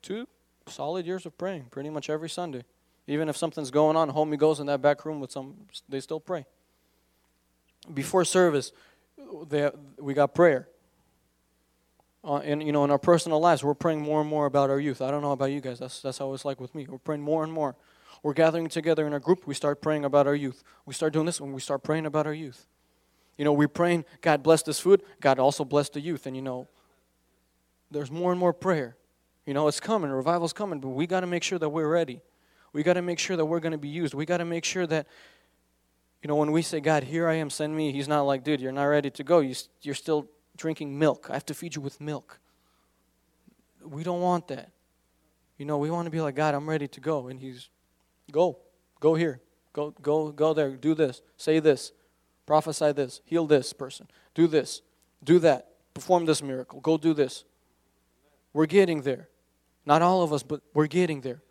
Two 0.03 0.27
solid 0.67 1.07
years 1.07 1.27
of 1.27 1.37
praying, 1.37 1.67
pretty 1.71 1.91
much 1.91 2.11
every 2.11 2.31
Sunday. 2.31 2.63
Even 3.07 3.29
if 3.29 3.37
something's 3.37 3.71
going 3.71 3.97
on, 3.97 4.11
homie 4.11 4.39
goes 4.39 4.61
in 4.61 4.67
that 4.67 4.81
back 4.81 5.05
room 5.05 5.21
with 5.21 5.31
some, 5.31 5.55
they 5.89 6.01
still 6.01 6.21
pray. 6.21 6.47
Before 7.93 8.25
service, 8.25 8.73
they, 9.49 9.71
we 9.99 10.15
got 10.15 10.35
prayer. 10.35 10.69
Uh, 12.25 12.37
and 12.39 12.63
you 12.63 12.73
know, 12.73 12.85
in 12.85 12.91
our 12.91 12.99
personal 12.99 13.39
lives, 13.39 13.63
we're 13.63 13.75
praying 13.75 14.01
more 14.01 14.23
and 14.23 14.31
more 14.31 14.47
about 14.47 14.71
our 14.71 14.81
youth. 14.81 15.03
I 15.03 15.11
don't 15.11 15.21
know 15.21 15.33
about 15.33 15.51
you 15.53 15.61
guys. 15.61 15.79
That's 15.79 16.01
that's 16.01 16.17
how 16.17 16.33
it's 16.33 16.47
like 16.47 16.59
with 16.59 16.75
me. 16.75 16.87
We're 16.89 16.97
praying 16.97 17.21
more 17.21 17.45
and 17.45 17.53
more. 17.53 17.77
We're 18.23 18.33
gathering 18.33 18.69
together 18.69 19.07
in 19.07 19.13
a 19.13 19.21
group. 19.21 19.47
We 19.47 19.53
start 19.53 19.83
praying 19.83 20.07
about 20.07 20.27
our 20.27 20.35
youth. 20.35 20.65
We 20.87 20.95
start 20.95 21.13
doing 21.13 21.27
this 21.27 21.39
when 21.39 21.53
we 21.53 21.61
start 21.61 21.83
praying 21.83 22.07
about 22.07 22.27
our 22.27 22.33
youth. 22.33 22.67
You 23.37 23.45
know, 23.45 23.53
we're 23.53 23.69
praying, 23.69 24.07
God 24.23 24.43
bless 24.43 24.63
this 24.63 24.81
food. 24.81 25.03
God 25.21 25.39
also 25.39 25.65
bless 25.65 25.91
the 25.91 26.01
youth. 26.01 26.25
And 26.27 26.35
you 26.35 26.41
know, 26.41 26.69
there's 27.91 28.11
more 28.11 28.31
and 28.31 28.41
more 28.41 28.55
prayer. 28.55 28.97
You 29.47 29.55
know, 29.55 29.69
it's 29.69 29.81
coming. 29.81 30.11
Revival's 30.11 30.53
coming. 30.53 30.81
But 30.81 30.91
we 30.91 31.07
got 31.07 31.21
to 31.21 31.27
make 31.27 31.43
sure 31.43 31.59
that 31.59 31.69
we're 31.69 31.89
ready. 31.89 32.21
We 32.73 32.83
got 32.83 32.95
to 32.95 33.03
make 33.03 33.19
sure 33.19 33.37
that 33.37 33.45
we're 33.45 33.61
going 33.61 33.73
to 33.73 33.79
be 33.79 33.89
used. 33.89 34.15
We 34.15 34.27
got 34.27 34.39
to 34.39 34.45
make 34.45 34.65
sure 34.65 34.87
that, 34.87 35.07
you 36.23 36.29
know, 36.29 36.37
when 36.37 36.51
we 36.51 36.63
say, 36.63 36.81
God, 36.81 37.05
here 37.05 37.29
I 37.29 37.35
am, 37.35 37.51
send 37.51 37.77
me, 37.77 37.93
He's 37.93 38.09
not 38.09 38.23
like, 38.23 38.43
dude, 38.43 38.61
you're 38.61 38.73
not 38.73 38.85
ready 38.85 39.11
to 39.11 39.23
go. 39.23 39.41
You're 39.41 39.95
still 39.95 40.29
drinking 40.57 40.99
milk. 40.99 41.29
I 41.31 41.35
have 41.35 41.47
to 41.47 41.55
feed 41.55 41.77
you 41.77 41.83
with 41.83 42.01
milk. 42.01 42.41
We 43.85 44.03
don't 44.03 44.21
want 44.21 44.49
that. 44.49 44.71
You 45.59 45.67
know, 45.67 45.79
we 45.79 45.91
want 45.91 46.07
to 46.07 46.11
be 46.11 46.21
like, 46.21 46.35
God, 46.35 46.55
I'm 46.55 46.69
ready 46.69 46.89
to 46.89 47.01
go. 47.01 47.29
And 47.29 47.39
He's, 47.39 47.69
go, 48.33 48.59
go 48.99 49.15
here, 49.15 49.41
go, 49.73 49.91
go, 50.03 50.33
go 50.33 50.55
there, 50.55 50.71
do 50.71 50.95
this, 50.95 51.21
say 51.37 51.61
this, 51.61 51.93
prophesy 52.47 52.93
this, 52.93 53.21
heal 53.25 53.47
this 53.47 53.73
person, 53.73 54.09
do 54.35 54.47
this, 54.47 54.83
do 55.23 55.39
that, 55.41 55.69
perform 55.93 56.25
this 56.25 56.43
miracle, 56.43 56.81
go 56.81 56.97
do 56.97 57.15
this. 57.15 57.45
We're 58.53 58.67
getting 58.67 59.03
there. 59.03 59.29
Not 59.87 60.03
all 60.03 60.23
of 60.23 60.33
us, 60.33 60.43
but 60.43 60.63
we're 60.73 60.87
getting 60.87 61.21
there. 61.21 61.43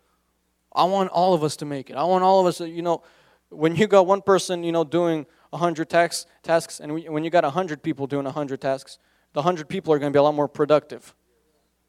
I 0.74 0.84
want 0.84 1.10
all 1.10 1.34
of 1.34 1.44
us 1.44 1.56
to 1.56 1.64
make 1.64 1.90
it. 1.90 1.96
I 1.96 2.04
want 2.04 2.24
all 2.24 2.40
of 2.40 2.46
us 2.46 2.58
to, 2.58 2.68
you 2.68 2.82
know, 2.82 3.02
when 3.50 3.76
you 3.76 3.86
got 3.86 4.06
one 4.06 4.22
person, 4.22 4.64
you 4.64 4.72
know, 4.72 4.82
doing 4.82 5.26
100 5.50 5.88
tax, 5.88 6.26
tasks, 6.42 6.80
and 6.80 6.92
when 6.92 7.22
you 7.22 7.30
got 7.30 7.44
100 7.44 7.82
people 7.82 8.06
doing 8.06 8.24
100 8.24 8.60
tasks, 8.60 8.98
the 9.32 9.40
100 9.40 9.68
people 9.68 9.92
are 9.92 9.98
going 9.98 10.12
to 10.12 10.16
be 10.16 10.18
a 10.18 10.22
lot 10.22 10.34
more 10.34 10.48
productive. 10.48 11.14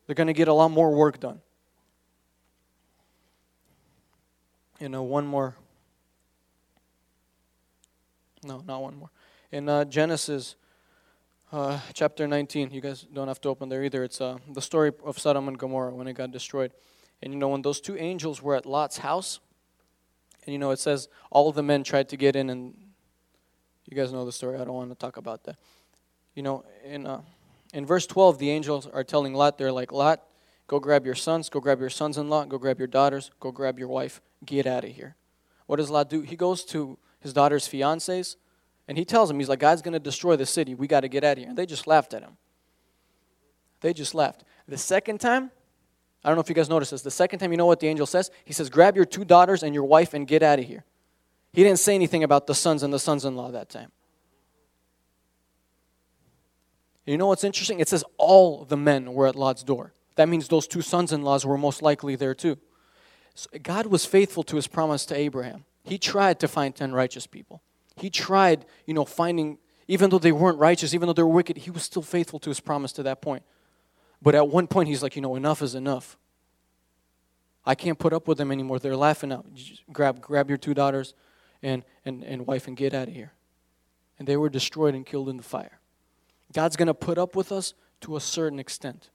They're 0.05 0.15
going 0.15 0.27
to 0.27 0.33
get 0.33 0.47
a 0.47 0.53
lot 0.53 0.69
more 0.69 0.93
work 0.93 1.19
done. 1.19 1.41
You 4.79 4.89
know, 4.89 5.03
one 5.03 5.25
more. 5.25 5.55
No, 8.43 8.61
not 8.67 8.81
one 8.81 8.97
more. 8.97 9.09
In 9.51 9.67
uh, 9.67 9.85
Genesis 9.85 10.55
uh, 11.55 11.79
chapter 11.93 12.27
19, 12.27 12.71
you 12.71 12.81
guys 12.81 13.03
don't 13.13 13.29
have 13.29 13.39
to 13.39 13.47
open 13.47 13.69
there 13.69 13.83
either. 13.83 14.03
It's 14.03 14.19
uh, 14.19 14.37
the 14.51 14.61
story 14.61 14.91
of 15.05 15.17
Sodom 15.17 15.47
and 15.47 15.57
Gomorrah 15.57 15.95
when 15.95 16.05
it 16.05 16.13
got 16.13 16.31
destroyed. 16.31 16.73
And 17.23 17.31
you 17.31 17.39
know, 17.39 17.47
when 17.47 17.61
those 17.61 17.79
two 17.79 17.95
angels 17.95 18.41
were 18.41 18.55
at 18.55 18.65
Lot's 18.65 18.97
house, 18.97 19.39
and 20.45 20.51
you 20.51 20.59
know, 20.59 20.71
it 20.71 20.79
says 20.79 21.07
all 21.31 21.53
the 21.53 21.63
men 21.63 21.85
tried 21.85 22.09
to 22.09 22.17
get 22.17 22.35
in, 22.35 22.49
and 22.49 22.75
you 23.85 23.95
guys 23.95 24.11
know 24.11 24.25
the 24.25 24.33
story. 24.33 24.55
I 24.55 24.65
don't 24.65 24.73
want 24.73 24.89
to 24.89 24.95
talk 24.95 25.15
about 25.15 25.45
that. 25.45 25.55
You 26.33 26.43
know, 26.43 26.65
in 26.83 27.07
uh, 27.07 27.21
in 27.73 27.85
verse 27.85 28.05
12, 28.05 28.37
the 28.37 28.51
angels 28.51 28.85
are 28.87 29.05
telling 29.05 29.33
Lot, 29.33 29.57
they're 29.57 29.71
like, 29.71 29.93
Lot, 29.93 30.23
go 30.67 30.79
grab 30.79 31.05
your 31.05 31.15
sons, 31.15 31.47
go 31.47 31.61
grab 31.61 31.79
your 31.79 31.89
sons-in-law, 31.89 32.45
go 32.45 32.57
grab 32.57 32.79
your 32.79 32.87
daughters, 32.87 33.31
go 33.39 33.51
grab 33.51 33.79
your 33.79 33.87
wife, 33.87 34.21
get 34.45 34.67
out 34.67 34.83
of 34.83 34.91
here. 34.91 35.15
What 35.67 35.77
does 35.77 35.89
Lot 35.89 36.09
do? 36.09 36.19
He 36.21 36.35
goes 36.35 36.65
to 36.65 36.97
his 37.21 37.31
daughter's 37.31 37.65
fiancés, 37.65 38.35
and 38.87 38.97
he 38.97 39.05
tells 39.05 39.29
them, 39.29 39.39
he's 39.39 39.49
like, 39.49 39.59
God's 39.59 39.81
going 39.81 39.93
to 39.93 39.99
destroy 39.99 40.35
the 40.35 40.45
city. 40.45 40.75
We 40.75 40.87
got 40.87 41.01
to 41.01 41.07
get 41.07 41.23
out 41.23 41.33
of 41.33 41.37
here. 41.39 41.49
And 41.49 41.57
they 41.57 41.65
just 41.65 41.87
laughed 41.87 42.13
at 42.13 42.21
him. 42.21 42.37
They 43.81 43.93
just 43.93 44.13
laughed. 44.13 44.43
The 44.67 44.77
second 44.77 45.19
time, 45.19 45.51
I 46.23 46.29
don't 46.29 46.35
know 46.35 46.41
if 46.41 46.49
you 46.49 46.55
guys 46.55 46.69
noticed 46.69 46.91
this. 46.91 47.01
The 47.01 47.11
second 47.11 47.39
time, 47.39 47.51
you 47.51 47.57
know 47.57 47.65
what 47.65 47.79
the 47.79 47.87
angel 47.87 48.05
says? 48.05 48.31
He 48.45 48.53
says, 48.53 48.69
Grab 48.69 48.95
your 48.95 49.05
two 49.05 49.25
daughters 49.25 49.63
and 49.63 49.73
your 49.73 49.83
wife 49.83 50.13
and 50.13 50.27
get 50.27 50.43
out 50.43 50.59
of 50.59 50.65
here. 50.65 50.83
He 51.53 51.63
didn't 51.63 51.79
say 51.79 51.95
anything 51.95 52.23
about 52.23 52.47
the 52.47 52.55
sons 52.55 52.83
and 52.83 52.93
the 52.93 52.99
sons 52.99 53.25
in 53.25 53.35
law 53.35 53.51
that 53.51 53.69
time. 53.69 53.91
You 57.05 57.17
know 57.17 57.27
what's 57.27 57.43
interesting? 57.43 57.79
It 57.79 57.87
says 57.87 58.03
all 58.17 58.65
the 58.65 58.77
men 58.77 59.13
were 59.13 59.27
at 59.27 59.35
Lot's 59.35 59.63
door. 59.63 59.93
That 60.15 60.27
means 60.27 60.47
those 60.47 60.67
two 60.67 60.81
sons 60.81 61.13
in 61.13 61.21
laws 61.21 61.45
were 61.45 61.57
most 61.57 61.81
likely 61.81 62.15
there 62.15 62.33
too. 62.33 62.57
So 63.35 63.49
God 63.61 63.85
was 63.87 64.05
faithful 64.05 64.43
to 64.43 64.55
his 64.55 64.65
promise 64.65 65.05
to 65.07 65.15
Abraham. 65.15 65.65
He 65.83 65.97
tried 65.97 66.39
to 66.39 66.47
find 66.47 66.75
10 66.75 66.93
righteous 66.93 67.27
people. 67.27 67.61
He 67.95 68.09
tried, 68.09 68.65
you 68.85 68.93
know, 68.93 69.05
finding, 69.05 69.57
even 69.87 70.09
though 70.09 70.19
they 70.19 70.31
weren't 70.31 70.59
righteous, 70.59 70.93
even 70.93 71.07
though 71.07 71.13
they 71.13 71.23
were 71.23 71.29
wicked, 71.29 71.57
he 71.57 71.71
was 71.71 71.83
still 71.83 72.01
faithful 72.01 72.39
to 72.39 72.49
his 72.49 72.59
promise 72.59 72.91
to 72.93 73.03
that 73.03 73.21
point. 73.21 73.43
But 74.21 74.35
at 74.35 74.47
one 74.47 74.67
point, 74.67 74.89
he's 74.89 75.03
like, 75.03 75.15
you 75.15 75.21
know, 75.21 75.35
enough 75.35 75.61
is 75.61 75.75
enough. 75.75 76.17
I 77.65 77.75
can't 77.75 77.97
put 77.97 78.13
up 78.13 78.27
with 78.27 78.37
them 78.37 78.51
anymore. 78.51 78.79
They're 78.79 78.95
laughing 78.95 79.31
out. 79.31 79.45
grab, 79.91 80.21
grab 80.21 80.49
your 80.49 80.57
two 80.57 80.73
daughters 80.73 81.13
and, 81.63 81.83
and, 82.05 82.23
and 82.23 82.45
wife 82.45 82.67
and 82.67 82.77
get 82.77 82.93
out 82.93 83.07
of 83.07 83.13
here. 83.13 83.33
And 84.19 84.27
they 84.27 84.37
were 84.37 84.49
destroyed 84.49 84.93
and 84.93 85.05
killed 85.05 85.29
in 85.29 85.37
the 85.37 85.43
fire. 85.43 85.79
God's 86.53 86.75
going 86.75 86.87
to 86.87 86.93
put 86.93 87.17
up 87.17 87.35
with 87.35 87.51
us 87.51 87.73
to 88.01 88.15
a 88.15 88.19
certain 88.19 88.59
extent. 88.59 89.09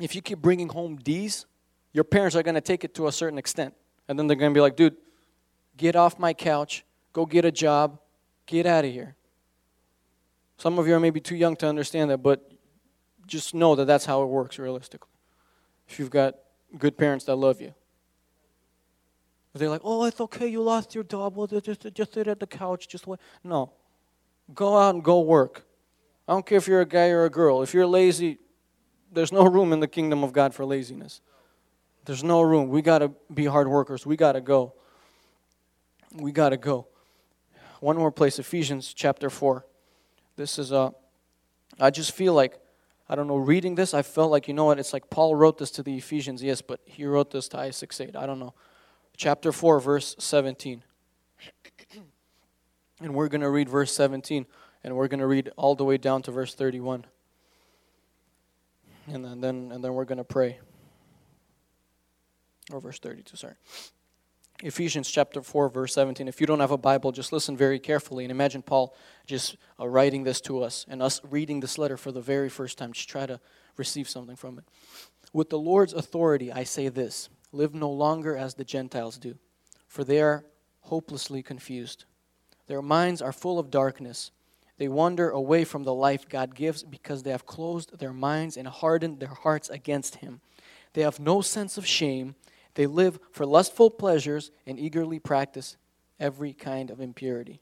If 0.00 0.16
you 0.16 0.22
keep 0.22 0.40
bringing 0.40 0.68
home 0.68 0.96
D's, 0.96 1.46
your 1.92 2.04
parents 2.04 2.34
are 2.34 2.42
going 2.42 2.56
to 2.56 2.60
take 2.60 2.82
it 2.82 2.94
to 2.96 3.06
a 3.06 3.12
certain 3.12 3.38
extent. 3.38 3.74
And 4.08 4.18
then 4.18 4.26
they're 4.26 4.36
going 4.36 4.52
to 4.52 4.56
be 4.56 4.60
like, 4.60 4.76
dude, 4.76 4.96
get 5.76 5.96
off 5.96 6.18
my 6.18 6.32
couch, 6.32 6.84
go 7.12 7.26
get 7.26 7.44
a 7.44 7.52
job, 7.52 7.98
get 8.46 8.66
out 8.66 8.84
of 8.84 8.92
here. 8.92 9.16
Some 10.56 10.78
of 10.78 10.86
you 10.86 10.94
are 10.94 11.00
maybe 11.00 11.20
too 11.20 11.36
young 11.36 11.56
to 11.56 11.66
understand 11.66 12.10
that, 12.10 12.18
but 12.18 12.52
just 13.26 13.54
know 13.54 13.74
that 13.74 13.86
that's 13.86 14.04
how 14.04 14.22
it 14.22 14.26
works 14.26 14.58
realistically. 14.58 15.10
If 15.88 15.98
you've 15.98 16.10
got 16.10 16.36
good 16.78 16.96
parents 16.96 17.24
that 17.26 17.36
love 17.36 17.60
you. 17.60 17.74
They're 19.54 19.68
like, 19.68 19.82
oh, 19.84 20.04
it's 20.04 20.20
okay, 20.20 20.48
you 20.48 20.62
lost 20.62 20.94
your 20.96 21.04
job. 21.04 21.36
Well, 21.36 21.46
just, 21.46 21.94
just 21.94 22.14
sit 22.14 22.26
at 22.26 22.40
the 22.40 22.46
couch. 22.46 22.88
Just 22.88 23.06
wait. 23.06 23.20
No. 23.44 23.72
Go 24.52 24.76
out 24.76 24.96
and 24.96 25.04
go 25.04 25.20
work. 25.20 25.64
I 26.26 26.32
don't 26.32 26.44
care 26.44 26.58
if 26.58 26.66
you're 26.66 26.80
a 26.80 26.86
guy 26.86 27.10
or 27.10 27.24
a 27.24 27.30
girl. 27.30 27.62
If 27.62 27.72
you're 27.72 27.86
lazy, 27.86 28.38
there's 29.12 29.30
no 29.30 29.44
room 29.44 29.72
in 29.72 29.78
the 29.78 29.86
kingdom 29.86 30.24
of 30.24 30.32
God 30.32 30.54
for 30.54 30.64
laziness. 30.64 31.20
There's 32.04 32.24
no 32.24 32.42
room. 32.42 32.68
We 32.68 32.82
got 32.82 32.98
to 32.98 33.12
be 33.32 33.44
hard 33.44 33.68
workers. 33.68 34.04
We 34.04 34.16
got 34.16 34.32
to 34.32 34.40
go. 34.40 34.74
We 36.14 36.30
got 36.30 36.50
to 36.50 36.56
go. 36.56 36.86
One 37.80 37.96
more 37.96 38.12
place, 38.12 38.38
Ephesians 38.38 38.94
chapter 38.94 39.28
4. 39.28 39.66
This 40.36 40.58
is 40.58 40.72
a, 40.72 40.76
uh, 40.76 40.90
I 41.80 41.90
just 41.90 42.12
feel 42.12 42.32
like, 42.32 42.58
I 43.08 43.16
don't 43.16 43.26
know, 43.26 43.36
reading 43.36 43.74
this, 43.74 43.94
I 43.94 44.02
felt 44.02 44.30
like, 44.30 44.48
you 44.48 44.54
know 44.54 44.64
what, 44.64 44.78
it's 44.78 44.92
like 44.92 45.10
Paul 45.10 45.34
wrote 45.34 45.58
this 45.58 45.70
to 45.72 45.82
the 45.82 45.96
Ephesians, 45.96 46.42
yes, 46.42 46.62
but 46.62 46.80
he 46.84 47.04
wrote 47.04 47.30
this 47.32 47.48
to 47.48 47.58
I 47.58 47.70
6 47.70 48.00
8. 48.00 48.16
I 48.16 48.26
don't 48.26 48.38
know. 48.38 48.54
Chapter 49.16 49.52
4, 49.52 49.80
verse 49.80 50.16
17. 50.18 50.82
and 53.00 53.14
we're 53.14 53.28
going 53.28 53.40
to 53.40 53.50
read 53.50 53.68
verse 53.68 53.92
17, 53.92 54.46
and 54.82 54.96
we're 54.96 55.08
going 55.08 55.20
to 55.20 55.26
read 55.26 55.50
all 55.56 55.74
the 55.74 55.84
way 55.84 55.98
down 55.98 56.22
to 56.22 56.30
verse 56.30 56.54
31. 56.54 57.04
And 59.08 59.24
then, 59.42 59.70
and 59.72 59.84
then 59.84 59.94
we're 59.94 60.04
going 60.04 60.18
to 60.18 60.24
pray. 60.24 60.58
Or 62.72 62.80
verse 62.80 62.98
32, 62.98 63.36
sorry. 63.36 63.54
Ephesians 64.64 65.10
chapter 65.10 65.42
4, 65.42 65.68
verse 65.68 65.92
17. 65.92 66.26
If 66.26 66.40
you 66.40 66.46
don't 66.46 66.60
have 66.60 66.70
a 66.70 66.78
Bible, 66.78 67.12
just 67.12 67.34
listen 67.34 67.54
very 67.54 67.78
carefully 67.78 68.24
and 68.24 68.30
imagine 68.30 68.62
Paul 68.62 68.96
just 69.26 69.58
uh, 69.78 69.86
writing 69.86 70.24
this 70.24 70.40
to 70.40 70.62
us 70.62 70.86
and 70.88 71.02
us 71.02 71.20
reading 71.22 71.60
this 71.60 71.76
letter 71.76 71.98
for 71.98 72.10
the 72.10 72.22
very 72.22 72.48
first 72.48 72.78
time. 72.78 72.94
Just 72.94 73.10
try 73.10 73.26
to 73.26 73.40
receive 73.76 74.08
something 74.08 74.36
from 74.36 74.56
it. 74.56 74.64
With 75.34 75.50
the 75.50 75.58
Lord's 75.58 75.92
authority, 75.92 76.50
I 76.50 76.64
say 76.64 76.88
this 76.88 77.28
live 77.52 77.74
no 77.74 77.90
longer 77.90 78.38
as 78.38 78.54
the 78.54 78.64
Gentiles 78.64 79.18
do, 79.18 79.36
for 79.86 80.02
they 80.02 80.22
are 80.22 80.46
hopelessly 80.80 81.42
confused. 81.42 82.06
Their 82.66 82.80
minds 82.80 83.20
are 83.20 83.32
full 83.32 83.58
of 83.58 83.70
darkness. 83.70 84.30
They 84.78 84.88
wander 84.88 85.28
away 85.28 85.64
from 85.64 85.82
the 85.82 85.92
life 85.92 86.26
God 86.26 86.54
gives 86.54 86.82
because 86.82 87.22
they 87.22 87.32
have 87.32 87.44
closed 87.44 87.98
their 87.98 88.14
minds 88.14 88.56
and 88.56 88.66
hardened 88.66 89.20
their 89.20 89.28
hearts 89.28 89.68
against 89.68 90.16
Him. 90.16 90.40
They 90.94 91.02
have 91.02 91.20
no 91.20 91.42
sense 91.42 91.76
of 91.76 91.86
shame 91.86 92.34
they 92.74 92.86
live 92.86 93.18
for 93.30 93.46
lustful 93.46 93.90
pleasures 93.90 94.50
and 94.66 94.78
eagerly 94.78 95.18
practice 95.18 95.76
every 96.18 96.52
kind 96.52 96.90
of 96.90 97.00
impurity. 97.00 97.60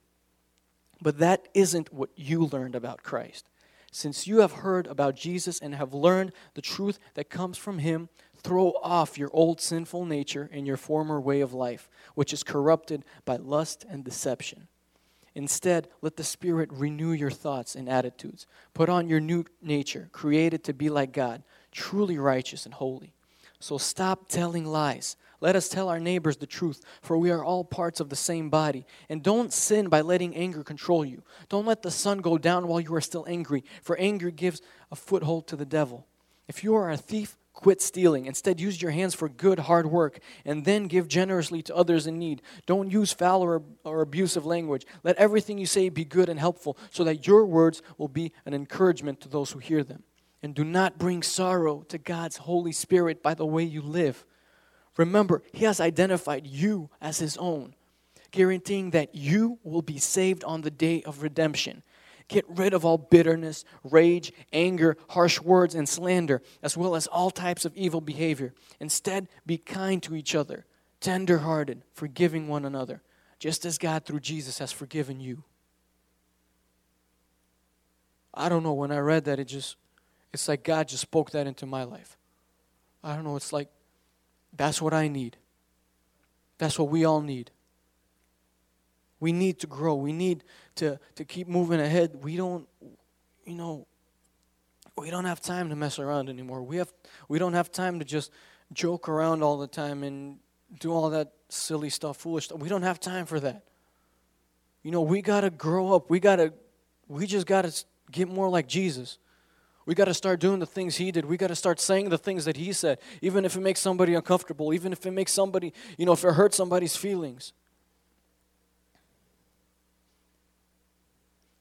But 1.01 1.19
that 1.19 1.49
isn't 1.55 1.93
what 1.93 2.11
you 2.17 2.47
learned 2.47 2.75
about 2.75 3.03
Christ. 3.03 3.47
Since 3.91 4.27
you 4.27 4.39
have 4.39 4.53
heard 4.53 4.87
about 4.87 5.17
Jesus 5.17 5.59
and 5.59 5.75
have 5.75 5.93
learned 5.93 6.33
the 6.55 6.63
truth 6.63 6.99
that 7.15 7.29
comes 7.29 7.59
from 7.59 7.79
him, 7.79 8.09
throw 8.39 8.73
off 8.83 9.19
your 9.19 9.31
old 9.33 9.61
sinful 9.61 10.07
nature 10.07 10.49
and 10.53 10.67
your 10.67 10.77
former 10.77 11.21
way 11.21 11.41
of 11.41 11.53
life, 11.53 11.91
which 12.15 12.33
is 12.33 12.43
corrupted 12.43 13.05
by 13.25 13.37
lust 13.37 13.85
and 13.89 14.05
deception. 14.05 14.69
Instead, 15.35 15.89
let 16.01 16.17
the 16.17 16.25
Spirit 16.25 16.71
renew 16.73 17.13
your 17.13 17.31
thoughts 17.31 17.75
and 17.75 17.89
attitudes. 17.89 18.47
Put 18.75 18.89
on 18.89 19.09
your 19.09 19.21
new 19.21 19.45
nature, 19.63 20.09
created 20.13 20.65
to 20.65 20.73
be 20.73 20.89
like 20.89 21.13
God, 21.13 21.43
truly 21.71 22.19
righteous 22.19 22.65
and 22.65 22.75
holy. 22.75 23.15
So 23.63 23.79
stop 23.79 24.29
telling 24.29 24.67
lies. 24.67 25.17
Let 25.41 25.55
us 25.55 25.69
tell 25.69 25.89
our 25.89 26.01
neighbors 26.01 26.37
the 26.37 26.49
truth, 26.49 26.81
for 27.01 27.17
we 27.17 27.31
are 27.31 27.45
all 27.45 27.63
parts 27.63 28.01
of 28.01 28.09
the 28.09 28.17
same 28.17 28.51
body. 28.51 28.85
And 29.09 29.23
don't 29.23 29.53
sin 29.53 29.89
by 29.89 30.01
letting 30.01 30.35
anger 30.35 30.65
control 30.65 31.05
you. 31.05 31.23
Don't 31.49 31.65
let 31.65 31.83
the 31.83 31.91
sun 31.93 32.19
go 32.19 32.39
down 32.39 32.67
while 32.67 32.81
you 32.81 32.93
are 32.97 33.01
still 33.01 33.25
angry, 33.29 33.63
for 33.81 33.97
anger 33.99 34.33
gives 34.33 34.63
a 34.91 34.97
foothold 34.97 35.47
to 35.47 35.55
the 35.55 35.65
devil. 35.65 36.09
If 36.49 36.65
you 36.65 36.75
are 36.75 36.91
a 36.91 36.97
thief, 36.97 37.39
quit 37.53 37.81
stealing. 37.81 38.27
Instead, 38.27 38.59
use 38.59 38.83
your 38.83 38.91
hands 38.91 39.15
for 39.15 39.29
good, 39.29 39.61
hard 39.61 39.87
work, 39.87 40.19
and 40.45 40.65
then 40.65 40.89
give 40.89 41.07
generously 41.07 41.63
to 41.63 41.77
others 41.77 42.09
in 42.09 42.19
need. 42.19 42.43
Don't 42.67 42.91
use 42.91 43.13
foul 43.13 43.43
or, 43.43 43.63
or 43.85 44.01
abusive 44.01 44.45
language. 44.45 44.87
Let 45.05 45.17
everything 45.19 45.59
you 45.59 45.67
say 45.67 45.89
be 45.89 46.05
good 46.05 46.29
and 46.29 46.41
helpful, 46.41 46.77
so 46.91 47.05
that 47.05 47.29
your 47.29 47.45
words 47.47 47.81
will 47.97 48.09
be 48.09 48.33
an 48.45 48.55
encouragement 48.55 49.21
to 49.21 49.29
those 49.29 49.53
who 49.53 49.61
hear 49.61 49.85
them. 49.85 50.03
And 50.43 50.55
do 50.55 50.65
not 50.65 50.99
bring 50.99 51.23
sorrow 51.23 51.83
to 51.89 51.99
God's 51.99 52.39
Holy 52.39 52.73
Spirit 52.73 53.23
by 53.23 53.35
the 53.35 53.47
way 53.47 53.63
you 53.63 53.81
live. 53.81 54.25
Remember, 54.97 55.43
He 55.53 55.65
has 55.65 55.81
identified 55.81 56.47
you 56.47 56.91
as 57.01 57.19
His 57.19 57.37
own, 57.37 57.75
guaranteeing 58.33 58.91
that 58.91 59.15
you 59.15 59.59
will 59.63 59.83
be 59.83 59.99
saved 59.99 60.43
on 60.45 60.63
the 60.63 60.71
day 60.71 61.03
of 61.05 61.23
redemption. 61.23 61.83
Get 62.29 62.45
rid 62.49 62.73
of 62.73 62.85
all 62.85 62.99
bitterness, 62.99 63.65
rage, 63.85 64.33
anger, 64.53 64.97
harsh 65.11 65.41
words, 65.41 65.75
and 65.75 65.89
slander, 65.89 66.43
as 66.63 66.77
well 66.77 66.95
as 66.97 67.07
all 67.07 67.31
types 67.31 67.65
of 67.65 67.77
evil 67.77 68.01
behavior. 68.01 68.55
Instead, 68.81 69.29
be 69.45 69.59
kind 69.59 70.03
to 70.03 70.15
each 70.15 70.35
other, 70.35 70.65
tender 71.01 71.39
hearted, 71.39 71.83
forgiving 71.93 72.49
one 72.49 72.65
another, 72.65 73.03
just 73.39 73.65
as 73.65 73.77
God 73.77 74.05
through 74.05 74.21
Jesus 74.21 74.59
has 74.59 74.73
forgiven 74.73 75.21
you. 75.21 75.45
I 78.35 78.49
don't 78.49 78.63
know, 78.63 78.73
when 78.73 78.93
I 78.93 78.99
read 78.99 79.25
that, 79.27 79.39
it 79.39 79.45
just, 79.45 79.77
it's 80.33 80.49
like 80.49 80.65
God 80.65 80.89
just 80.89 81.03
spoke 81.03 81.31
that 81.33 81.47
into 81.47 81.67
my 81.67 81.85
life. 81.85 82.17
I 83.05 83.15
don't 83.15 83.25
know, 83.25 83.37
it's 83.37 83.53
like 83.53 83.69
that's 84.57 84.81
what 84.81 84.95
I 84.95 85.09
need. 85.09 85.37
That's 86.59 86.79
what 86.79 86.89
we 86.91 87.05
all 87.05 87.21
need. 87.21 87.51
We 89.19 89.33
need 89.33 89.61
to 89.61 89.67
grow. 89.67 89.95
We 89.95 90.13
need 90.13 90.45
to, 90.77 90.99
to 91.15 91.25
keep 91.25 91.49
moving 91.49 91.81
ahead. 91.81 92.23
We 92.23 92.37
don't, 92.37 92.69
you 93.45 93.55
know, 93.55 93.87
we 94.97 95.11
don't 95.11 95.25
have 95.25 95.41
time 95.41 95.71
to 95.71 95.77
mess 95.77 95.99
around 95.99 96.29
anymore. 96.29 96.63
We 96.63 96.77
have 96.77 96.93
we 97.29 97.39
don't 97.39 97.55
have 97.55 97.73
time 97.73 97.99
to 97.99 98.05
just 98.05 98.31
joke 98.73 99.09
around 99.09 99.43
all 99.43 99.59
the 99.59 99.67
time 99.67 100.03
and 100.03 100.39
do 100.81 100.93
all 100.93 101.11
that 101.11 101.33
silly 101.49 101.91
stuff, 101.91 102.19
foolish 102.19 102.47
stuff. 102.47 102.59
We 102.59 102.69
don't 102.69 102.83
have 102.83 103.01
time 103.01 103.27
for 103.27 103.41
that. 103.41 103.65
You 104.83 104.91
know, 104.91 105.03
we 105.03 105.23
got 105.23 105.43
to 105.43 105.51
grow 105.51 105.95
up. 105.95 106.11
We 106.11 106.21
got 106.21 106.37
to 106.37 106.53
we 107.09 107.27
just 107.27 107.47
got 107.47 107.63
to 107.63 107.85
get 108.11 108.29
more 108.29 108.49
like 108.49 108.67
Jesus. 108.69 109.19
We 109.85 109.95
got 109.95 110.05
to 110.05 110.15
start 110.15 110.41
doing 110.41 110.61
the 110.61 110.67
things 110.67 110.97
he 110.97 111.11
did. 111.11 111.25
We 111.25 111.37
got 111.37 111.49
to 111.49 111.57
start 111.57 111.81
saying 111.81 112.09
the 112.09 112.19
things 112.19 112.45
that 112.45 112.57
he 112.57 112.73
said, 112.73 112.99
even 113.21 113.45
if 113.45 113.57
it 113.57 113.61
makes 113.61 113.81
somebody 113.81 114.15
uncomfortable, 114.15 114.73
even 114.73 114.93
if 114.93 115.05
it 115.05 115.11
makes 115.11 115.33
somebody, 115.33 115.73
you 115.99 116.07
know, 116.07 116.13
if 116.13 116.25
it 116.25 116.33
hurts 116.35 116.57
somebody's 116.57 116.95
feelings. 116.95 117.53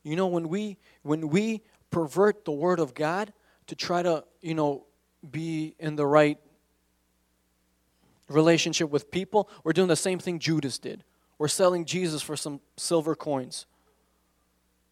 You 0.04 0.16
know, 0.16 0.28
when 0.28 0.50
we 0.50 0.78
when 1.04 1.30
we 1.30 1.62
pervert 1.90 2.46
the 2.46 2.52
word 2.52 2.80
of 2.80 2.94
God 2.94 3.34
to 3.68 3.76
try 3.76 4.02
to, 4.02 4.24
you 4.42 4.54
know, 4.54 4.86
be 5.30 5.76
in 5.80 5.96
the 5.96 6.06
right 6.06 6.40
relationship 8.28 8.90
with 8.90 9.12
people, 9.12 9.50
we're 9.64 9.74
doing 9.74 9.88
the 9.88 9.96
same 9.96 10.20
thing 10.20 10.40
Judas 10.40 10.80
did. 10.80 11.04
We're 11.38 11.48
selling 11.48 11.86
Jesus 11.86 12.22
for 12.22 12.36
some 12.36 12.62
silver 12.78 13.16
coins. 13.16 13.66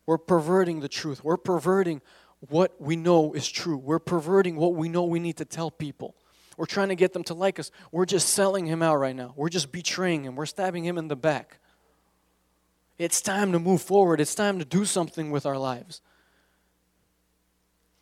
We're 0.06 0.18
perverting 0.18 0.80
the 0.80 0.90
truth. 0.90 1.24
We're 1.24 1.38
perverting 1.38 2.02
what 2.48 2.80
we 2.82 2.96
know 2.96 3.34
is 3.34 3.48
true. 3.50 3.78
We're 3.78 4.00
perverting 4.00 4.56
what 4.56 4.76
we 4.76 4.88
know 4.90 5.04
we 5.04 5.20
need 5.20 5.38
to 5.38 5.46
tell 5.46 5.70
people. 5.72 6.16
We're 6.58 6.66
trying 6.66 6.90
to 6.90 6.96
get 6.96 7.14
them 7.14 7.24
to 7.26 7.34
like 7.34 7.60
us. 7.60 7.72
We're 7.92 8.06
just 8.06 8.30
selling 8.30 8.66
him 8.66 8.82
out 8.82 8.96
right 8.96 9.16
now. 9.16 9.34
We're 9.36 9.50
just 9.50 9.72
betraying 9.72 10.24
him. 10.24 10.36
We're 10.36 10.46
stabbing 10.46 10.86
him 10.86 10.98
in 10.98 11.08
the 11.08 11.16
back. 11.16 11.60
It's 12.98 13.22
time 13.22 13.54
to 13.54 13.60
move 13.60 13.82
forward. 13.82 14.20
It's 14.20 14.36
time 14.36 14.60
to 14.60 14.66
do 14.66 14.84
something 14.84 15.32
with 15.32 15.46
our 15.46 15.58
lives. 15.58 16.02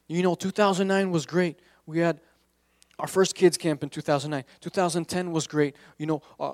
You 0.07 0.23
know, 0.23 0.35
2009 0.35 1.11
was 1.11 1.25
great. 1.25 1.59
We 1.85 1.99
had 1.99 2.19
our 2.99 3.07
first 3.07 3.35
kids 3.35 3.57
camp 3.57 3.83
in 3.83 3.89
2009. 3.89 4.43
2010 4.59 5.31
was 5.31 5.45
great. 5.45 5.75
You 5.97 6.07
know, 6.07 6.21
uh, 6.39 6.53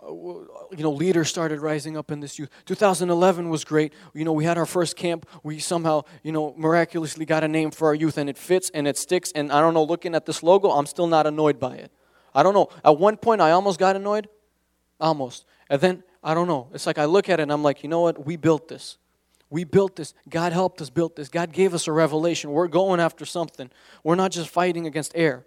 you 0.75 0.83
know, 0.83 0.91
leaders 0.91 1.29
started 1.29 1.61
rising 1.61 1.95
up 1.95 2.11
in 2.11 2.19
this 2.19 2.37
youth. 2.37 2.49
2011 2.65 3.49
was 3.49 3.63
great. 3.63 3.93
You 4.13 4.25
know, 4.25 4.33
we 4.33 4.43
had 4.43 4.57
our 4.57 4.65
first 4.65 4.97
camp. 4.97 5.25
We 5.43 5.59
somehow, 5.59 6.01
you 6.21 6.33
know, 6.33 6.53
miraculously 6.57 7.25
got 7.25 7.43
a 7.43 7.47
name 7.47 7.71
for 7.71 7.87
our 7.87 7.95
youth, 7.95 8.17
and 8.17 8.29
it 8.29 8.37
fits 8.37 8.69
and 8.73 8.87
it 8.87 8.97
sticks. 8.97 9.31
And 9.33 9.51
I 9.53 9.61
don't 9.61 9.73
know, 9.73 9.83
looking 9.83 10.15
at 10.15 10.25
this 10.25 10.43
logo, 10.43 10.69
I'm 10.69 10.85
still 10.85 11.07
not 11.07 11.25
annoyed 11.25 11.59
by 11.59 11.75
it. 11.75 11.91
I 12.35 12.43
don't 12.43 12.53
know. 12.53 12.69
At 12.83 12.97
one 12.97 13.15
point, 13.15 13.39
I 13.39 13.51
almost 13.51 13.79
got 13.79 13.95
annoyed, 13.95 14.27
almost, 14.99 15.45
and 15.69 15.79
then 15.79 16.03
I 16.23 16.33
don't 16.33 16.47
know. 16.47 16.67
It's 16.73 16.85
like 16.85 16.97
I 16.97 17.05
look 17.05 17.29
at 17.29 17.39
it 17.39 17.43
and 17.43 17.51
I'm 17.51 17.63
like, 17.63 17.83
you 17.83 17.89
know 17.89 18.01
what? 18.01 18.25
We 18.25 18.35
built 18.37 18.67
this. 18.67 18.97
We 19.49 19.65
built 19.65 19.95
this. 19.95 20.13
God 20.29 20.51
helped 20.51 20.81
us 20.81 20.89
build 20.89 21.15
this. 21.15 21.29
God 21.29 21.51
gave 21.51 21.73
us 21.73 21.87
a 21.87 21.91
revelation. 21.91 22.51
We're 22.51 22.67
going 22.67 22.99
after 22.99 23.23
something. 23.25 23.69
We're 24.03 24.15
not 24.15 24.31
just 24.31 24.49
fighting 24.49 24.87
against 24.87 25.11
air. 25.15 25.45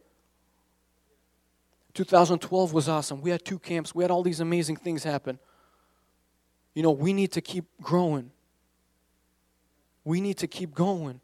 2012 1.97 2.72
was 2.72 2.88
awesome. 2.88 3.20
We 3.20 3.30
had 3.30 3.44
two 3.44 3.59
camps. 3.59 3.94
We 3.94 4.05
had 4.05 4.11
all 4.11 4.22
these 4.22 4.40
amazing 4.40 4.76
things 4.76 5.03
happen. 5.03 5.38
You 6.74 6.82
know, 6.82 6.92
we 6.92 7.12
need 7.12 7.32
to 7.32 7.40
keep 7.40 7.64
growing. 7.82 8.30
We 10.05 10.20
need 10.20 10.38
to 10.38 10.47
keep 10.47 10.74
going 10.74 11.20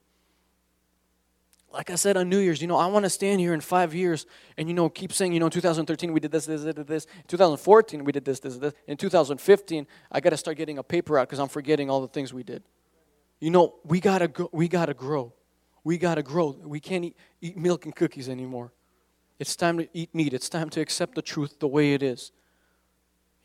like 1.73 1.91
I 1.91 1.95
said 1.95 2.17
on 2.17 2.29
New 2.29 2.39
Year's, 2.39 2.61
you 2.61 2.69
know, 2.69 2.77
I 2.77 2.87
want 2.87 3.05
to 3.05 3.11
stand 3.11 3.41
here 3.41 3.55
in 3.55 3.61
five 3.61 3.95
years 3.95 4.27
and, 4.57 4.69
you 4.69 4.75
know, 4.75 4.89
keep 4.89 5.13
saying, 5.13 5.33
you 5.33 5.41
know, 5.41 5.49
2013 5.49 6.13
we 6.13 6.21
did 6.21 6.31
this, 6.31 6.47
this, 6.47 6.63
this, 6.63 6.75
this. 6.87 7.07
2014 7.29 8.05
we 8.05 8.13
did 8.13 8.25
this, 8.25 8.41
this, 8.41 8.57
this. 8.57 8.75
In 8.87 8.97
2015, 8.97 9.87
I 10.11 10.21
got 10.21 10.31
to 10.31 10.37
start 10.37 10.57
getting 10.57 10.79
a 10.79 10.83
paper 10.83 11.19
out 11.19 11.29
because 11.29 11.39
I'm 11.39 11.49
forgetting 11.49 11.89
all 11.89 12.01
the 12.01 12.09
things 12.09 12.33
we 12.33 12.43
did. 12.43 12.63
You 13.41 13.51
know, 13.51 13.75
we 13.85 14.01
got 14.01 14.19
to 14.19 14.29
go, 14.29 14.49
we 14.53 14.69
got 14.69 14.87
to 14.87 14.95
grow. 14.95 15.33
We 15.85 15.99
got 15.99 16.17
to 16.17 16.23
grow. 16.23 16.57
We 16.63 16.79
can't 16.79 17.05
eat, 17.05 17.17
eat 17.41 17.57
milk 17.57 17.87
and 17.87 17.97
cookies 17.97 18.29
anymore. 18.29 18.73
It's 19.43 19.57
time 19.57 19.77
to 19.79 19.89
eat 19.93 20.15
meat. 20.15 20.33
It's 20.33 20.49
time 20.49 20.71
to 20.71 20.81
accept 20.81 21.17
the 21.17 21.21
truth 21.21 21.59
the 21.59 21.67
way 21.67 21.95
it 21.95 22.03
is. 22.05 22.31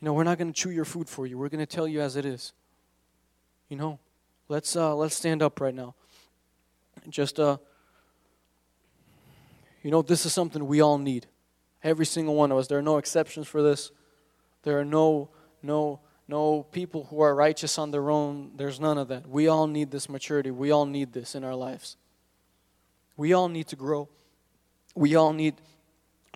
You 0.00 0.06
know, 0.06 0.12
we're 0.12 0.22
not 0.22 0.38
going 0.38 0.46
to 0.46 0.54
chew 0.54 0.70
your 0.70 0.84
food 0.84 1.08
for 1.08 1.26
you. 1.26 1.36
We're 1.36 1.48
going 1.48 1.58
to 1.58 1.66
tell 1.66 1.88
you 1.88 2.00
as 2.00 2.14
it 2.14 2.24
is. 2.24 2.52
You 3.68 3.78
know, 3.78 3.98
let's 4.46 4.76
uh, 4.76 4.94
let's 4.94 5.16
stand 5.16 5.42
up 5.42 5.60
right 5.60 5.74
now. 5.74 5.96
Just 7.08 7.40
uh 7.40 7.56
you 9.82 9.90
know, 9.90 10.00
this 10.00 10.24
is 10.24 10.32
something 10.32 10.68
we 10.68 10.80
all 10.80 10.98
need. 10.98 11.26
Every 11.82 12.06
single 12.06 12.36
one 12.36 12.52
of 12.52 12.58
us. 12.58 12.68
There 12.68 12.78
are 12.78 12.90
no 12.92 12.98
exceptions 12.98 13.48
for 13.48 13.60
this. 13.60 13.90
There 14.62 14.78
are 14.78 14.84
no, 14.84 15.30
no, 15.64 15.98
no 16.28 16.62
people 16.62 17.08
who 17.10 17.22
are 17.22 17.34
righteous 17.34 17.76
on 17.76 17.90
their 17.90 18.08
own. 18.08 18.52
There's 18.54 18.78
none 18.78 18.98
of 18.98 19.08
that. 19.08 19.28
We 19.28 19.48
all 19.48 19.66
need 19.66 19.90
this 19.90 20.08
maturity. 20.08 20.52
We 20.52 20.70
all 20.70 20.86
need 20.86 21.12
this 21.12 21.34
in 21.34 21.42
our 21.42 21.56
lives. 21.56 21.96
We 23.16 23.32
all 23.32 23.48
need 23.48 23.66
to 23.66 23.76
grow. 23.76 24.08
We 24.94 25.16
all 25.16 25.32
need 25.32 25.54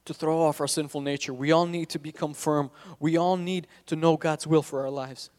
to 0.04 0.14
throw 0.14 0.40
off 0.42 0.60
our 0.60 0.66
sinful 0.66 1.00
nature. 1.00 1.32
We 1.32 1.52
all 1.52 1.66
need 1.66 1.88
to 1.90 1.98
become 1.98 2.34
firm. 2.34 2.70
We 2.98 3.16
all 3.16 3.36
need 3.36 3.66
to 3.86 3.96
know 3.96 4.16
God's 4.16 4.46
will 4.46 4.62
for 4.62 4.82
our 4.82 4.90
lives. 4.90 5.30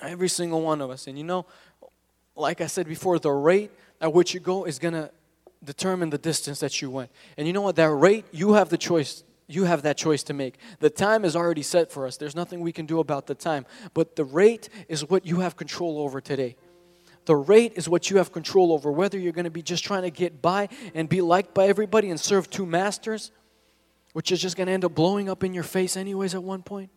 Every 0.00 0.28
single 0.28 0.62
one 0.62 0.80
of 0.80 0.90
us. 0.90 1.06
And 1.06 1.18
you 1.18 1.24
know, 1.24 1.46
like 2.34 2.60
I 2.60 2.66
said 2.66 2.88
before, 2.88 3.18
the 3.18 3.30
rate 3.30 3.70
at 4.00 4.12
which 4.12 4.32
you 4.32 4.40
go 4.40 4.64
is 4.64 4.78
going 4.78 4.94
to 4.94 5.10
determine 5.62 6.10
the 6.10 6.18
distance 6.18 6.60
that 6.60 6.80
you 6.80 6.90
went. 6.90 7.10
And 7.36 7.46
you 7.46 7.52
know 7.52 7.60
what? 7.60 7.76
That 7.76 7.90
rate, 7.90 8.24
you 8.32 8.54
have 8.54 8.70
the 8.70 8.78
choice. 8.78 9.24
You 9.46 9.64
have 9.64 9.82
that 9.82 9.98
choice 9.98 10.22
to 10.24 10.32
make. 10.32 10.58
The 10.78 10.88
time 10.88 11.24
is 11.24 11.36
already 11.36 11.62
set 11.62 11.90
for 11.90 12.06
us. 12.06 12.16
There's 12.16 12.36
nothing 12.36 12.60
we 12.60 12.72
can 12.72 12.86
do 12.86 13.00
about 13.00 13.26
the 13.26 13.34
time. 13.34 13.66
But 13.92 14.16
the 14.16 14.24
rate 14.24 14.68
is 14.88 15.08
what 15.10 15.26
you 15.26 15.40
have 15.40 15.56
control 15.56 15.98
over 15.98 16.20
today. 16.20 16.56
The 17.26 17.36
rate 17.36 17.72
is 17.74 17.88
what 17.88 18.10
you 18.10 18.16
have 18.16 18.32
control 18.32 18.72
over. 18.72 18.90
Whether 18.90 19.18
you're 19.18 19.32
going 19.32 19.44
to 19.44 19.50
be 19.50 19.62
just 19.62 19.84
trying 19.84 20.02
to 20.02 20.10
get 20.10 20.40
by 20.40 20.68
and 20.94 21.08
be 21.08 21.20
liked 21.20 21.52
by 21.52 21.66
everybody 21.66 22.10
and 22.10 22.18
serve 22.18 22.48
two 22.48 22.64
masters, 22.64 23.32
which 24.12 24.32
is 24.32 24.40
just 24.40 24.56
going 24.56 24.66
to 24.66 24.72
end 24.72 24.84
up 24.84 24.94
blowing 24.94 25.28
up 25.28 25.44
in 25.44 25.54
your 25.54 25.62
face, 25.64 25.96
anyways, 25.96 26.34
at 26.34 26.42
one 26.42 26.62
point. 26.62 26.90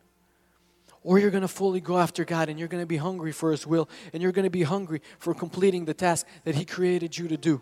Or 1.02 1.18
you're 1.18 1.30
going 1.30 1.42
to 1.42 1.48
fully 1.48 1.80
go 1.80 1.98
after 1.98 2.24
God 2.24 2.48
and 2.48 2.58
you're 2.58 2.68
going 2.68 2.82
to 2.82 2.86
be 2.86 2.96
hungry 2.96 3.30
for 3.32 3.50
His 3.50 3.66
will 3.66 3.88
and 4.12 4.22
you're 4.22 4.32
going 4.32 4.44
to 4.44 4.50
be 4.50 4.62
hungry 4.62 5.02
for 5.18 5.34
completing 5.34 5.84
the 5.84 5.94
task 5.94 6.26
that 6.44 6.54
He 6.54 6.64
created 6.64 7.16
you 7.16 7.28
to 7.28 7.36
do. 7.36 7.60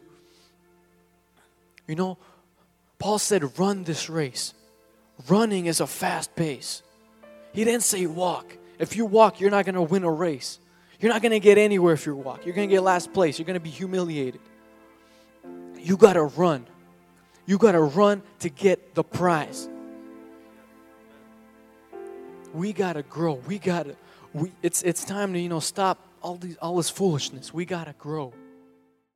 You 1.88 1.96
know, 1.96 2.18
Paul 2.98 3.18
said, 3.18 3.59
run 3.59 3.82
this 3.82 4.09
race. 4.09 4.55
Running 5.28 5.66
is 5.66 5.80
a 5.80 5.86
fast 5.88 6.34
pace. 6.36 6.82
He 7.53 7.64
didn't 7.64 7.82
say 7.82 8.07
walk. 8.07 8.57
If 8.78 8.96
you 8.96 9.05
walk, 9.05 9.40
you're 9.40 9.50
not 9.50 9.64
going 9.64 9.74
to 9.74 9.82
win 9.82 10.05
a 10.05 10.11
race. 10.11 10.61
You're 11.00 11.12
not 11.12 11.20
going 11.20 11.32
to 11.32 11.40
get 11.40 11.59
anywhere 11.59 11.94
if 11.94 12.07
you 12.07 12.14
walk. 12.14 12.46
You're 12.46 12.55
going 12.55 12.68
to 12.68 12.74
get 12.74 12.82
last 12.82 13.12
place. 13.12 13.38
You're 13.38 13.46
going 13.46 13.59
to 13.59 13.61
be 13.61 13.70
humiliated. 13.70 14.40
You 15.78 15.96
got 15.96 16.12
to 16.12 16.22
run. 16.22 16.66
You 17.47 17.59
got 17.59 17.72
to 17.72 17.82
run 17.82 18.22
to 18.40 18.49
get 18.49 18.95
the 18.95 19.03
prize. 19.03 19.68
We 22.55 22.72
got 22.72 22.95
to 22.95 23.03
grow. 23.03 23.34
We 23.34 23.59
got 23.59 23.84
to 23.86 23.97
we 24.32 24.53
it's 24.62 24.82
it's 24.82 25.05
time 25.05 25.32
to, 25.32 25.38
you 25.38 25.49
know, 25.49 25.61
stop 25.61 25.99
all 26.22 26.36
these 26.36 26.57
all 26.59 26.76
this 26.76 26.90
foolishness. 26.90 27.53
We 27.53 27.64
got 27.64 27.84
to 27.84 27.95
grow. 27.99 28.32